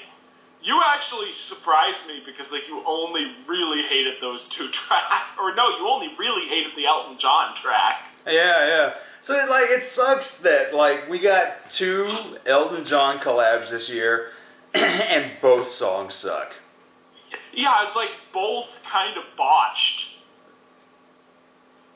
[0.62, 5.04] you actually surprised me because like you only really hated those two tracks,
[5.38, 7.96] or no, you only really hated the Elton John track.
[8.26, 8.94] yeah, yeah.
[9.22, 12.08] So it, like, it sucks that like we got two
[12.44, 14.30] Elton John collabs this year,
[14.74, 16.52] and both songs suck.
[17.52, 20.10] Yeah, it's like both kind of botched.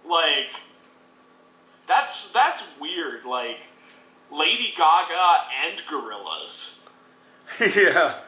[0.09, 0.53] Like
[1.89, 3.25] that's that's weird.
[3.25, 3.59] Like
[4.31, 6.79] Lady Gaga and Gorillaz.
[7.61, 8.21] yeah.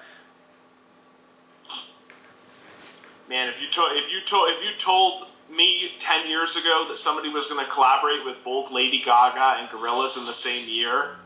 [3.29, 6.97] Man, if you told if you told if you told me ten years ago that
[6.97, 11.17] somebody was going to collaborate with both Lady Gaga and Gorillaz in the same year,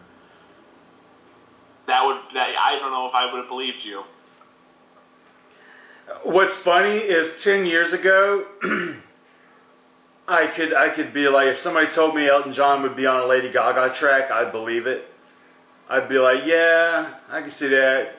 [1.86, 4.04] that would that I don't know if I would have believed you.
[6.24, 8.46] What's funny is ten years ago,
[10.28, 13.20] I could I could be like, if somebody told me Elton John would be on
[13.20, 15.06] a Lady Gaga track, I'd believe it.
[15.88, 18.14] I'd be like, yeah, I can see that.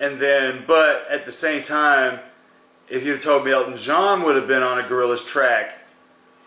[0.00, 2.20] And then, but at the same time,
[2.90, 5.72] if you told me Elton John would have been on a Gorillaz track,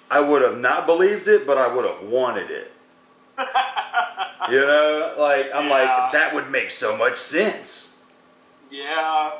[0.10, 2.72] I would have not believed it, but I would have wanted it.
[4.52, 5.72] You know, like I'm Yeah.
[5.72, 7.88] like that would make so much sense.
[8.70, 9.38] yeah.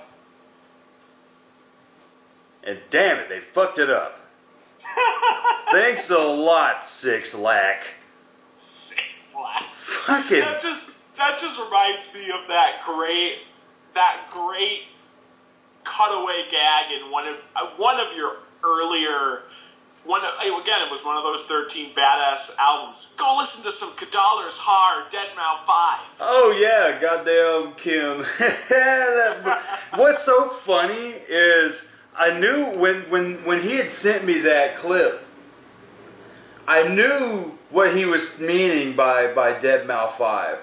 [2.64, 4.18] And damn it, they fucked it up.
[5.72, 7.82] Thanks a lot, 6LACK.
[8.56, 9.66] Six Flags.
[10.08, 13.40] Fucking that just that just reminds me of that great
[13.96, 14.84] that great
[15.86, 19.42] cutaway gag in one of uh, one of your earlier
[20.06, 23.14] one again it was one of those 13 badass albums.
[23.18, 28.26] Go listen to some Kadaller's Har Dead Mouse 5 Oh yeah, goddamn Kim.
[28.70, 29.62] That-
[29.96, 31.74] what's so funny is
[32.16, 35.22] I knew when when when he had sent me that clip,
[36.68, 40.60] I knew what he was meaning by by Dead Mouth Five,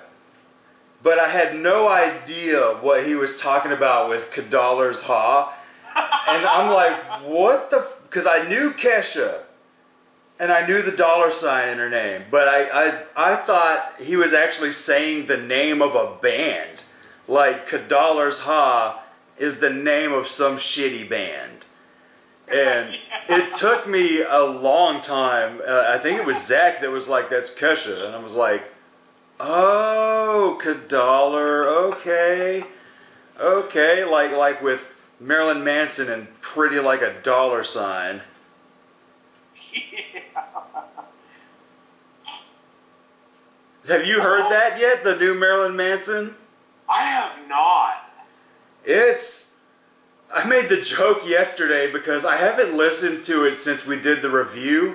[1.02, 5.56] but I had no idea what he was talking about with Kadaller's Ha.
[6.28, 7.88] And I'm like, what the?
[8.04, 9.42] Because I knew Kesha,
[10.38, 14.16] and I knew the dollar sign in her name, but I, I I thought he
[14.16, 16.82] was actually saying the name of a band,
[17.28, 19.04] like Kadaller's Ha
[19.38, 21.64] is the name of some shitty band.
[22.52, 22.94] And
[23.28, 25.60] it took me a long time.
[25.66, 28.62] Uh, I think it was Zach that was like, "That's Kesha," and I was like,
[29.40, 32.64] "Oh, Kadollar, okay,
[33.40, 34.80] okay." Like like with
[35.18, 38.20] Marilyn Manson and "Pretty Like a Dollar Sign."
[43.88, 45.02] Have you heard that yet?
[45.02, 46.36] The new Marilyn Manson?
[46.88, 48.10] I have not
[48.84, 49.44] It's.
[50.32, 54.30] I made the joke yesterday because I haven't listened to it since we did the
[54.30, 54.94] review,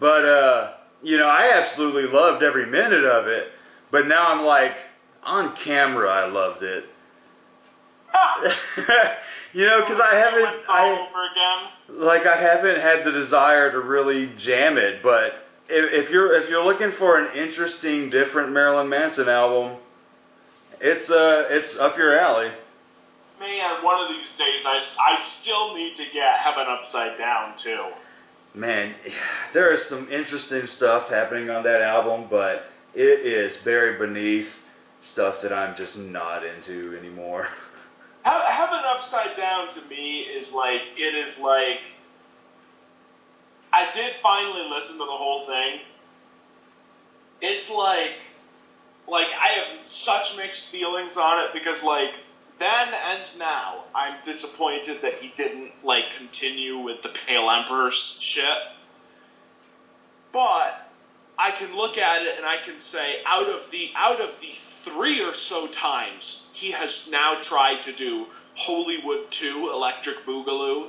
[0.00, 3.52] but uh, you know, I absolutely loved every minute of it.
[3.90, 4.76] But now I'm like,
[5.22, 6.84] on camera, I loved it.
[9.52, 11.08] you know, because I haven't, I
[11.90, 15.02] like I haven't had the desire to really jam it.
[15.02, 19.76] But if, if you're if you're looking for an interesting, different Marilyn Manson album,
[20.80, 22.50] it's uh it's up your alley.
[23.38, 27.84] Man, one of these days, I, I still need to get Heaven Upside Down too.
[28.54, 28.94] Man,
[29.52, 34.48] there is some interesting stuff happening on that album, but it is buried beneath
[35.00, 37.48] stuff that I'm just not into anymore.
[38.24, 41.80] He- Heaven Upside Down to me is like it is like
[43.72, 45.80] I did finally listen to the whole thing.
[47.40, 48.16] It's like
[49.06, 52.10] like I have such mixed feelings on it because like
[52.58, 58.58] then and now I'm disappointed that he didn't like continue with the Pale Emperor shit.
[60.32, 60.87] But
[61.38, 64.50] I can look at it and I can say out of the out of the
[64.52, 70.88] three or so times he has now tried to do Hollywood 2 Electric Boogaloo,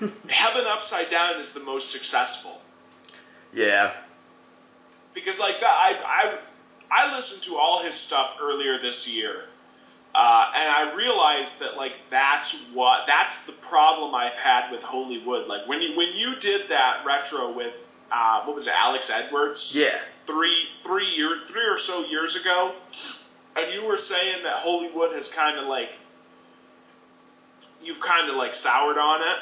[0.28, 2.60] Heaven Upside Down is the most successful.
[3.52, 3.92] Yeah,
[5.14, 9.44] Because like that I I I listened to all his stuff earlier this year.
[10.14, 15.46] Uh, and I realized that like that's what that's the problem I've had with Hollywood.
[15.48, 17.74] Like when you when you did that retro with
[18.14, 19.74] uh, what was it, Alex Edwards?
[19.74, 22.74] yeah, three three year three or so years ago,
[23.56, 25.90] and you were saying that Hollywood has kind of like
[27.82, 29.38] you've kind of like soured on it.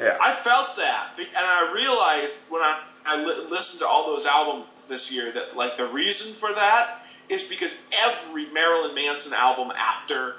[0.00, 0.18] yeah.
[0.20, 4.84] I felt that, and I realized when I I li- listened to all those albums
[4.88, 7.74] this year that like the reason for that is because
[8.04, 10.34] every Marilyn Manson album after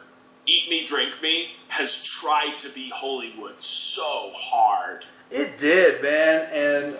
[0.45, 5.05] Eat Me Drink Me has tried to be Hollywood so hard.
[5.31, 6.97] It did, man, and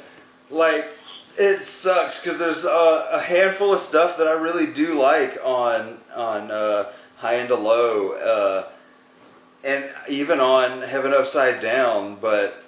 [0.50, 0.86] like
[1.38, 5.98] it sucks because there's a, a handful of stuff that I really do like on
[6.16, 8.70] on uh, High and Low, uh,
[9.64, 12.64] and even on Heaven Upside Down, but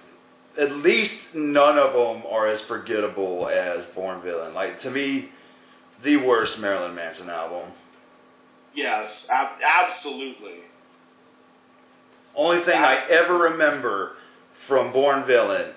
[0.58, 4.54] at least none of them are as forgettable as Born Villain.
[4.54, 5.30] Like to me,
[6.04, 7.72] the worst Marilyn Manson album.
[8.76, 10.60] Yes, ab- absolutely.
[12.36, 14.14] Only thing I ever remember
[14.68, 15.72] from Born Villain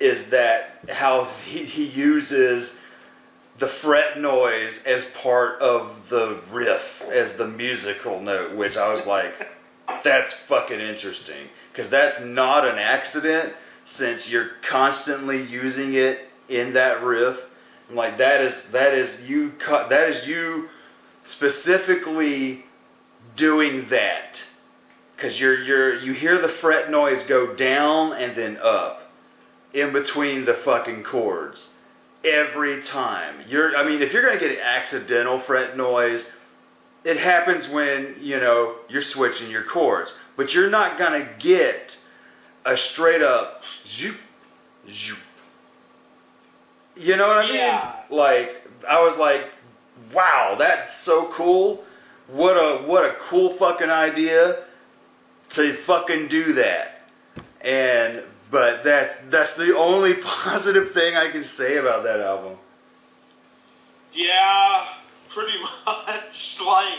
[0.00, 2.72] is that how he, he uses
[3.58, 9.06] the fret noise as part of the riff, as the musical note, which I was
[9.06, 9.34] like,
[10.04, 11.48] that's fucking interesting.
[11.72, 13.54] Because that's not an accident,
[13.84, 17.38] since you're constantly using it in that riff.
[17.88, 20.68] I'm like, that is, that is you, cut, that is you
[21.26, 22.64] specifically
[23.36, 24.44] doing that
[25.14, 29.02] because you're you're you hear the fret noise go down and then up
[29.72, 31.68] in between the fucking chords
[32.24, 33.36] every time.
[33.48, 36.26] You're I mean if you're gonna get accidental fret noise,
[37.04, 41.98] it happens when you know you're switching your chords, but you're not gonna get
[42.64, 44.16] a straight up zoop
[44.90, 45.18] zoop.
[46.96, 47.92] You know what I Yeah.
[48.10, 48.18] mean?
[48.18, 49.44] Like I was like,
[50.12, 51.84] wow, that's so cool.
[52.28, 54.64] What a what a cool fucking idea
[55.50, 57.02] to fucking do that.
[57.60, 62.58] And but that's that's the only positive thing I can say about that album.
[64.12, 64.86] Yeah,
[65.28, 66.58] pretty much.
[66.64, 66.98] Like,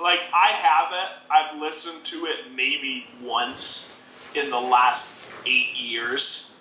[0.00, 1.08] like I have it.
[1.30, 3.88] I've listened to it maybe once
[4.34, 6.52] in the last eight years.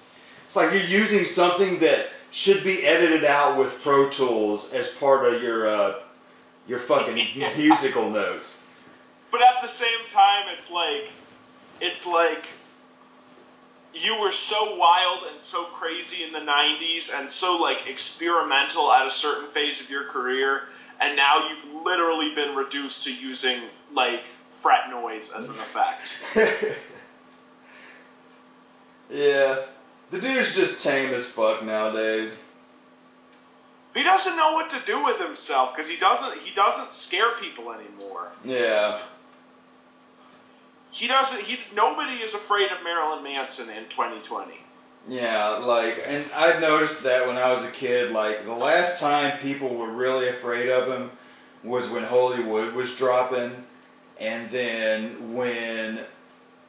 [0.48, 5.34] It's like you're using something that should be edited out with Pro Tools as part
[5.34, 5.99] of your uh,
[6.68, 7.16] your fucking
[7.57, 8.53] musical notes.
[9.32, 11.12] But at the same time, it's like,
[11.82, 12.48] it's like
[13.94, 19.07] you were so wild and so crazy in the 90s and so like experimental at
[19.07, 20.64] a certain phase of your career
[20.99, 23.62] and now you've literally been reduced to using
[23.94, 24.22] like
[24.62, 26.20] fret noise as an effect.
[29.10, 29.66] yeah.
[30.11, 32.32] The dude's just tame as fuck nowadays.
[33.94, 37.72] He doesn't know what to do with himself because he doesn't he doesn't scare people
[37.72, 38.30] anymore.
[38.44, 39.02] Yeah.
[40.91, 44.53] He doesn't he nobody is afraid of Marilyn Manson in 2020.
[45.07, 49.40] Yeah, like, and I noticed that when I was a kid, like, the last time
[49.40, 51.11] people were really afraid of him
[51.64, 53.52] was when Hollywood was dropping,
[54.19, 56.06] and then when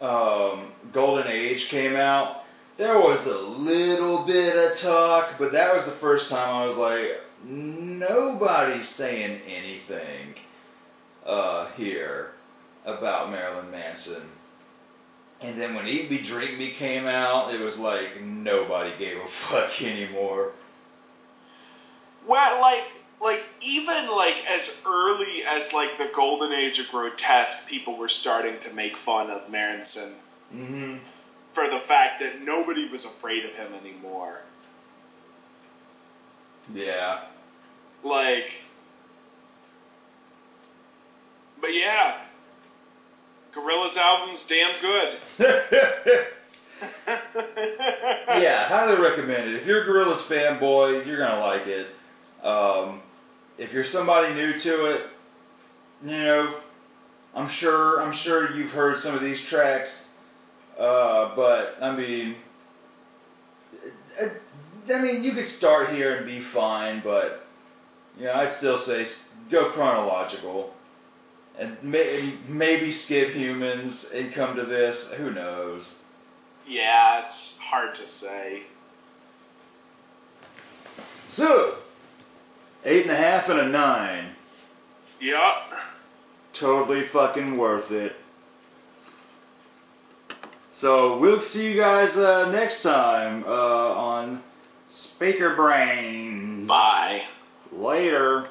[0.03, 2.43] um, Golden Age came out,
[2.79, 6.77] there was a little bit of talk, but that was the first time I was
[6.77, 10.35] like, nobody's saying anything.
[11.25, 12.31] uh, here
[12.85, 14.23] about Marilyn Manson.
[15.41, 19.29] And then when Eat Me Drink Me came out, it was like nobody gave a
[19.51, 20.53] fuck anymore.
[22.29, 22.85] Well, like,
[23.21, 28.59] like even like as early as like the golden age of grotesque, people were starting
[28.61, 30.15] to make fun of Manson
[30.55, 30.99] Mm-hmm.
[31.57, 34.41] For the fact that nobody was afraid of him anymore.
[36.75, 37.21] Yeah.
[38.05, 38.63] Like,
[41.59, 42.19] but yeah,
[43.55, 45.19] Gorillaz album's damn good.
[48.29, 49.55] yeah, highly recommend it.
[49.55, 51.87] If you're a Gorillaz fanboy, you're gonna like it.
[52.45, 53.01] Um,
[53.57, 55.07] if you're somebody new to it,
[56.05, 56.61] you know,
[57.35, 60.06] I'm sure I'm sure you've heard some of these tracks,
[60.79, 62.37] uh, but I mean,
[64.21, 67.47] I, I mean, you could start here and be fine, but
[68.19, 69.07] you know, I'd still say
[69.51, 70.73] go chronological.
[71.59, 75.07] And may, maybe skip Humanz and come to this.
[75.17, 75.91] Who knows?
[76.67, 78.65] Yeah, it's hard to say.
[81.29, 81.79] So,
[82.85, 84.33] eight and a half and a nine.
[85.21, 85.73] Yup.
[86.53, 88.17] Totally fucking worth it.
[90.79, 94.43] So we'll see you guys uh, next time uh, on
[94.91, 96.67] Speaker Brain.
[96.67, 97.23] Bye.
[97.73, 98.49] Later.